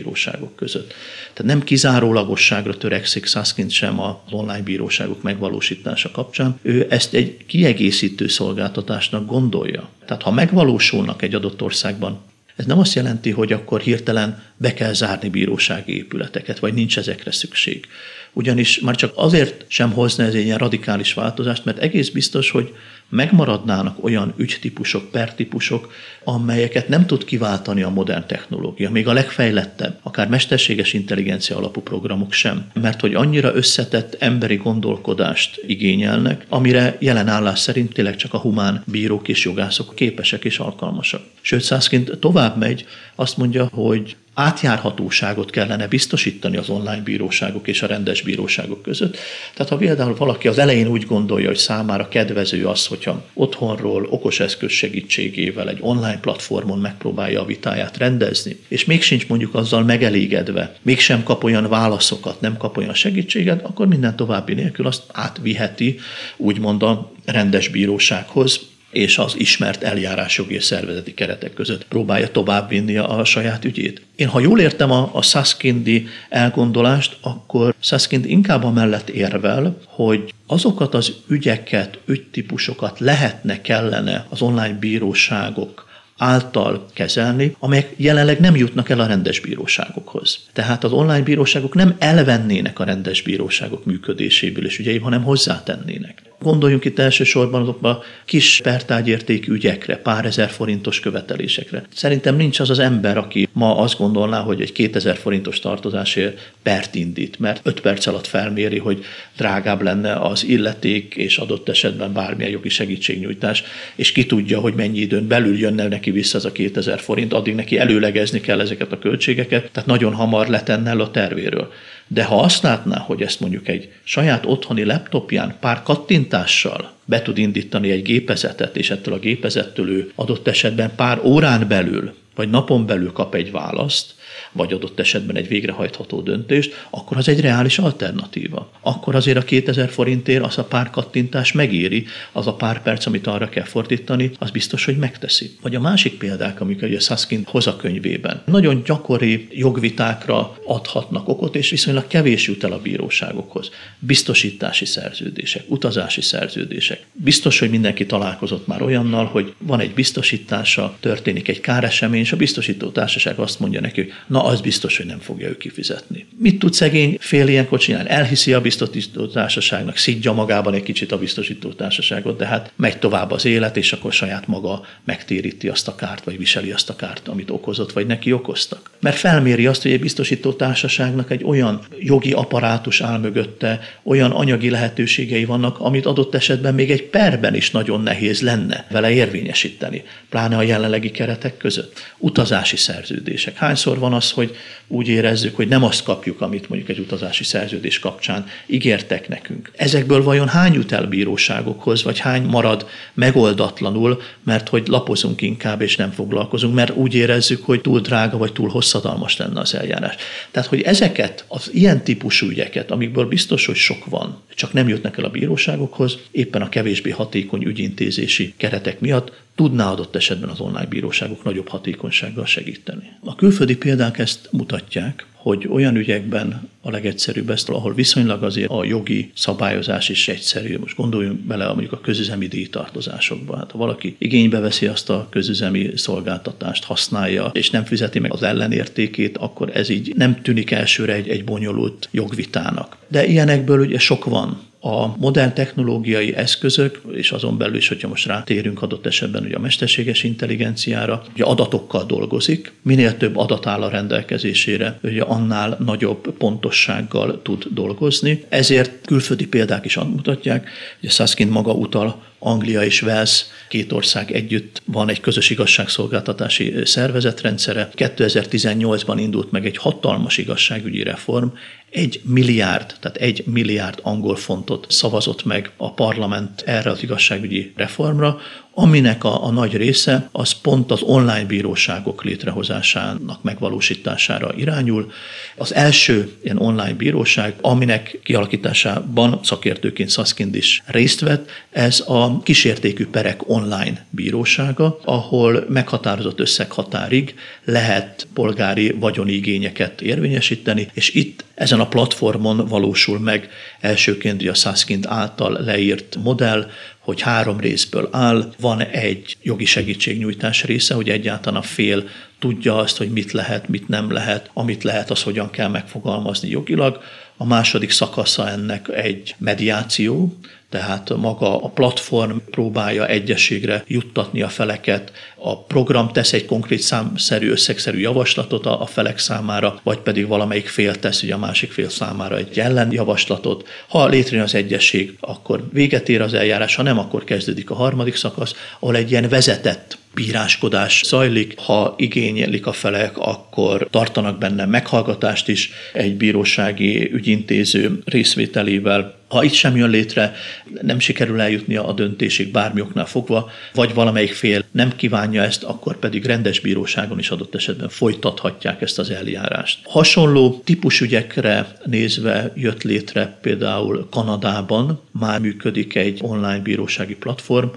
között. 0.56 0.94
Tehát 1.34 1.52
nem 1.52 1.64
kizárólagosságra 1.64 2.78
törekszik 2.78 3.26
Saskind 3.26 3.72
sem 3.72 4.00
az 4.00 4.16
online 4.32 4.64
bíróságok 4.64 5.22
megvalósítása 5.22 6.12
kapcsán, 6.12 6.60
ő 6.62 6.88
ezt 6.90 7.14
egy 7.14 7.46
kiegészítő 7.46 8.28
szolgáltatásnak 8.28 9.26
gondolja. 9.26 9.90
Tehát 10.06 10.24
ha 10.24 10.32
megvalósulnak 10.32 11.22
egy 11.22 11.36
adott 11.36 11.62
országban 11.62 12.20
ez 12.56 12.66
nem 12.66 12.80
azt 12.80 12.94
jelenti, 12.94 13.32
hogy 13.32 13.54
akkor 13.54 13.82
hirtelen 13.82 14.44
be 14.58 14.74
kell 14.74 14.94
zárni 14.94 15.30
bírósági 15.30 15.96
épületeket, 15.96 16.60
vagy 16.60 16.74
nincs 16.74 16.98
ezekre 16.98 17.32
szükség. 17.32 17.88
Ugyanis 18.34 18.80
már 18.80 18.96
csak 18.96 19.12
azért 19.16 19.66
sem 19.68 19.92
hozna 19.92 20.24
ez 20.24 20.34
egy 20.34 20.46
ilyen 20.46 20.58
radikális 20.58 21.14
változást, 21.14 21.66
mert 21.66 21.78
egész 21.78 22.10
biztos, 22.10 22.50
hogy 22.50 22.74
megmaradnának 23.10 24.04
olyan 24.04 24.34
ügytípusok, 24.38 25.12
pertípusok, 25.12 25.94
amelyeket 26.24 26.88
nem 26.88 27.06
tud 27.06 27.26
kiváltani 27.26 27.82
a 27.82 27.90
modern 27.90 28.28
technológia, 28.28 28.92
még 28.92 29.08
a 29.08 29.14
legfejlettebb, 29.14 30.00
akár 30.04 30.28
mesterséges 30.28 30.94
intelligencia 30.94 31.58
alapú 31.58 31.82
programok 31.82 32.34
sem, 32.34 32.72
mert 32.74 33.02
hogy 33.02 33.14
annyira 33.14 33.56
összetett 33.56 34.16
emberi 34.20 34.56
gondolkodást 34.56 35.64
igényelnek, 35.68 36.46
amire 36.50 36.98
jelen 37.00 37.28
állás 37.28 37.60
szerint 37.60 37.94
tényleg 37.94 38.16
csak 38.16 38.34
a 38.34 38.38
humán 38.38 38.84
bírók 38.86 39.28
és 39.28 39.46
jogászok 39.46 39.96
képesek 39.96 40.44
és 40.44 40.60
alkalmasak. 40.60 41.22
Sőt, 41.42 41.62
százként 41.62 42.18
tovább 42.20 42.58
megy, 42.58 42.86
azt 43.16 43.38
mondja, 43.38 43.68
hogy 43.72 44.16
átjárhatóságot 44.36 45.50
kellene 45.50 45.88
biztosítani 45.88 46.58
az 46.58 46.70
online 46.70 47.02
bíróságok 47.02 47.68
és 47.68 47.82
a 47.82 47.88
rendes 47.88 48.22
bíróságok 48.22 48.82
között. 48.82 49.18
Tehát 49.54 49.72
ha 49.72 49.78
például 49.78 50.16
valaki 50.16 50.48
az 50.48 50.58
elején 50.58 50.88
úgy 50.88 51.06
gondolja, 51.06 51.48
hogy 51.48 51.58
számára 51.58 52.08
kedvező 52.08 52.66
az, 52.66 52.86
hogyha 52.86 53.26
otthonról 53.34 54.08
okos 54.10 54.40
eszköz 54.40 54.72
segítségével 54.72 55.70
egy 55.70 55.78
online 55.82 56.20
platformon 56.20 56.80
megpróbálja 56.80 57.42
a 57.42 57.46
vitáját 57.46 57.98
rendezni, 57.98 58.60
és 58.68 58.86
még 58.86 59.02
sincs 59.02 59.28
mondjuk 59.28 59.56
azzal 59.56 59.84
megelégedve, 59.84 60.76
mégsem 60.82 61.24
kap 61.24 61.44
olyan 61.44 61.70
válaszokat, 61.70 62.42
nem 62.42 62.58
kap 62.58 62.78
olyan 62.78 62.94
segítséget, 62.94 63.64
akkor 63.66 63.88
minden 63.88 64.16
további 64.16 64.54
nélkül 64.54 64.88
azt 64.88 65.04
átviheti 65.12 66.00
úgymond 66.38 66.84
a 66.84 67.12
rendes 67.26 67.68
bírósághoz, 67.68 68.60
és 68.96 69.18
az 69.18 69.34
ismert 69.38 69.84
eljárásjogi 69.84 70.54
és 70.54 70.64
szervezeti 70.64 71.14
keretek 71.14 71.54
között 71.54 71.86
próbálja 71.86 72.32
továbbvinni 72.32 72.98
a 72.98 73.26
saját 73.26 73.66
ügyét. 73.66 74.02
Én 74.16 74.28
ha 74.28 74.40
jól 74.40 74.60
értem 74.60 74.92
a, 74.92 75.10
a 75.14 75.22
Saskindi 75.22 76.08
elgondolást, 76.30 77.18
akkor 77.22 77.76
Saskind 77.80 78.26
inkább 78.26 78.64
a 78.64 78.72
mellett 78.72 79.10
érvel, 79.10 79.78
hogy 79.86 80.34
azokat 80.48 80.94
az 80.94 81.14
ügyeket, 81.28 82.00
ügytípusokat 82.06 83.00
lehetne, 83.00 83.62
kellene 83.62 84.26
az 84.30 84.42
online 84.42 84.78
bíróságok 84.80 85.86
által 86.18 86.86
kezelni, 86.94 87.56
amelyek 87.60 87.94
jelenleg 87.96 88.40
nem 88.40 88.56
jutnak 88.56 88.90
el 88.90 89.00
a 89.00 89.06
rendes 89.06 89.40
bíróságokhoz. 89.40 90.40
Tehát 90.54 90.84
az 90.84 90.92
online 90.92 91.24
bíróságok 91.24 91.74
nem 91.74 91.96
elvennének 92.00 92.80
a 92.80 92.84
rendes 92.84 93.22
bíróságok 93.22 93.86
működéséből 93.86 94.66
és 94.66 94.80
ügyeiből, 94.80 95.04
hanem 95.04 95.24
hozzátennének. 95.24 96.05
Gondoljunk 96.46 96.86
itt 96.86 97.00
elsősorban 97.00 97.62
azokba 97.62 98.04
kis 98.26 98.60
pertágyértékű 98.64 99.54
ügyekre, 99.54 99.98
pár 99.98 100.26
ezer 100.26 100.50
forintos 100.50 101.00
követelésekre. 101.00 101.84
Szerintem 101.94 102.36
nincs 102.36 102.60
az 102.60 102.70
az 102.70 102.80
ember, 102.80 103.18
aki 103.18 103.48
ma 103.52 103.78
azt 103.78 103.98
gondolná, 103.98 104.40
hogy 104.40 104.62
egy 104.62 104.72
2000 104.72 105.16
forintos 105.16 105.60
tartozásért 105.60 106.52
pert 106.64 106.96
indít, 106.96 107.40
mert 107.40 107.62
5 107.64 107.82
perc 107.82 108.06
alatt 108.06 108.28
felméri, 108.28 108.78
hogy 108.78 109.04
drágább 109.38 109.82
lenne 109.82 110.14
az 110.14 110.44
illeték 110.44 111.16
és 111.16 111.38
adott 111.38 111.70
esetben 111.70 112.14
bármilyen 112.14 112.52
jogi 112.52 112.70
segítségnyújtás, 112.70 113.64
és 113.96 114.12
ki 114.12 114.26
tudja, 114.26 114.60
hogy 114.60 114.74
mennyi 114.74 115.00
időn 115.00 115.28
belül 115.28 115.58
jönne 115.58 115.88
neki 115.88 116.12
vissza 116.12 116.38
az 116.38 116.46
a 116.46 116.52
2000 116.52 117.00
forint, 117.00 117.34
addig 117.34 117.56
neki 117.56 117.78
előlegezni 117.78 118.42
kell 118.42 118.60
ezeket 118.60 118.92
a 118.92 119.00
költségeket, 119.00 119.70
tehát 119.72 119.90
nagyon 119.90 120.14
hamar 120.14 120.48
letenne 120.48 120.90
el 120.90 121.00
a 121.00 121.12
tervéről. 121.12 121.72
De 122.08 122.24
ha 122.24 122.40
azt 122.40 122.64
látná, 122.64 123.00
hogy 123.00 123.22
ezt 123.22 123.40
mondjuk 123.40 123.68
egy 123.68 123.92
saját 124.04 124.46
otthoni 124.46 124.84
laptopján 124.84 125.58
pár 125.60 125.84
kattintással 125.84 126.92
be 127.06 127.22
tud 127.22 127.38
indítani 127.38 127.92
egy 127.92 128.02
gépezetet, 128.02 128.78
és 128.78 128.90
ettől 128.90 129.14
a 129.14 129.20
gépezettől 129.20 129.90
ő 129.90 130.12
adott 130.16 130.48
esetben 130.48 130.96
pár 130.96 131.20
órán 131.24 131.68
belül, 131.68 132.14
vagy 132.36 132.50
napon 132.50 132.86
belül 132.86 133.12
kap 133.12 133.36
egy 133.36 133.52
választ, 133.52 134.15
vagy 134.56 134.74
adott 134.74 135.00
esetben 135.00 135.36
egy 135.36 135.48
végrehajtható 135.48 136.22
döntést, 136.22 136.88
akkor 136.90 137.18
az 137.18 137.28
egy 137.28 137.40
reális 137.40 137.80
alternatíva. 137.80 138.72
Akkor 138.82 139.16
azért 139.16 139.38
a 139.38 139.44
2000 139.44 139.90
forintért 139.90 140.44
az 140.44 140.58
a 140.58 140.64
pár 140.64 140.90
kattintás 140.90 141.52
megéri, 141.52 142.06
az 142.32 142.48
a 142.48 142.54
pár 142.54 142.82
perc, 142.82 143.06
amit 143.06 143.28
arra 143.28 143.50
kell 143.50 143.64
fordítani, 143.64 144.32
az 144.40 144.50
biztos, 144.50 144.86
hogy 144.86 144.98
megteszi. 144.98 145.58
Vagy 145.62 145.76
a 145.76 145.80
másik 145.80 146.18
példák, 146.18 146.62
amik 146.62 146.84
a 146.84 147.00
Saskin 147.00 147.44
hoz 147.46 147.68
a 147.68 147.76
könyvében. 147.76 148.42
Nagyon 148.46 148.82
gyakori 148.86 149.48
jogvitákra 149.52 150.58
adhatnak 150.66 151.28
okot, 151.28 151.56
és 151.56 151.70
viszonylag 151.70 152.08
kevés 152.08 152.48
jut 152.48 152.64
el 152.64 152.72
a 152.72 152.82
bíróságokhoz. 152.82 153.70
Biztosítási 154.00 154.86
szerződések, 154.86 155.64
utazási 155.68 156.22
szerződések. 156.22 157.06
Biztos, 157.12 157.60
hogy 157.60 157.70
mindenki 157.70 158.06
találkozott 158.06 158.68
már 158.68 158.82
olyannal, 158.82 159.26
hogy 159.26 159.54
van 159.58 159.80
egy 159.80 159.94
biztosítása, 159.94 160.98
történik 161.00 161.48
egy 161.48 161.60
káresemény, 161.60 162.20
és 162.20 162.32
a 162.32 162.38
biztosító 162.38 162.90
társaság 162.90 163.40
azt 163.40 163.60
mondja 163.60 163.82
neki, 163.82 164.02
hogy 164.02 164.12
na, 164.28 164.45
az 164.46 164.62
biztos, 164.62 164.98
hogy 164.98 165.06
nem 165.06 165.20
fogja 165.20 165.48
ő 165.48 165.58
kifizetni. 165.58 166.26
Mit 166.38 166.60
tud 166.60 166.74
szegény 166.74 167.18
fél 167.20 167.48
ilyenkor 167.48 167.80
csinálni? 167.80 168.10
Elhiszi 168.10 168.54
a 168.54 168.62
biztosító 168.62 169.28
társaságnak, 169.28 169.98
szidja 169.98 170.34
magában 170.34 170.74
egy 170.74 170.84
kicsit 170.84 171.12
a 171.12 171.18
biztosító 171.18 171.70
társaságot, 171.70 172.38
de 172.38 172.46
hát 172.46 172.72
megy 172.76 172.98
tovább 172.98 173.32
az 173.32 173.46
élet, 173.46 173.78
és 173.78 173.94
akkor 173.94 174.14
saját 174.14 174.48
maga 174.48 174.86
megtéríti 175.04 175.68
azt 175.68 175.88
a 175.88 175.96
kárt, 175.96 176.24
vagy 176.24 176.38
viseli 176.38 176.72
azt 176.72 176.90
a 176.90 176.96
kárt, 176.96 177.28
amit 177.28 177.50
okozott, 177.50 177.92
vagy 177.92 178.06
neki 178.06 178.32
okoztak. 178.32 178.92
Mert 179.00 179.18
felméri 179.18 179.66
azt, 179.66 179.82
hogy 179.82 179.92
egy 179.92 180.00
biztosító 180.00 180.54
társaságnak 180.54 181.32
egy 181.32 181.44
olyan 181.44 181.82
jogi 182.00 182.32
apparátus 182.32 183.02
áll 183.02 183.20
mögötte, 183.20 183.80
olyan 184.04 184.32
anyagi 184.32 184.70
lehetőségei 184.70 185.46
vannak, 185.46 185.80
amit 185.80 186.06
adott 186.06 186.36
esetben 186.36 186.74
még 186.74 186.92
egy 186.92 187.04
perben 187.04 187.56
is 187.56 187.72
nagyon 187.72 188.02
nehéz 188.02 188.42
lenne 188.42 188.88
vele 188.90 189.12
érvényesíteni, 189.12 190.04
pláne 190.30 190.58
a 190.58 190.62
jelenlegi 190.62 191.12
keretek 191.12 191.58
között. 191.58 192.14
Utazási 192.18 192.78
szerződések. 192.78 193.58
Hányszor 193.58 194.00
van 194.00 194.14
az, 194.14 194.25
hogy 194.32 194.56
úgy 194.88 195.08
érezzük, 195.08 195.56
hogy 195.56 195.68
nem 195.68 195.84
azt 195.84 196.04
kapjuk, 196.04 196.42
amit 196.42 196.70
mondjuk 196.70 196.90
egy 196.90 197.00
utazási 197.00 197.44
szerződés 197.44 198.00
kapcsán 198.00 198.46
ígértek 198.66 199.28
nekünk. 199.28 199.72
Ezekből 199.76 200.24
vajon 200.24 200.48
hány 200.48 200.74
jut 200.74 200.92
el 200.92 201.08
bíróságokhoz, 201.08 202.04
vagy 202.04 202.20
hány 202.20 202.44
marad 202.44 202.88
megoldatlanul, 203.14 204.22
mert 204.44 204.70
hogy 204.70 204.88
lapozunk 204.88 205.42
inkább, 205.42 205.82
és 205.82 205.96
nem 205.96 206.12
foglalkozunk, 206.12 206.76
mert 206.76 206.96
úgy 206.96 207.16
érezzük, 207.16 207.66
hogy 207.66 207.82
túl 207.82 208.00
drága, 208.00 208.38
vagy 208.38 208.54
túl 208.54 208.70
hosszadalmas 208.70 209.38
lenne 209.38 209.60
az 209.60 209.74
eljárás. 209.76 210.16
Tehát, 210.52 210.70
hogy 210.70 210.82
ezeket, 210.82 211.46
az 211.48 211.70
ilyen 211.74 212.04
típusú 212.04 212.48
ügyeket, 212.48 212.92
amikből 212.92 213.26
biztos, 213.26 213.66
hogy 213.66 213.76
sok 213.76 214.06
van, 214.06 214.42
csak 214.56 214.74
nem 214.74 214.88
jutnak 214.88 215.18
el 215.18 215.24
a 215.24 215.30
bíróságokhoz, 215.30 216.18
éppen 216.32 216.62
a 216.62 216.70
kevésbé 216.70 217.10
hatékony 217.10 217.64
ügyintézési 217.64 218.54
keretek 218.58 219.00
miatt 219.00 219.44
tudná 219.56 219.92
adott 219.92 220.16
esetben 220.16 220.50
az 220.50 220.60
online 220.60 220.86
bíróságok 220.86 221.44
nagyobb 221.44 221.68
hatékonysággal 221.68 222.46
segíteni. 222.46 223.12
A 223.24 223.36
külföldi 223.36 223.78
példák 223.78 224.20
ezt 224.20 224.48
mutatják, 224.52 225.26
hogy 225.46 225.68
olyan 225.70 225.96
ügyekben 225.96 226.70
a 226.82 226.90
legegyszerűbb 226.92 227.50
ezt, 227.50 227.70
ahol 227.70 227.94
viszonylag 227.94 228.44
azért 228.44 228.70
a 228.70 228.84
jogi 228.84 229.32
szabályozás 229.36 230.10
is 230.10 230.28
egyszerű. 230.28 230.78
Most 230.78 230.96
gondoljunk 230.96 231.40
bele 231.40 231.68
mondjuk 231.68 231.92
a 231.92 232.00
közüzemi 232.00 232.48
díjtartozásokba. 232.48 233.58
Hát 233.58 233.72
ha 233.72 233.78
valaki 233.78 234.16
igénybe 234.18 234.60
veszi 234.60 234.88
azt 234.88 235.10
a 235.10 235.28
közüzemi 235.30 235.92
szolgáltatást, 235.96 236.84
használja, 236.84 237.50
és 237.54 237.70
nem 237.70 237.84
fizeti 237.84 238.20
meg 238.20 238.34
az 238.34 238.44
ellenértékét, 238.44 239.38
akkor 239.38 239.70
ez 239.74 239.90
így 239.90 240.14
nem 240.16 240.42
tűnik 240.42 240.72
elsőre 240.72 241.14
egy, 241.14 241.30
egy 241.30 241.44
bonyolult 241.44 242.10
jogvitának. 242.12 242.98
De 243.08 243.26
ilyenekből 243.26 243.80
ugye 243.80 244.00
sok 244.00 244.26
van 244.26 244.62
a 244.88 245.16
modern 245.18 245.54
technológiai 245.54 246.36
eszközök, 246.36 247.02
és 247.14 247.32
azon 247.32 247.58
belül 247.58 247.76
is, 247.76 247.88
hogyha 247.88 248.08
most 248.08 248.26
rátérünk 248.26 248.82
adott 248.82 249.06
esetben 249.06 249.44
ugye 249.44 249.56
a 249.56 249.60
mesterséges 249.60 250.24
intelligenciára, 250.24 251.24
ugye 251.34 251.44
adatokkal 251.44 252.06
dolgozik, 252.06 252.74
minél 252.82 253.18
több 253.18 253.38
adat 253.38 253.66
áll 253.66 253.82
a 253.82 253.90
rendelkezésére, 253.90 255.00
ugye 255.04 255.22
annál 255.22 255.78
nagyobb 255.86 256.34
pontossággal 256.38 257.42
tud 257.42 257.66
dolgozni. 257.72 258.44
Ezért 258.50 259.06
külföldi 259.06 259.48
példák 259.48 259.86
is 259.86 259.96
mutatják, 259.96 260.70
hogy 261.00 261.10
a 261.10 261.12
Saskind 261.12 261.52
maga 261.52 261.72
utal 261.72 262.24
Anglia 262.40 262.84
és 262.84 263.02
Wales, 263.02 263.46
két 263.70 263.92
ország 263.92 264.32
együtt 264.32 264.82
van 264.86 265.10
egy 265.10 265.20
közös 265.20 265.50
igazságszolgáltatási 265.50 266.74
szervezetrendszere. 266.84 267.90
2018-ban 267.96 269.16
indult 269.18 269.52
meg 269.52 269.66
egy 269.66 269.78
hatalmas 269.78 270.38
igazságügyi 270.38 271.04
reform, 271.04 271.48
egy 271.96 272.22
milliárd, 272.24 272.96
tehát 273.00 273.18
egy 273.18 273.44
milliárd 273.46 274.00
angol 274.02 274.36
fontot 274.36 274.86
szavazott 274.90 275.46
meg 275.46 275.72
a 275.78 275.94
parlament 275.94 276.62
erre 276.62 276.90
az 276.90 277.04
igazságügyi 277.04 277.74
reformra, 277.76 278.38
aminek 278.78 279.24
a, 279.24 279.46
a 279.46 279.52
nagy 279.52 279.76
része 279.76 280.30
az 280.32 280.52
pont 280.52 280.92
az 280.92 281.02
online 281.02 281.46
bíróságok 281.46 282.24
létrehozásának 282.24 283.44
megvalósítására 283.44 284.54
irányul. 284.58 285.12
Az 285.58 285.74
első 285.74 286.32
ilyen 286.44 286.58
online 286.60 286.94
bíróság, 286.94 287.54
aminek 287.62 288.20
kialakításában 288.24 289.40
szakértőként 289.44 290.10
Szaszkind 290.10 290.56
is 290.56 290.84
részt 290.86 291.20
vett, 291.20 291.50
ez 291.72 292.04
a 292.08 292.42
kísértékű 292.42 293.08
perek 293.08 293.50
online 293.50 294.06
bírósága, 294.10 295.00
ahol 295.04 295.66
meghatározott 295.70 296.40
összeghatárig 296.40 297.36
lehet 297.66 298.28
polgári 298.34 298.92
vagyoni 298.92 299.32
igényeket 299.32 300.02
érvényesíteni, 300.02 300.88
és 300.94 301.14
itt 301.14 301.44
ezen 301.56 301.80
a 301.80 301.88
platformon 301.88 302.66
valósul 302.68 303.20
meg 303.20 303.50
elsőként 303.80 304.48
a 304.48 304.54
Saskind 304.54 305.06
által 305.08 305.58
leírt 305.66 306.18
modell, 306.24 306.70
hogy 307.06 307.22
három 307.22 307.60
részből 307.60 308.10
áll, 308.12 308.54
van 308.60 308.82
egy 308.82 309.38
jogi 309.42 309.66
segítségnyújtás 309.66 310.64
része, 310.64 310.94
hogy 310.94 311.10
egyáltalán 311.10 311.60
a 311.60 311.64
fél 311.64 312.08
tudja 312.40 312.78
azt, 312.78 312.98
hogy 312.98 313.12
mit 313.12 313.32
lehet, 313.32 313.68
mit 313.68 313.88
nem 313.88 314.12
lehet, 314.12 314.50
amit 314.54 314.84
lehet, 314.84 315.12
az 315.12 315.24
hogyan 315.24 315.50
kell 315.50 315.68
megfogalmazni 315.68 316.50
jogilag. 316.50 317.02
A 317.38 317.46
második 317.46 317.92
szakasza 317.92 318.50
ennek 318.50 318.88
egy 318.88 319.36
mediáció, 319.38 320.38
tehát 320.76 321.16
maga 321.18 321.64
a 321.64 321.68
platform 321.68 322.38
próbálja 322.52 323.08
egyességre 323.08 323.84
juttatni 323.88 324.42
a 324.42 324.50
feleket, 324.50 325.12
a 325.36 325.64
program 325.64 326.12
tesz 326.12 326.34
egy 326.34 326.46
konkrét 326.46 326.80
számszerű, 326.80 327.50
összegszerű 327.50 328.00
javaslatot 328.00 328.66
a 328.66 328.86
felek 328.86 329.20
számára, 329.20 329.80
vagy 329.84 329.98
pedig 329.98 330.28
valamelyik 330.28 330.68
fél 330.68 330.96
tesz 330.96 331.24
ugye 331.24 331.34
a 331.34 331.38
másik 331.38 331.72
fél 331.72 331.90
számára 331.90 332.38
egy 332.38 332.60
ellenjavaslatot. 332.60 333.68
Ha 333.88 334.08
létrejön 334.08 334.46
az 334.46 334.56
egyesség, 334.56 335.18
akkor 335.20 335.64
véget 335.72 336.10
ér 336.10 336.22
az 336.22 336.34
eljárás, 336.34 336.76
ha 336.76 336.84
nem, 336.84 337.00
akkor 337.00 337.24
kezdődik 337.24 337.70
a 337.70 337.76
harmadik 337.76 338.16
szakasz, 338.16 338.54
ahol 338.80 338.96
egy 338.96 339.12
ilyen 339.12 339.30
vezetett 339.30 339.98
bíráskodás 340.16 341.02
zajlik. 341.06 341.58
Ha 341.58 341.94
igényelik 341.98 342.68
a 342.68 342.72
felek, 342.72 343.18
akkor 343.18 343.88
tartanak 343.92 344.38
benne 344.38 344.66
meghallgatást 344.66 345.48
is 345.48 345.72
egy 345.94 346.16
bírósági 346.16 347.12
ügyintéző 347.14 348.02
részvételével. 348.06 349.24
Ha 349.28 349.44
itt 349.44 349.54
sem 349.54 349.76
jön 349.76 349.90
létre, 349.90 350.36
nem 350.82 351.00
sikerül 351.00 351.42
eljutni 351.42 351.76
a 351.76 351.92
döntésig 351.92 352.52
bármi 352.52 352.82
oknál 352.82 353.06
fogva, 353.06 353.50
vagy 353.74 353.94
valamelyik 353.94 354.34
fél 354.34 354.64
nem 354.72 354.96
kívánja 354.96 355.42
ezt, 355.42 355.64
akkor 355.64 356.00
pedig 356.00 356.26
rendes 356.26 356.60
bíróságon 356.60 357.20
is 357.20 357.30
adott 357.30 357.56
esetben 357.56 357.90
folytathatják 357.90 358.82
ezt 358.82 359.00
az 359.00 359.10
eljárást. 359.10 359.80
Hasonló 359.84 360.62
típusügyekre 360.64 361.78
nézve 361.86 362.52
jött 362.56 362.84
létre 362.84 363.38
például 363.42 364.08
Kanadában, 364.12 365.02
már 365.12 365.40
működik 365.40 365.96
egy 365.96 366.20
online 366.22 366.60
bírósági 366.60 367.16
platform, 367.16 367.68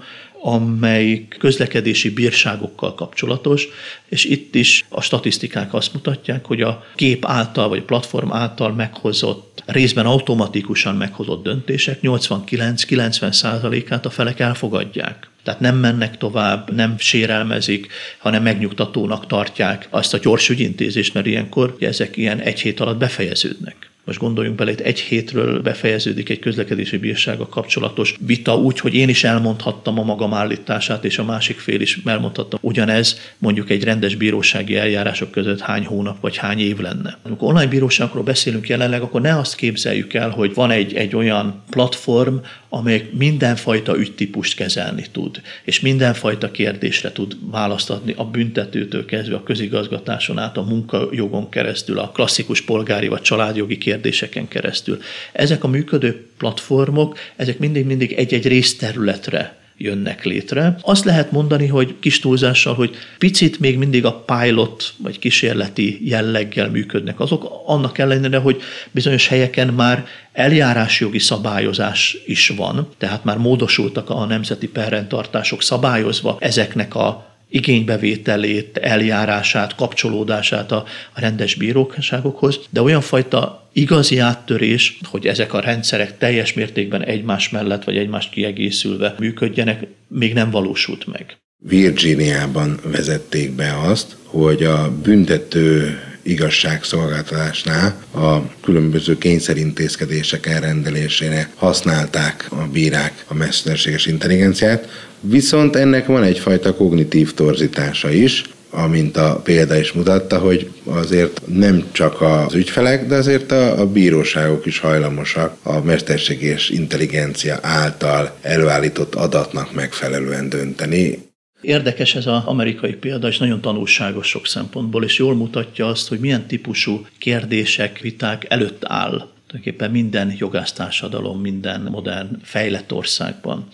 amelyik 0.41 1.35
közlekedési 1.39 2.09
bírságokkal 2.09 2.95
kapcsolatos, 2.95 3.67
és 4.09 4.25
itt 4.25 4.55
is 4.55 4.85
a 4.89 5.01
statisztikák 5.01 5.73
azt 5.73 5.93
mutatják, 5.93 6.45
hogy 6.45 6.61
a 6.61 6.83
kép 6.95 7.25
által, 7.25 7.69
vagy 7.69 7.79
a 7.79 7.83
platform 7.83 8.31
által 8.31 8.73
meghozott, 8.73 9.63
részben 9.65 10.05
automatikusan 10.05 10.95
meghozott 10.95 11.43
döntések 11.43 11.99
89-90 12.01 13.31
százalékát 13.31 14.05
a 14.05 14.09
felek 14.09 14.39
elfogadják. 14.39 15.29
Tehát 15.43 15.59
nem 15.59 15.77
mennek 15.77 16.17
tovább, 16.17 16.75
nem 16.75 16.97
sérelmezik, 16.97 17.87
hanem 18.17 18.43
megnyugtatónak 18.43 19.27
tartják 19.27 19.87
azt 19.89 20.13
a 20.13 20.17
gyors 20.17 20.49
ügyintézést, 20.49 21.13
mert 21.13 21.25
ilyenkor 21.25 21.75
ezek 21.79 22.17
ilyen 22.17 22.39
egy 22.39 22.59
hét 22.59 22.79
alatt 22.79 22.97
befejeződnek. 22.97 23.88
Most 24.09 24.21
gondoljunk 24.21 24.57
bele, 24.57 24.71
itt 24.71 24.79
egy 24.79 24.99
hétről 24.99 25.61
befejeződik 25.61 26.29
egy 26.29 26.39
közlekedési 26.39 26.97
bírsága 26.97 27.47
kapcsolatos 27.47 28.15
vita 28.19 28.57
úgy, 28.57 28.79
hogy 28.79 28.93
én 28.93 29.09
is 29.09 29.23
elmondhattam 29.23 29.99
a 29.99 30.03
magam 30.03 30.33
állítását, 30.33 31.05
és 31.05 31.17
a 31.17 31.23
másik 31.23 31.59
fél 31.59 31.81
is 31.81 31.99
elmondhatta. 32.05 32.57
Ugyanez 32.61 33.19
mondjuk 33.37 33.69
egy 33.69 33.83
rendes 33.83 34.15
bírósági 34.15 34.75
eljárások 34.77 35.31
között 35.31 35.59
hány 35.59 35.85
hónap 35.85 36.21
vagy 36.21 36.37
hány 36.37 36.59
év 36.59 36.79
lenne. 36.79 37.17
Amikor 37.23 37.47
online 37.47 37.69
bíróságról 37.69 38.23
beszélünk 38.23 38.67
jelenleg, 38.67 39.01
akkor 39.01 39.21
ne 39.21 39.37
azt 39.37 39.55
képzeljük 39.55 40.13
el, 40.13 40.29
hogy 40.29 40.53
van 40.53 40.71
egy, 40.71 40.93
egy 40.93 41.15
olyan 41.15 41.63
platform, 41.69 42.35
amely 42.69 43.09
mindenfajta 43.13 43.97
ügytípust 43.97 44.55
kezelni 44.55 45.05
tud, 45.11 45.41
és 45.63 45.79
mindenfajta 45.79 46.51
kérdésre 46.51 47.11
tud 47.11 47.37
választ 47.51 47.89
adni 47.89 48.13
a 48.17 48.25
büntetőtől 48.25 49.05
kezdve 49.05 49.35
a 49.35 49.43
közigazgatáson 49.43 50.37
át, 50.37 50.57
a 50.57 50.63
munkajogon 50.63 51.49
keresztül, 51.49 51.99
a 51.99 52.09
klasszikus 52.09 52.61
polgári 52.61 53.07
vagy 53.07 53.21
családjogi 53.21 53.77
kérdéseken 53.77 54.47
keresztül. 54.47 54.99
Ezek 55.31 55.63
a 55.63 55.67
működő 55.67 56.27
platformok, 56.37 57.17
ezek 57.35 57.59
mindig-mindig 57.59 58.11
egy-egy 58.11 58.47
részterületre 58.47 59.58
jönnek 59.81 60.23
létre. 60.23 60.75
Azt 60.81 61.05
lehet 61.05 61.31
mondani, 61.31 61.67
hogy 61.67 61.95
kis 61.99 62.19
túlzással, 62.19 62.73
hogy 62.73 62.95
picit 63.17 63.59
még 63.59 63.77
mindig 63.77 64.05
a 64.05 64.23
pilot 64.25 64.93
vagy 64.97 65.19
kísérleti 65.19 66.09
jelleggel 66.09 66.69
működnek 66.69 67.19
azok, 67.19 67.61
annak 67.65 67.97
ellenére, 67.97 68.37
hogy 68.37 68.61
bizonyos 68.91 69.27
helyeken 69.27 69.67
már 69.67 70.05
eljárásjogi 70.33 71.19
szabályozás 71.19 72.17
is 72.25 72.47
van, 72.49 72.87
tehát 72.97 73.23
már 73.23 73.37
módosultak 73.37 74.09
a 74.09 74.25
nemzeti 74.25 74.67
perrendtartások 74.67 75.61
szabályozva 75.61 76.37
ezeknek 76.39 76.95
a 76.95 77.28
igénybevételét, 77.49 78.77
eljárását, 78.77 79.75
kapcsolódását 79.75 80.71
a, 80.71 80.85
a 81.13 81.19
rendes 81.19 81.55
bíróságokhoz, 81.55 82.59
de 82.69 82.81
olyan 82.81 83.01
fajta 83.01 83.69
igazi 83.73 84.17
áttörés, 84.17 84.99
hogy 85.03 85.25
ezek 85.25 85.53
a 85.53 85.59
rendszerek 85.59 86.17
teljes 86.17 86.53
mértékben 86.53 87.03
egymás 87.03 87.49
mellett 87.49 87.83
vagy 87.83 87.97
egymást 87.97 88.29
kiegészülve 88.29 89.15
működjenek, 89.19 89.87
még 90.07 90.33
nem 90.33 90.51
valósult 90.51 91.07
meg. 91.07 91.37
Virginiában 91.61 92.79
vezették 92.83 93.51
be 93.51 93.77
azt, 93.85 94.15
hogy 94.23 94.63
a 94.63 94.91
büntető 95.03 95.99
igazságszolgáltatásnál 96.21 98.03
a 98.11 98.55
különböző 98.61 99.17
kényszerintézkedések 99.17 100.45
elrendelésére 100.45 101.49
használták 101.55 102.47
a 102.49 102.67
bírák 102.71 103.25
a 103.27 103.33
mesterséges 103.33 104.05
intelligenciát, 104.05 105.08
viszont 105.21 105.75
ennek 105.75 106.05
van 106.05 106.23
egyfajta 106.23 106.75
kognitív 106.75 107.33
torzítása 107.33 108.11
is, 108.11 108.43
amint 108.69 109.17
a 109.17 109.41
példa 109.43 109.77
is 109.77 109.91
mutatta, 109.91 110.37
hogy 110.37 110.69
azért 110.83 111.41
nem 111.47 111.83
csak 111.91 112.21
az 112.21 112.53
ügyfelek, 112.53 113.07
de 113.07 113.15
azért 113.15 113.51
a, 113.51 113.79
a 113.79 113.91
bíróságok 113.91 114.65
is 114.65 114.79
hajlamosak 114.79 115.57
a 115.63 115.79
mesterséges 115.79 116.69
intelligencia 116.69 117.59
által 117.61 118.37
előállított 118.41 119.15
adatnak 119.15 119.73
megfelelően 119.73 120.49
dönteni. 120.49 121.27
Érdekes 121.61 122.15
ez 122.15 122.27
az 122.27 122.41
amerikai 122.45 122.93
példa, 122.93 123.27
és 123.27 123.37
nagyon 123.37 123.61
tanulságos 123.61 124.27
sok 124.27 124.47
szempontból, 124.47 125.03
és 125.03 125.17
jól 125.17 125.35
mutatja 125.35 125.87
azt, 125.87 126.07
hogy 126.07 126.19
milyen 126.19 126.47
típusú 126.47 127.05
kérdések, 127.17 127.99
viták 127.99 128.45
előtt 128.49 128.85
áll 128.85 129.27
tulajdonképpen 129.47 129.91
minden 129.91 130.33
jogásztársadalom, 130.37 131.41
minden 131.41 131.81
modern, 131.81 132.39
fejlett 132.43 132.93
országban. 132.93 133.67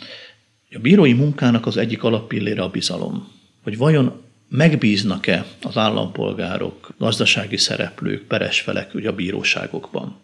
A 0.75 0.79
bírói 0.79 1.13
munkának 1.13 1.65
az 1.65 1.77
egyik 1.77 2.03
alappillére 2.03 2.61
a 2.61 2.69
bizalom. 2.69 3.27
Hogy 3.63 3.77
vajon 3.77 4.21
megbíznak-e 4.49 5.45
az 5.61 5.77
állampolgárok, 5.77 6.93
gazdasági 6.97 7.57
szereplők, 7.57 8.21
peresfelek 8.21 8.93
ugye 8.93 9.09
a 9.09 9.15
bíróságokban? 9.15 10.19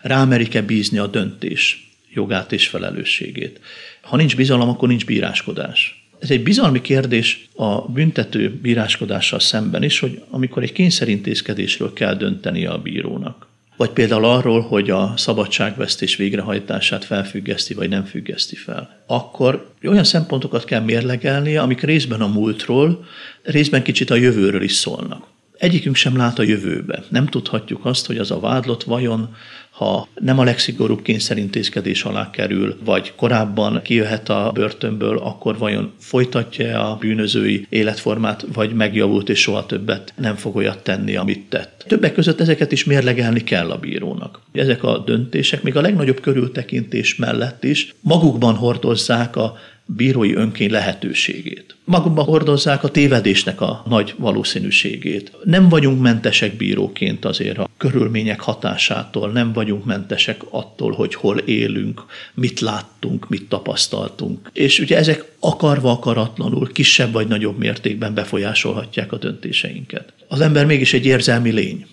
Rámerik-e 0.00 0.62
bízni 0.62 0.98
a 0.98 1.06
döntés 1.06 1.90
jogát 2.14 2.52
és 2.52 2.68
felelősségét? 2.68 3.60
Ha 4.00 4.16
nincs 4.16 4.36
bizalom, 4.36 4.68
akkor 4.68 4.88
nincs 4.88 5.06
bíráskodás. 5.06 6.08
Ez 6.18 6.30
egy 6.30 6.42
bizalmi 6.42 6.80
kérdés 6.80 7.48
a 7.54 7.80
büntető 7.80 8.58
bíráskodással 8.62 9.40
szemben 9.40 9.82
is, 9.82 9.98
hogy 9.98 10.22
amikor 10.30 10.62
egy 10.62 10.72
kényszerintézkedésről 10.72 11.92
kell 11.92 12.14
dönteni 12.14 12.66
a 12.66 12.78
bírónak, 12.78 13.49
vagy 13.80 13.90
például 13.90 14.24
arról, 14.24 14.60
hogy 14.60 14.90
a 14.90 15.12
szabadságvesztés 15.16 16.16
végrehajtását 16.16 17.04
felfüggeszti, 17.04 17.74
vagy 17.74 17.88
nem 17.88 18.04
függeszti 18.04 18.56
fel, 18.56 19.02
akkor 19.06 19.72
olyan 19.82 20.04
szempontokat 20.04 20.64
kell 20.64 20.80
mérlegelnie, 20.80 21.60
amik 21.60 21.80
részben 21.80 22.20
a 22.20 22.26
múltról, 22.26 23.04
részben 23.42 23.82
kicsit 23.82 24.10
a 24.10 24.14
jövőről 24.14 24.62
is 24.62 24.72
szólnak. 24.72 25.26
Egyikünk 25.58 25.96
sem 25.96 26.16
lát 26.16 26.38
a 26.38 26.42
jövőbe. 26.42 27.04
Nem 27.08 27.26
tudhatjuk 27.26 27.84
azt, 27.84 28.06
hogy 28.06 28.18
az 28.18 28.30
a 28.30 28.40
vádlott 28.40 28.82
vajon 28.82 29.36
ha 29.80 30.08
nem 30.14 30.38
a 30.38 30.44
legszigorúbb 30.44 31.02
kényszerintézkedés 31.02 32.02
alá 32.02 32.30
kerül, 32.30 32.76
vagy 32.84 33.12
korábban 33.16 33.80
kijöhet 33.82 34.28
a 34.28 34.50
börtönből, 34.54 35.18
akkor 35.18 35.58
vajon 35.58 35.92
folytatja 35.98 36.90
a 36.90 36.96
bűnözői 36.96 37.66
életformát, 37.68 38.46
vagy 38.52 38.72
megjavult 38.72 39.28
és 39.28 39.40
soha 39.40 39.66
többet 39.66 40.12
nem 40.16 40.36
fog 40.36 40.56
olyat 40.56 40.82
tenni, 40.82 41.16
amit 41.16 41.48
tett. 41.48 41.84
Többek 41.88 42.12
között 42.12 42.40
ezeket 42.40 42.72
is 42.72 42.84
mérlegelni 42.84 43.44
kell 43.44 43.70
a 43.70 43.78
bírónak. 43.78 44.40
Ezek 44.52 44.82
a 44.82 44.98
döntések 44.98 45.62
még 45.62 45.76
a 45.76 45.80
legnagyobb 45.80 46.20
körültekintés 46.20 47.16
mellett 47.16 47.64
is 47.64 47.94
magukban 48.00 48.54
hordozzák 48.54 49.36
a 49.36 49.56
bírói 49.96 50.34
önkény 50.34 50.70
lehetőségét. 50.70 51.76
Magukban 51.84 52.24
hordozzák 52.24 52.84
a 52.84 52.88
tévedésnek 52.88 53.60
a 53.60 53.82
nagy 53.88 54.14
valószínűségét. 54.18 55.32
Nem 55.44 55.68
vagyunk 55.68 56.00
mentesek 56.00 56.56
bíróként 56.56 57.24
azért 57.24 57.58
a 57.58 57.68
körülmények 57.76 58.40
hatásától, 58.40 59.30
nem 59.30 59.52
vagyunk 59.52 59.84
mentesek 59.84 60.40
attól, 60.50 60.92
hogy 60.92 61.14
hol 61.14 61.38
élünk, 61.38 62.04
mit 62.34 62.60
láttunk, 62.60 63.28
mit 63.28 63.48
tapasztaltunk. 63.48 64.50
És 64.52 64.78
ugye 64.78 64.96
ezek 64.96 65.24
akarva 65.40 65.90
akaratlanul, 65.90 66.72
kisebb 66.72 67.12
vagy 67.12 67.28
nagyobb 67.28 67.58
mértékben 67.58 68.14
befolyásolhatják 68.14 69.12
a 69.12 69.16
döntéseinket. 69.16 70.12
Az 70.28 70.40
ember 70.40 70.66
mégis 70.66 70.92
egy 70.92 71.06
érzelmi 71.06 71.50
lény. 71.50 71.86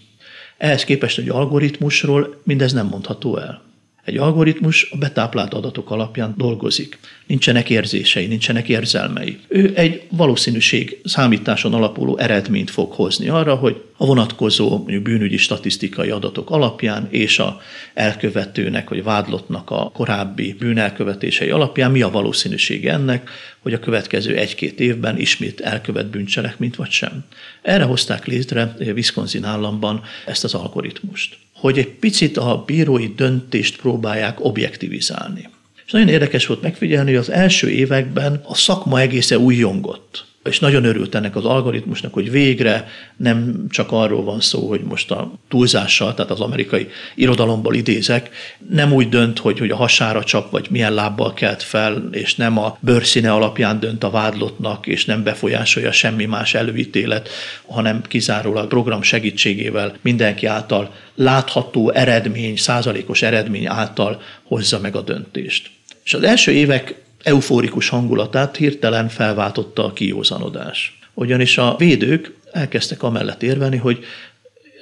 Ehhez 0.58 0.84
képest 0.84 1.18
egy 1.18 1.30
algoritmusról 1.30 2.42
mindez 2.44 2.74
nem 2.74 2.88
mondható 2.88 3.38
el. 3.38 3.67
Egy 4.08 4.18
algoritmus 4.18 4.88
a 4.92 4.98
betáplált 4.98 5.54
adatok 5.54 5.92
alapján 5.92 6.34
dolgozik. 6.38 7.00
Nincsenek 7.26 7.70
érzései, 7.70 8.28
nincsenek 8.28 8.70
érzelmei. 8.70 9.40
Ő 9.48 9.72
egy 9.76 10.02
valószínűség 10.10 11.02
számításon 11.04 11.74
alapuló 11.74 12.18
eredményt 12.18 12.70
fog 12.70 12.92
hozni 12.92 13.30
arra, 13.30 13.56
hogy 13.56 13.82
a 13.98 14.06
vonatkozó 14.06 14.70
mondjuk 14.70 15.04
bűnügyi 15.04 15.38
statisztikai 15.38 16.10
adatok 16.10 16.50
alapján 16.50 17.08
és 17.10 17.40
a 17.40 17.62
elkövetőnek 17.94 18.90
vagy 18.90 19.04
vádlottnak 19.04 19.70
a 19.70 19.92
korábbi 19.94 20.54
bűnelkövetései 20.60 21.50
alapján 21.50 21.92
mi 21.92 22.02
a 22.02 22.10
valószínűsége 22.10 22.94
ennek, 22.94 23.30
hogy 23.60 23.74
a 23.74 23.80
következő 23.80 24.36
egy-két 24.36 24.80
évben 24.80 25.20
ismét 25.20 25.60
elkövet 25.60 26.10
bűncselekményt 26.10 26.76
vagy 26.76 26.92
sem. 26.92 27.24
Erre 27.62 27.84
hozták 27.84 28.26
létre 28.26 28.76
Wisconsin 28.80 29.44
államban 29.44 30.02
ezt 30.26 30.44
az 30.44 30.54
algoritmust 30.54 31.38
hogy 31.60 31.78
egy 31.78 31.90
picit 31.90 32.38
a 32.38 32.64
bírói 32.66 33.08
döntést 33.08 33.78
próbálják 33.78 34.44
objektivizálni. 34.44 35.50
És 35.86 35.92
nagyon 35.92 36.08
érdekes 36.08 36.46
volt 36.46 36.62
megfigyelni, 36.62 37.10
hogy 37.10 37.20
az 37.20 37.30
első 37.30 37.70
években 37.70 38.42
a 38.44 38.56
szakma 38.56 39.00
egészen 39.00 39.38
újjongott 39.38 40.27
és 40.48 40.60
nagyon 40.60 40.84
örült 40.84 41.16
ennek 41.16 41.36
az 41.36 41.46
algoritmusnak, 41.46 42.14
hogy 42.14 42.32
végre 42.32 42.88
nem 43.18 43.66
csak 43.70 43.92
arról 43.92 44.24
van 44.24 44.42
szó, 44.42 44.68
hogy 44.68 44.82
most 44.82 45.12
a 45.12 45.32
túlzással, 45.48 46.14
tehát 46.14 46.32
az 46.32 46.40
amerikai 46.40 46.88
irodalomból 47.16 47.76
idézek, 47.76 48.30
nem 48.70 48.94
úgy 48.94 49.10
dönt, 49.10 49.40
hogy, 49.40 49.60
hogy 49.60 49.70
a 49.70 49.76
hasára 49.76 50.24
csap, 50.24 50.52
vagy 50.52 50.68
milyen 50.70 50.94
lábbal 50.94 51.34
kelt 51.34 51.64
fel, 51.64 52.10
és 52.12 52.36
nem 52.36 52.58
a 52.58 52.78
bőrszíne 52.80 53.32
alapján 53.32 53.80
dönt 53.80 54.04
a 54.04 54.10
vádlottnak, 54.10 54.88
és 54.88 55.06
nem 55.06 55.24
befolyásolja 55.24 55.92
semmi 55.92 56.26
más 56.26 56.54
előítélet, 56.54 57.30
hanem 57.66 58.02
kizárólag 58.08 58.68
program 58.68 59.02
segítségével 59.02 59.98
mindenki 60.02 60.46
által 60.46 60.94
látható 61.16 61.92
eredmény, 61.92 62.56
százalékos 62.56 63.22
eredmény 63.22 63.66
által 63.66 64.22
hozza 64.44 64.80
meg 64.80 64.96
a 64.96 65.02
döntést. 65.02 65.70
És 66.04 66.14
az 66.14 66.24
első 66.24 66.52
évek 66.52 67.06
eufórikus 67.28 67.90
hangulatát 67.90 68.56
hirtelen 68.56 69.08
felváltotta 69.08 69.86
a 69.86 69.94
kiózanodás. 69.94 71.00
Ugyanis 71.14 71.58
a 71.58 71.76
védők 71.78 72.34
elkezdtek 72.52 73.04
amellett 73.04 73.44
érvelni, 73.44 73.78
hogy 73.78 74.06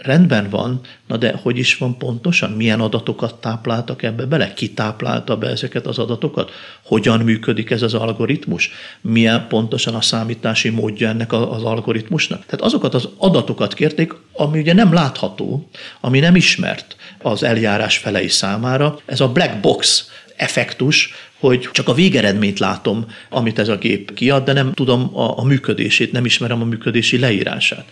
rendben 0.01 0.49
van, 0.49 0.81
na 1.07 1.17
de 1.17 1.39
hogy 1.41 1.57
is 1.57 1.77
van 1.77 1.97
pontosan, 1.97 2.51
milyen 2.51 2.79
adatokat 2.79 3.35
tápláltak 3.35 4.03
ebbe 4.03 4.25
bele, 4.25 4.53
ki 4.53 4.73
táplálta 4.73 5.37
be 5.37 5.47
ezeket 5.47 5.85
az 5.85 5.97
adatokat, 5.97 6.51
hogyan 6.83 7.19
működik 7.19 7.69
ez 7.69 7.81
az 7.81 7.93
algoritmus, 7.93 8.71
milyen 9.01 9.47
pontosan 9.47 9.95
a 9.95 10.01
számítási 10.01 10.69
módja 10.69 11.09
ennek 11.09 11.33
az 11.33 11.63
algoritmusnak. 11.63 12.45
Tehát 12.45 12.61
azokat 12.61 12.93
az 12.93 13.09
adatokat 13.17 13.73
kérték, 13.73 14.13
ami 14.33 14.59
ugye 14.59 14.73
nem 14.73 14.93
látható, 14.93 15.69
ami 16.01 16.19
nem 16.19 16.35
ismert 16.35 16.95
az 17.21 17.43
eljárás 17.43 17.97
felei 17.97 18.27
számára, 18.27 18.99
ez 19.05 19.19
a 19.19 19.31
black 19.31 19.59
box 19.59 20.09
effektus, 20.35 21.13
hogy 21.39 21.69
csak 21.71 21.87
a 21.87 21.93
végeredményt 21.93 22.59
látom, 22.59 23.05
amit 23.29 23.59
ez 23.59 23.67
a 23.67 23.77
gép 23.77 24.13
kiad, 24.13 24.43
de 24.43 24.53
nem 24.53 24.73
tudom 24.73 25.17
a, 25.17 25.39
a 25.39 25.43
működését, 25.43 26.11
nem 26.11 26.25
ismerem 26.25 26.61
a 26.61 26.65
működési 26.65 27.19
leírását. 27.19 27.85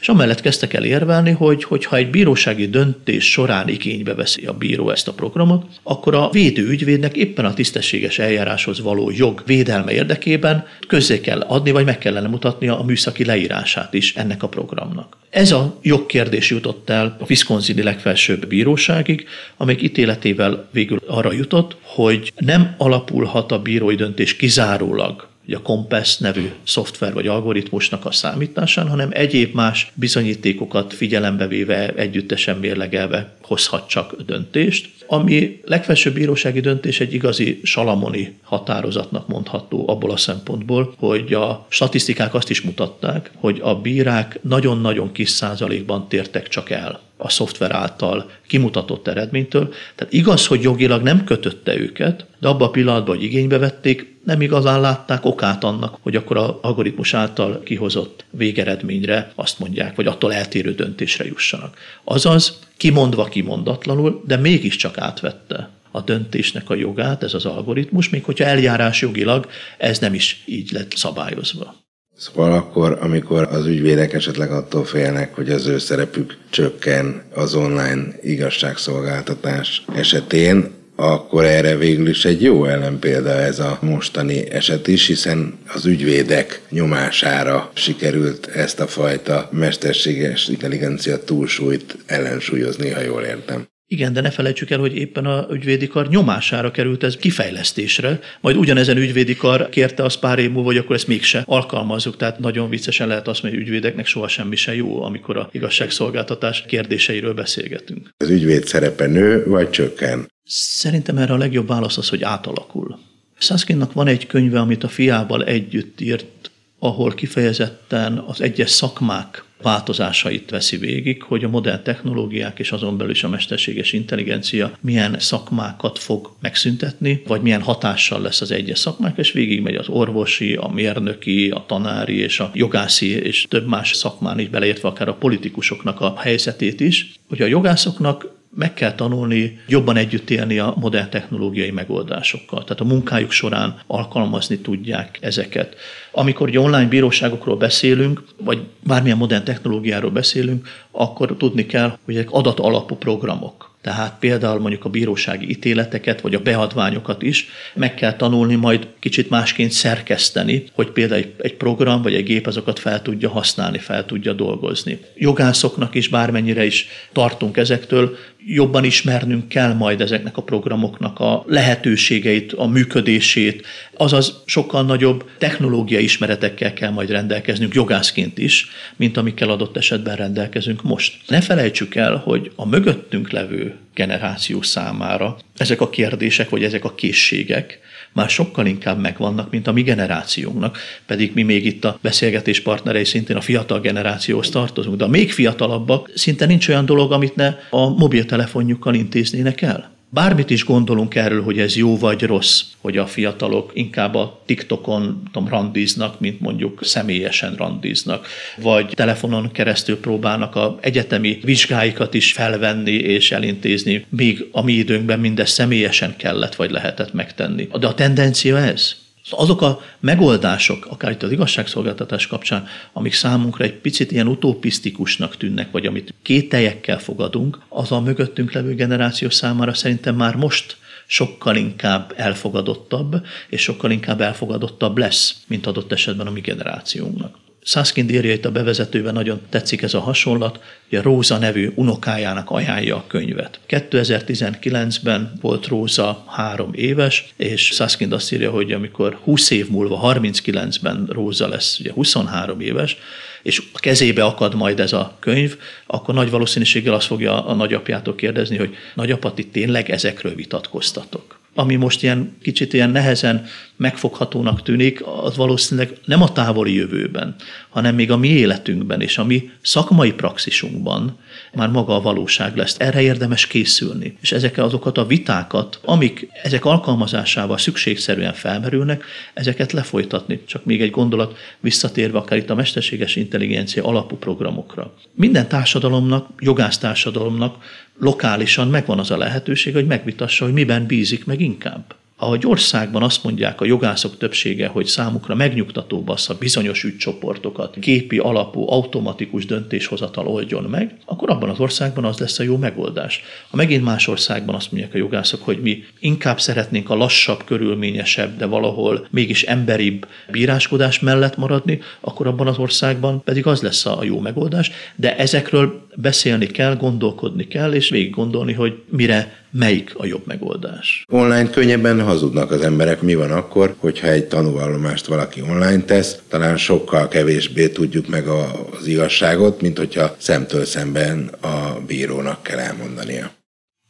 És 0.00 0.08
amellett 0.08 0.40
kezdtek 0.40 0.74
el 0.74 0.84
érvelni, 0.84 1.30
hogy 1.30 1.64
hogyha 1.64 1.96
egy 1.96 2.10
bírósági 2.10 2.68
döntés 2.68 3.30
során 3.30 3.68
igénybe 3.68 4.14
veszi 4.14 4.46
a 4.46 4.52
bíró 4.52 4.90
ezt 4.90 5.08
a 5.08 5.12
programot, 5.12 5.64
akkor 5.82 6.14
a 6.14 6.30
védő 6.30 6.68
ügyvédnek 6.68 7.16
éppen 7.16 7.44
a 7.44 7.54
tisztességes 7.54 8.18
eljáráshoz 8.18 8.80
való 8.80 9.10
jog 9.14 9.42
védelme 9.46 9.92
érdekében 9.92 10.66
közzé 10.86 11.20
kell 11.20 11.40
adni, 11.40 11.70
vagy 11.70 11.84
meg 11.84 11.98
kellene 11.98 12.28
mutatnia 12.28 12.78
a 12.78 12.84
műszaki 12.84 13.24
leírását 13.24 13.94
is 13.94 14.14
ennek 14.14 14.42
a 14.42 14.48
programnak. 14.48 15.16
Ez 15.30 15.52
a 15.52 15.78
jogkérdés 15.82 16.50
jutott 16.50 16.90
el 16.90 17.16
a 17.20 17.24
Wisconsini 17.28 17.82
legfelsőbb 17.82 18.46
bíróságig, 18.46 19.26
amelyik 19.56 19.82
ítéletével 19.82 20.68
végül 20.72 21.00
arra 21.06 21.32
jutott, 21.32 21.76
hogy 21.82 22.32
nem 22.36 22.74
alapulhat 22.78 23.52
a 23.52 23.62
bírói 23.62 23.94
döntés 23.94 24.36
kizárólag 24.36 25.28
a 25.54 25.62
Compass 25.62 26.16
nevű 26.16 26.50
szoftver 26.62 27.12
vagy 27.12 27.26
algoritmusnak 27.26 28.04
a 28.04 28.12
számításán, 28.12 28.88
hanem 28.88 29.08
egyéb 29.12 29.54
más 29.54 29.92
bizonyítékokat 29.94 30.94
figyelembe 30.94 31.46
véve, 31.46 31.88
együttesen 31.88 32.56
mérlegelve 32.56 33.34
hozhat 33.42 33.88
csak 33.88 34.22
döntést, 34.26 34.88
ami 35.06 35.60
legfelsőbb 35.64 36.14
bírósági 36.14 36.60
döntés 36.60 37.00
egy 37.00 37.14
igazi 37.14 37.60
salamoni 37.62 38.36
határozatnak 38.42 39.28
mondható 39.28 39.88
abból 39.88 40.10
a 40.10 40.16
szempontból, 40.16 40.94
hogy 40.98 41.32
a 41.32 41.66
statisztikák 41.68 42.34
azt 42.34 42.50
is 42.50 42.60
mutatták, 42.60 43.30
hogy 43.36 43.58
a 43.62 43.74
bírák 43.74 44.38
nagyon-nagyon 44.42 45.12
kis 45.12 45.28
százalékban 45.28 46.08
tértek 46.08 46.48
csak 46.48 46.70
el 46.70 47.00
a 47.16 47.28
szoftver 47.28 47.72
által 47.72 48.30
kimutatott 48.46 49.08
eredménytől. 49.08 49.72
Tehát 49.94 50.12
igaz, 50.12 50.46
hogy 50.46 50.62
jogilag 50.62 51.02
nem 51.02 51.24
kötötte 51.24 51.78
őket, 51.78 52.26
de 52.38 52.48
abban 52.48 52.68
a 52.68 52.70
pillanatban, 52.70 53.16
hogy 53.16 53.24
igénybe 53.24 53.58
vették, 53.58 54.16
nem 54.28 54.40
igazán 54.40 54.80
látták 54.80 55.24
okát 55.24 55.64
annak, 55.64 55.98
hogy 56.02 56.16
akkor 56.16 56.36
az 56.36 56.50
algoritmus 56.60 57.14
által 57.14 57.62
kihozott 57.62 58.24
végeredményre 58.30 59.32
azt 59.34 59.58
mondják, 59.58 59.96
vagy 59.96 60.06
attól 60.06 60.34
eltérő 60.34 60.74
döntésre 60.74 61.24
jussanak. 61.24 61.76
Azaz, 62.04 62.58
kimondva 62.76 63.24
kimondatlanul, 63.24 64.22
de 64.26 64.36
mégiscsak 64.36 64.98
átvette 64.98 65.70
a 65.90 66.00
döntésnek 66.00 66.70
a 66.70 66.74
jogát, 66.74 67.22
ez 67.22 67.34
az 67.34 67.44
algoritmus, 67.44 68.08
még 68.08 68.24
hogyha 68.24 68.44
eljárás 68.44 69.00
jogilag 69.00 69.46
ez 69.78 69.98
nem 69.98 70.14
is 70.14 70.42
így 70.46 70.70
lett 70.72 70.92
szabályozva. 70.96 71.74
Szóval 72.16 72.52
akkor, 72.52 72.98
amikor 73.00 73.48
az 73.50 73.66
ügyvédek 73.66 74.12
esetleg 74.12 74.52
attól 74.52 74.84
félnek, 74.84 75.34
hogy 75.34 75.50
az 75.50 75.66
ő 75.66 75.78
szerepük 75.78 76.38
csökken 76.50 77.22
az 77.34 77.54
online 77.54 78.04
igazságszolgáltatás 78.22 79.84
esetén, 79.94 80.77
akkor 81.00 81.44
erre 81.44 81.76
végül 81.76 82.08
is 82.08 82.24
egy 82.24 82.42
jó 82.42 82.64
ellenpélda 82.64 83.30
ez 83.30 83.58
a 83.58 83.78
mostani 83.82 84.50
eset 84.50 84.88
is, 84.88 85.06
hiszen 85.06 85.58
az 85.74 85.86
ügyvédek 85.86 86.60
nyomására 86.70 87.70
sikerült 87.74 88.46
ezt 88.46 88.80
a 88.80 88.86
fajta 88.86 89.48
mesterséges 89.52 90.48
intelligencia 90.48 91.24
túlsúlyt 91.24 91.96
ellensúlyozni, 92.06 92.90
ha 92.90 93.00
jól 93.00 93.22
értem. 93.22 93.66
Igen, 93.90 94.12
de 94.12 94.20
ne 94.20 94.30
felejtsük 94.30 94.70
el, 94.70 94.78
hogy 94.78 94.96
éppen 94.96 95.26
a 95.26 95.46
ügyvédi 95.50 95.86
kar 95.86 96.08
nyomására 96.08 96.70
került 96.70 97.02
ez 97.02 97.16
kifejlesztésre, 97.16 98.20
majd 98.40 98.56
ugyanezen 98.56 98.96
ügyvédi 98.96 99.36
kar 99.36 99.68
kérte 99.68 100.02
azt 100.02 100.18
pár 100.18 100.38
év 100.38 100.50
múlva, 100.50 100.68
hogy 100.68 100.76
akkor 100.76 100.96
ezt 100.96 101.06
mégse 101.06 101.42
alkalmazzuk. 101.46 102.16
Tehát 102.16 102.38
nagyon 102.38 102.68
viccesen 102.68 103.08
lehet 103.08 103.28
azt 103.28 103.42
mondani, 103.42 103.62
hogy 103.62 103.72
ügyvédeknek 103.72 104.06
soha 104.06 104.28
semmi 104.28 104.56
se 104.56 104.74
jó, 104.74 105.02
amikor 105.02 105.36
a 105.36 105.48
igazságszolgáltatás 105.52 106.64
kérdéseiről 106.66 107.34
beszélgetünk. 107.34 108.10
Az 108.16 108.30
ügyvéd 108.30 108.66
szerepe 108.66 109.06
nő 109.06 109.44
vagy 109.46 109.70
csökken? 109.70 110.30
Szerintem 110.44 111.18
erre 111.18 111.32
a 111.32 111.38
legjobb 111.38 111.68
válasz 111.68 111.98
az, 111.98 112.08
hogy 112.08 112.22
átalakul. 112.22 112.98
Szaszkinnak 113.38 113.92
van 113.92 114.06
egy 114.06 114.26
könyve, 114.26 114.60
amit 114.60 114.84
a 114.84 114.88
fiával 114.88 115.44
együtt 115.44 116.00
írt, 116.00 116.50
ahol 116.78 117.14
kifejezetten 117.14 118.18
az 118.26 118.40
egyes 118.40 118.70
szakmák 118.70 119.44
változásait 119.62 120.50
veszi 120.50 120.76
végig, 120.76 121.22
hogy 121.22 121.44
a 121.44 121.48
modern 121.48 121.82
technológiák 121.82 122.58
és 122.58 122.72
azon 122.72 122.96
belül 122.96 123.12
is 123.12 123.24
a 123.24 123.28
mesterséges 123.28 123.92
intelligencia 123.92 124.72
milyen 124.80 125.16
szakmákat 125.18 125.98
fog 125.98 126.32
megszüntetni, 126.40 127.22
vagy 127.26 127.42
milyen 127.42 127.62
hatással 127.62 128.20
lesz 128.20 128.40
az 128.40 128.50
egyes 128.50 128.78
szakmák, 128.78 129.18
és 129.18 129.32
végigmegy 129.32 129.74
az 129.74 129.88
orvosi, 129.88 130.54
a 130.54 130.68
mérnöki, 130.68 131.50
a 131.50 131.64
tanári 131.66 132.18
és 132.18 132.40
a 132.40 132.50
jogászi 132.54 133.10
és 133.10 133.46
több 133.48 133.66
más 133.66 133.92
szakmán 133.92 134.38
is 134.38 134.48
beleértve 134.48 134.88
akár 134.88 135.08
a 135.08 135.14
politikusoknak 135.14 136.00
a 136.00 136.14
helyzetét 136.18 136.80
is, 136.80 137.12
hogy 137.28 137.42
a 137.42 137.46
jogászoknak 137.46 138.36
meg 138.54 138.74
kell 138.74 138.94
tanulni 138.94 139.60
jobban 139.66 139.96
együtt 139.96 140.30
élni 140.30 140.58
a 140.58 140.74
modern 140.76 141.10
technológiai 141.10 141.70
megoldásokkal. 141.70 142.64
Tehát 142.64 142.80
a 142.80 142.84
munkájuk 142.84 143.30
során 143.30 143.80
alkalmazni 143.86 144.58
tudják 144.58 145.18
ezeket. 145.20 145.76
Amikor 146.12 146.48
egy 146.48 146.58
online 146.58 146.88
bíróságokról 146.88 147.56
beszélünk, 147.56 148.22
vagy 148.36 148.58
bármilyen 148.82 149.16
modern 149.16 149.44
technológiáról 149.44 150.10
beszélünk, 150.10 150.68
akkor 150.90 151.36
tudni 151.36 151.66
kell, 151.66 151.98
hogy 152.04 152.14
ezek 152.14 152.30
adat 152.30 152.60
alapú 152.60 152.94
programok. 152.94 153.68
Tehát 153.82 154.18
például 154.18 154.60
mondjuk 154.60 154.84
a 154.84 154.88
bírósági 154.88 155.50
ítéleteket, 155.50 156.20
vagy 156.20 156.34
a 156.34 156.40
beadványokat 156.40 157.22
is 157.22 157.48
meg 157.74 157.94
kell 157.94 158.16
tanulni 158.16 158.54
majd 158.54 158.86
kicsit 158.98 159.30
másként 159.30 159.72
szerkeszteni, 159.72 160.64
hogy 160.72 160.90
például 160.90 161.24
egy 161.38 161.54
program 161.54 162.02
vagy 162.02 162.14
egy 162.14 162.24
gép 162.24 162.46
azokat 162.46 162.78
fel 162.78 163.02
tudja 163.02 163.28
használni, 163.28 163.78
fel 163.78 164.06
tudja 164.06 164.32
dolgozni. 164.32 164.98
Jogászoknak 165.16 165.94
is 165.94 166.08
bármennyire 166.08 166.64
is 166.64 166.88
tartunk 167.12 167.56
ezektől, 167.56 168.16
jobban 168.50 168.84
ismernünk 168.84 169.48
kell 169.48 169.72
majd 169.72 170.00
ezeknek 170.00 170.36
a 170.36 170.42
programoknak 170.42 171.20
a 171.20 171.44
lehetőségeit, 171.46 172.52
a 172.52 172.66
működését, 172.66 173.66
azaz 173.96 174.42
sokkal 174.44 174.84
nagyobb 174.84 175.30
technológiai 175.38 176.02
ismeretekkel 176.02 176.72
kell 176.72 176.90
majd 176.90 177.10
rendelkeznünk 177.10 177.74
jogászként 177.74 178.38
is, 178.38 178.68
mint 178.96 179.16
amikkel 179.16 179.50
adott 179.50 179.76
esetben 179.76 180.16
rendelkezünk 180.16 180.82
most. 180.82 181.14
Ne 181.26 181.40
felejtsük 181.40 181.94
el, 181.94 182.16
hogy 182.16 182.52
a 182.56 182.66
mögöttünk 182.66 183.30
levő 183.30 183.74
generáció 183.94 184.62
számára 184.62 185.36
ezek 185.56 185.80
a 185.80 185.90
kérdések, 185.90 186.48
vagy 186.48 186.64
ezek 186.64 186.84
a 186.84 186.94
készségek 186.94 187.78
már 188.12 188.28
sokkal 188.28 188.66
inkább 188.66 189.00
megvannak, 189.00 189.50
mint 189.50 189.66
a 189.66 189.72
mi 189.72 189.82
generációnknak, 189.82 190.78
pedig 191.06 191.30
mi 191.34 191.42
még 191.42 191.64
itt 191.66 191.84
a 191.84 191.98
beszélgetés 192.02 192.60
partnerei 192.60 193.04
szintén 193.04 193.36
a 193.36 193.40
fiatal 193.40 193.80
generációhoz 193.80 194.48
tartozunk, 194.48 194.96
de 194.96 195.04
a 195.04 195.08
még 195.08 195.32
fiatalabbak 195.32 196.10
szinte 196.14 196.46
nincs 196.46 196.68
olyan 196.68 196.84
dolog, 196.84 197.12
amit 197.12 197.36
ne 197.36 197.54
a 197.70 197.88
mobiltelefonjukkal 197.88 198.94
intéznének 198.94 199.62
el. 199.62 199.97
Bármit 200.10 200.50
is 200.50 200.64
gondolunk 200.64 201.14
erről, 201.14 201.42
hogy 201.42 201.58
ez 201.58 201.76
jó 201.76 201.98
vagy 201.98 202.22
rossz, 202.22 202.62
hogy 202.80 202.96
a 202.96 203.06
fiatalok 203.06 203.70
inkább 203.74 204.14
a 204.14 204.42
TikTokon 204.46 205.22
tudom, 205.32 205.48
randiznak, 205.48 206.20
mint 206.20 206.40
mondjuk 206.40 206.84
személyesen 206.84 207.54
randiznak, 207.54 208.26
vagy 208.56 208.86
telefonon 208.94 209.50
keresztül 209.52 210.00
próbálnak 210.00 210.56
a 210.56 210.78
egyetemi 210.80 211.38
vizsgáikat 211.42 212.14
is 212.14 212.32
felvenni 212.32 212.92
és 212.92 213.32
elintézni, 213.32 214.06
míg 214.08 214.48
a 214.52 214.62
mi 214.62 214.72
időnkben 214.72 215.20
mindezt 215.20 215.52
személyesen 215.52 216.16
kellett 216.16 216.54
vagy 216.54 216.70
lehetett 216.70 217.12
megtenni. 217.12 217.68
De 217.80 217.86
a 217.86 217.94
tendencia 217.94 218.58
ez. 218.58 218.96
Azok 219.30 219.62
a 219.62 219.80
megoldások, 220.00 220.86
akár 220.90 221.10
itt 221.10 221.22
az 221.22 221.32
igazságszolgáltatás 221.32 222.26
kapcsán, 222.26 222.66
amik 222.92 223.12
számunkra 223.12 223.64
egy 223.64 223.74
picit 223.74 224.12
ilyen 224.12 224.26
utopisztikusnak 224.26 225.36
tűnnek, 225.36 225.70
vagy 225.70 225.86
amit 225.86 226.14
kételjekkel 226.22 226.98
fogadunk, 226.98 227.58
az 227.68 227.92
a 227.92 228.00
mögöttünk 228.00 228.52
levő 228.52 228.74
generáció 228.74 229.30
számára 229.30 229.74
szerintem 229.74 230.14
már 230.14 230.36
most 230.36 230.76
sokkal 231.06 231.56
inkább 231.56 232.12
elfogadottabb, 232.16 233.26
és 233.48 233.62
sokkal 233.62 233.90
inkább 233.90 234.20
elfogadottabb 234.20 234.98
lesz, 234.98 235.36
mint 235.46 235.66
adott 235.66 235.92
esetben 235.92 236.26
a 236.26 236.30
mi 236.30 236.40
generációnknak. 236.40 237.36
Szászkind 237.62 238.10
írja 238.10 238.32
itt 238.32 238.44
a 238.44 238.50
bevezetőben, 238.50 239.12
nagyon 239.12 239.40
tetszik 239.48 239.82
ez 239.82 239.94
a 239.94 240.00
hasonlat, 240.00 240.60
hogy 240.88 240.98
a 240.98 241.02
Róza 241.02 241.38
nevű 241.38 241.70
unokájának 241.74 242.50
ajánlja 242.50 242.96
a 242.96 243.04
könyvet. 243.06 243.60
2019-ben 243.68 245.32
volt 245.40 245.66
Róza 245.66 246.24
három 246.26 246.70
éves, 246.74 247.32
és 247.36 247.70
Szászkind 247.72 248.12
azt 248.12 248.32
írja, 248.32 248.50
hogy 248.50 248.72
amikor 248.72 249.18
20 249.22 249.50
év 249.50 249.68
múlva, 249.70 250.14
39-ben 250.14 251.06
Róza 251.08 251.48
lesz 251.48 251.78
ugye 251.78 251.92
23 251.92 252.60
éves, 252.60 252.96
és 253.42 253.62
a 253.72 253.78
kezébe 253.78 254.24
akad 254.24 254.54
majd 254.54 254.80
ez 254.80 254.92
a 254.92 255.16
könyv, 255.18 255.56
akkor 255.86 256.14
nagy 256.14 256.30
valószínűséggel 256.30 256.94
azt 256.94 257.06
fogja 257.06 257.46
a 257.46 257.54
nagyapjától 257.54 258.14
kérdezni, 258.14 258.56
hogy 258.56 258.74
nagyapa, 258.94 259.34
ti 259.34 259.46
tényleg 259.46 259.90
ezekről 259.90 260.34
vitatkoztatok? 260.34 261.38
ami 261.58 261.76
most 261.76 262.02
ilyen 262.02 262.36
kicsit 262.42 262.72
ilyen 262.72 262.90
nehezen 262.90 263.46
megfoghatónak 263.78 264.62
tűnik, 264.62 265.06
az 265.22 265.36
valószínűleg 265.36 265.96
nem 266.04 266.22
a 266.22 266.32
távoli 266.32 266.74
jövőben, 266.74 267.34
hanem 267.68 267.94
még 267.94 268.10
a 268.10 268.16
mi 268.16 268.28
életünkben 268.28 269.00
és 269.00 269.18
a 269.18 269.24
mi 269.24 269.50
szakmai 269.60 270.12
praxisunkban 270.12 271.18
már 271.52 271.68
maga 271.68 271.94
a 271.94 272.00
valóság 272.00 272.56
lesz. 272.56 272.76
Erre 272.78 273.00
érdemes 273.00 273.46
készülni. 273.46 274.16
És 274.20 274.32
ezek 274.32 274.58
azokat 274.58 274.98
a 274.98 275.06
vitákat, 275.06 275.80
amik 275.84 276.28
ezek 276.42 276.64
alkalmazásával 276.64 277.58
szükségszerűen 277.58 278.32
felmerülnek, 278.32 279.04
ezeket 279.34 279.72
lefolytatni. 279.72 280.42
Csak 280.46 280.64
még 280.64 280.82
egy 280.82 280.90
gondolat 280.90 281.36
visszatérve 281.60 282.18
akár 282.18 282.38
itt 282.38 282.50
a 282.50 282.54
mesterséges 282.54 283.16
intelligencia 283.16 283.84
alapú 283.84 284.16
programokra. 284.16 284.94
Minden 285.14 285.48
társadalomnak, 285.48 286.28
jogásztársadalomnak 286.38 287.56
lokálisan 287.98 288.68
megvan 288.68 288.98
az 288.98 289.10
a 289.10 289.16
lehetőség, 289.16 289.74
hogy 289.74 289.86
megvitassa, 289.86 290.44
hogy 290.44 290.52
miben 290.52 290.86
bízik 290.86 291.24
meg 291.24 291.40
inkább. 291.40 291.94
Ahogy 292.20 292.46
országban 292.46 293.02
azt 293.02 293.24
mondják 293.24 293.60
a 293.60 293.64
jogászok 293.64 294.16
többsége, 294.16 294.66
hogy 294.66 294.86
számukra 294.86 295.34
megnyugtatóbb 295.34 296.08
az, 296.08 296.26
ha 296.26 296.34
bizonyos 296.34 296.84
ügycsoportokat 296.84 297.80
gépi 297.80 298.18
alapú 298.18 298.70
automatikus 298.70 299.46
döntéshozatal 299.46 300.26
oldjon 300.26 300.64
meg, 300.64 300.96
akkor 301.04 301.30
abban 301.30 301.48
az 301.48 301.60
országban 301.60 302.04
az 302.04 302.18
lesz 302.18 302.38
a 302.38 302.42
jó 302.42 302.56
megoldás. 302.56 303.22
Ha 303.50 303.56
megint 303.56 303.84
más 303.84 304.08
országban 304.08 304.54
azt 304.54 304.72
mondják 304.72 304.94
a 304.94 304.98
jogászok, 304.98 305.42
hogy 305.42 305.60
mi 305.60 305.84
inkább 306.00 306.40
szeretnénk 306.40 306.90
a 306.90 306.94
lassabb, 306.94 307.44
körülményesebb, 307.44 308.36
de 308.36 308.46
valahol 308.46 309.06
mégis 309.10 309.42
emberibb 309.42 310.06
bíráskodás 310.30 311.00
mellett 311.00 311.36
maradni, 311.36 311.80
akkor 312.00 312.26
abban 312.26 312.46
az 312.46 312.58
országban 312.58 313.22
pedig 313.22 313.46
az 313.46 313.62
lesz 313.62 313.86
a 313.86 314.04
jó 314.04 314.20
megoldás, 314.20 314.70
de 314.96 315.16
ezekről 315.16 315.86
beszélni 315.94 316.46
kell, 316.46 316.76
gondolkodni 316.76 317.48
kell, 317.48 317.72
és 317.72 317.88
végig 317.88 318.10
gondolni, 318.10 318.52
hogy 318.52 318.82
mire 318.88 319.46
melyik 319.50 319.92
a 319.96 320.06
jobb 320.06 320.26
megoldás. 320.26 321.04
Online 321.12 321.50
könnyebben 321.50 322.00
hazudnak 322.02 322.50
az 322.50 322.60
emberek. 322.60 323.02
Mi 323.02 323.14
van 323.14 323.30
akkor, 323.30 323.74
hogyha 323.78 324.06
egy 324.08 324.24
tanúvallomást 324.24 325.06
valaki 325.06 325.42
online 325.42 325.82
tesz, 325.82 326.18
talán 326.28 326.56
sokkal 326.56 327.08
kevésbé 327.08 327.68
tudjuk 327.68 328.08
meg 328.08 328.26
az 328.26 328.86
igazságot, 328.86 329.60
mint 329.60 329.78
hogyha 329.78 330.14
szemtől 330.18 330.64
szemben 330.64 331.30
a 331.40 331.80
bírónak 331.86 332.42
kell 332.42 332.58
elmondania. 332.58 333.37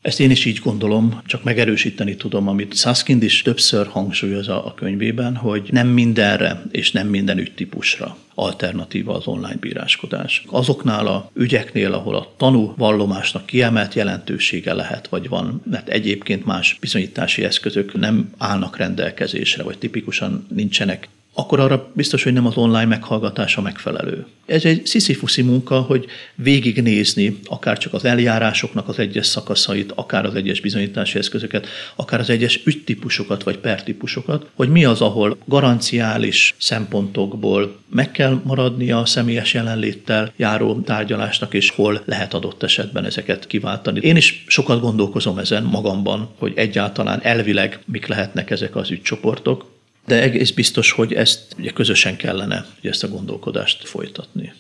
Ezt 0.03 0.21
én 0.21 0.31
is 0.31 0.45
így 0.45 0.59
gondolom, 0.59 1.21
csak 1.27 1.45
megerősíteni 1.45 2.17
tudom, 2.17 2.49
amit 2.49 2.77
Saskind 2.77 3.23
is 3.23 3.43
többször 3.43 3.87
hangsúlyoz 3.87 4.49
a 4.49 4.73
könyvében, 4.77 5.37
hogy 5.37 5.69
nem 5.73 5.89
mindenre 5.89 6.63
és 6.71 6.93
nem 6.93 7.09
minden 7.09 7.39
ügytípusra 7.39 8.17
alternatíva 8.35 9.15
az 9.15 9.27
online 9.27 9.57
bíráskodás. 9.61 10.45
Azoknál 10.47 11.07
a 11.07 11.31
ügyeknél, 11.35 11.93
ahol 11.93 12.17
a 12.17 12.33
tanú 12.37 12.75
vallomásnak 12.77 13.47
kiemelt 13.47 13.95
jelentősége 13.95 14.73
lehet, 14.73 15.09
vagy 15.09 15.29
van, 15.29 15.63
mert 15.71 15.89
egyébként 15.89 16.45
más 16.45 16.77
bizonyítási 16.81 17.45
eszközök 17.45 17.95
nem 17.95 18.31
állnak 18.39 18.77
rendelkezésre, 18.77 19.63
vagy 19.63 19.79
tipikusan 19.79 20.47
nincsenek 20.55 21.09
akkor 21.39 21.61
arra 21.61 21.91
biztos, 21.93 22.23
hogy 22.23 22.33
nem 22.33 22.47
az 22.47 22.57
online 22.57 22.85
meghallgatása 22.85 23.61
megfelelő. 23.61 24.27
Ez 24.47 24.65
egy 24.65 24.87
sziszifuszi 24.87 25.43
munka, 25.43 25.81
hogy 25.81 26.07
végignézni 26.35 27.39
akár 27.45 27.79
csak 27.79 27.93
az 27.93 28.05
eljárásoknak 28.05 28.89
az 28.89 28.99
egyes 28.99 29.27
szakaszait, 29.27 29.93
akár 29.95 30.25
az 30.25 30.35
egyes 30.35 30.61
bizonyítási 30.61 31.19
eszközöket, 31.19 31.67
akár 31.97 32.21
az 32.21 32.31
egyes 32.31 32.61
ügytípusokat 32.65 33.43
vagy 33.43 33.59
pertípusokat, 33.59 34.47
hogy 34.55 34.69
mi 34.69 34.85
az, 34.85 35.01
ahol 35.01 35.37
garanciális 35.45 36.55
szempontokból 36.59 37.77
meg 37.91 38.11
kell 38.11 38.41
maradnia 38.45 38.99
a 38.99 39.07
személyes 39.07 39.55
jelenléttel 39.55 40.33
járó 40.37 40.81
tárgyalásnak, 40.81 41.55
és 41.55 41.71
hol 41.71 42.03
lehet 42.05 42.35
adott 42.35 42.63
esetben 42.63 43.05
ezeket 43.05 43.47
kiváltani. 43.47 44.01
Én 44.01 44.17
is 44.17 44.45
sokat 44.47 44.81
gondolkozom 44.81 45.39
ezen 45.39 45.63
magamban, 45.63 46.29
hogy 46.39 46.53
egyáltalán 46.57 47.21
elvileg 47.23 47.79
mik 47.87 48.07
lehetnek 48.07 48.51
ezek 48.51 48.77
az 48.77 48.91
ügycsoportok, 48.91 49.77
de 50.09 50.23
egész 50.23 50.51
biztos, 50.51 50.91
hogy 50.91 51.13
ezt 51.13 51.55
ugye 51.59 51.71
közösen 51.71 52.17
kellene 52.17 52.67
ugye 52.79 52.91
ezt 52.91 53.05
a 53.05 53.09
gondolkodást 53.09 53.89
folytatni. 53.89 54.53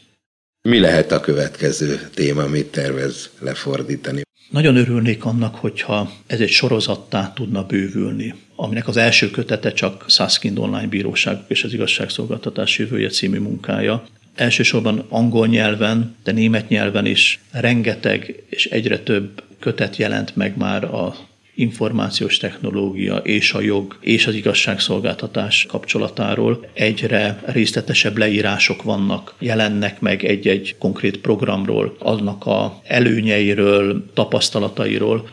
Mi 0.62 0.78
lehet 0.78 1.12
a 1.12 1.20
következő 1.20 2.08
téma, 2.14 2.42
amit 2.42 2.66
tervez 2.66 3.30
lefordítani? 3.40 4.22
Nagyon 4.50 4.76
örülnék 4.76 5.24
annak, 5.24 5.54
hogyha 5.54 6.12
ez 6.26 6.40
egy 6.40 6.48
sorozattá 6.48 7.32
tudna 7.34 7.62
bővülni, 7.62 8.34
aminek 8.56 8.88
az 8.88 8.96
első 8.96 9.30
kötete 9.30 9.72
csak 9.72 10.04
Saskind 10.08 10.58
Online 10.58 10.86
Bíróság 10.86 11.38
és 11.48 11.64
az 11.64 11.72
Igazságszolgáltatás 11.72 12.78
jövője 12.78 13.08
című 13.08 13.38
munkája. 13.38 14.04
Elsősorban 14.34 15.06
angol 15.08 15.46
nyelven, 15.46 16.16
de 16.24 16.32
német 16.32 16.68
nyelven 16.68 17.06
is 17.06 17.40
rengeteg 17.50 18.42
és 18.48 18.66
egyre 18.66 18.98
több 18.98 19.42
kötet 19.58 19.96
jelent 19.96 20.36
meg 20.36 20.56
már 20.56 20.84
a 20.84 21.27
információs 21.58 22.36
technológia 22.36 23.16
és 23.16 23.52
a 23.52 23.60
jog 23.60 23.96
és 24.00 24.26
az 24.26 24.34
igazságszolgáltatás 24.34 25.66
kapcsolatáról 25.68 26.66
egyre 26.72 27.42
részletesebb 27.46 28.16
leírások 28.16 28.82
vannak, 28.82 29.34
jelennek 29.38 30.00
meg 30.00 30.24
egy-egy 30.24 30.74
konkrét 30.78 31.18
programról, 31.18 31.96
annak 31.98 32.46
a 32.46 32.80
előnyeiről, 32.84 34.10
tapasztalatairól. 34.14 35.28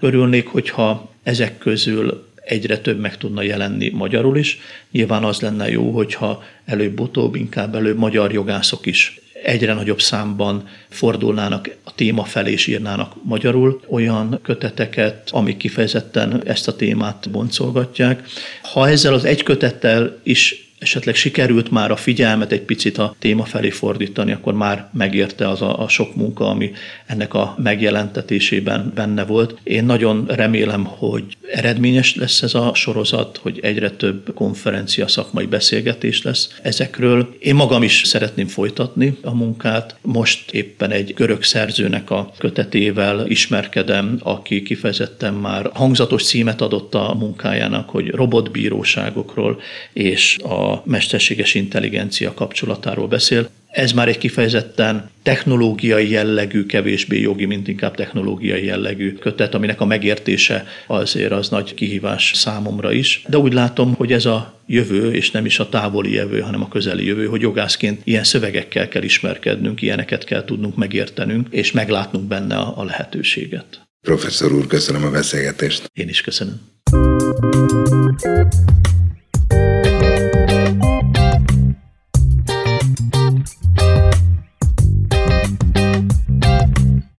Örülnék, 0.00 0.46
hogyha 0.46 1.10
ezek 1.22 1.58
közül 1.58 2.28
egyre 2.44 2.78
több 2.78 3.00
meg 3.00 3.16
tudna 3.16 3.42
jelenni 3.42 3.90
magyarul 3.90 4.36
is. 4.36 4.58
Nyilván 4.90 5.24
az 5.24 5.40
lenne 5.40 5.70
jó, 5.70 5.90
hogyha 5.90 6.42
előbb-utóbb 6.64 7.34
inkább 7.34 7.74
előbb 7.74 7.98
magyar 7.98 8.32
jogászok 8.32 8.86
is 8.86 9.20
egyre 9.50 9.74
nagyobb 9.74 10.00
számban 10.00 10.68
fordulnának 10.88 11.76
a 11.84 11.94
téma 11.94 12.24
felé 12.24 12.52
és 12.52 12.66
írnának 12.66 13.12
magyarul 13.24 13.80
olyan 13.88 14.38
köteteket, 14.42 15.30
amik 15.30 15.56
kifejezetten 15.56 16.42
ezt 16.46 16.68
a 16.68 16.76
témát 16.76 17.30
boncolgatják. 17.30 18.28
Ha 18.62 18.88
ezzel 18.88 19.14
az 19.14 19.24
egy 19.24 19.42
kötettel 19.42 20.18
is 20.22 20.69
esetleg 20.80 21.14
sikerült 21.14 21.70
már 21.70 21.90
a 21.90 21.96
figyelmet 21.96 22.52
egy 22.52 22.60
picit 22.60 22.98
a 22.98 23.14
téma 23.18 23.44
felé 23.44 23.70
fordítani, 23.70 24.32
akkor 24.32 24.54
már 24.54 24.88
megérte 24.92 25.48
az 25.48 25.62
a, 25.62 25.82
a 25.82 25.88
sok 25.88 26.14
munka, 26.14 26.48
ami 26.48 26.70
ennek 27.06 27.34
a 27.34 27.54
megjelentetésében 27.62 28.92
benne 28.94 29.24
volt. 29.24 29.58
Én 29.62 29.84
nagyon 29.84 30.24
remélem, 30.28 30.84
hogy 30.84 31.24
eredményes 31.52 32.14
lesz 32.14 32.42
ez 32.42 32.54
a 32.54 32.74
sorozat, 32.74 33.36
hogy 33.42 33.58
egyre 33.62 33.90
több 33.90 34.34
konferencia, 34.34 35.08
szakmai 35.08 35.46
beszélgetés 35.46 36.22
lesz 36.22 36.58
ezekről. 36.62 37.34
Én 37.38 37.54
magam 37.54 37.82
is 37.82 38.02
szeretném 38.04 38.46
folytatni 38.46 39.18
a 39.22 39.34
munkát. 39.34 39.96
Most 40.02 40.50
éppen 40.50 40.90
egy 40.90 41.14
görög 41.14 41.42
szerzőnek 41.42 42.10
a 42.10 42.32
kötetével 42.38 43.26
ismerkedem, 43.26 44.18
aki 44.22 44.62
kifejezetten 44.62 45.34
már 45.34 45.70
hangzatos 45.72 46.24
címet 46.24 46.60
adott 46.60 46.94
a 46.94 47.14
munkájának, 47.18 47.90
hogy 47.90 48.08
robotbíróságokról 48.08 49.60
és 49.92 50.38
a 50.38 50.69
mesterséges 50.84 51.54
intelligencia 51.54 52.34
kapcsolatáról 52.34 53.08
beszél. 53.08 53.48
Ez 53.70 53.92
már 53.92 54.08
egy 54.08 54.18
kifejezetten 54.18 55.10
technológiai 55.22 56.10
jellegű, 56.10 56.66
kevésbé 56.66 57.20
jogi, 57.20 57.44
mint 57.44 57.68
inkább 57.68 57.94
technológiai 57.94 58.64
jellegű 58.64 59.12
kötet, 59.12 59.54
aminek 59.54 59.80
a 59.80 59.84
megértése 59.84 60.66
azért 60.86 61.32
az 61.32 61.48
nagy 61.48 61.74
kihívás 61.74 62.32
számomra 62.34 62.92
is. 62.92 63.22
De 63.28 63.38
úgy 63.38 63.52
látom, 63.52 63.94
hogy 63.94 64.12
ez 64.12 64.24
a 64.24 64.60
jövő, 64.66 65.12
és 65.12 65.30
nem 65.30 65.44
is 65.44 65.58
a 65.58 65.68
távoli 65.68 66.12
jövő, 66.12 66.40
hanem 66.40 66.62
a 66.62 66.68
közeli 66.68 67.06
jövő, 67.06 67.26
hogy 67.26 67.40
jogászként 67.40 68.00
ilyen 68.04 68.24
szövegekkel 68.24 68.88
kell 68.88 69.02
ismerkednünk, 69.02 69.82
ilyeneket 69.82 70.24
kell 70.24 70.44
tudnunk 70.44 70.76
megértenünk, 70.76 71.46
és 71.50 71.72
meglátnunk 71.72 72.24
benne 72.28 72.56
a 72.56 72.84
lehetőséget. 72.84 73.80
Professzor 74.00 74.52
úr, 74.52 74.66
köszönöm 74.66 75.04
a 75.04 75.10
beszélgetést. 75.10 75.90
Én 75.92 76.08
is 76.08 76.20
köszönöm. 76.20 76.60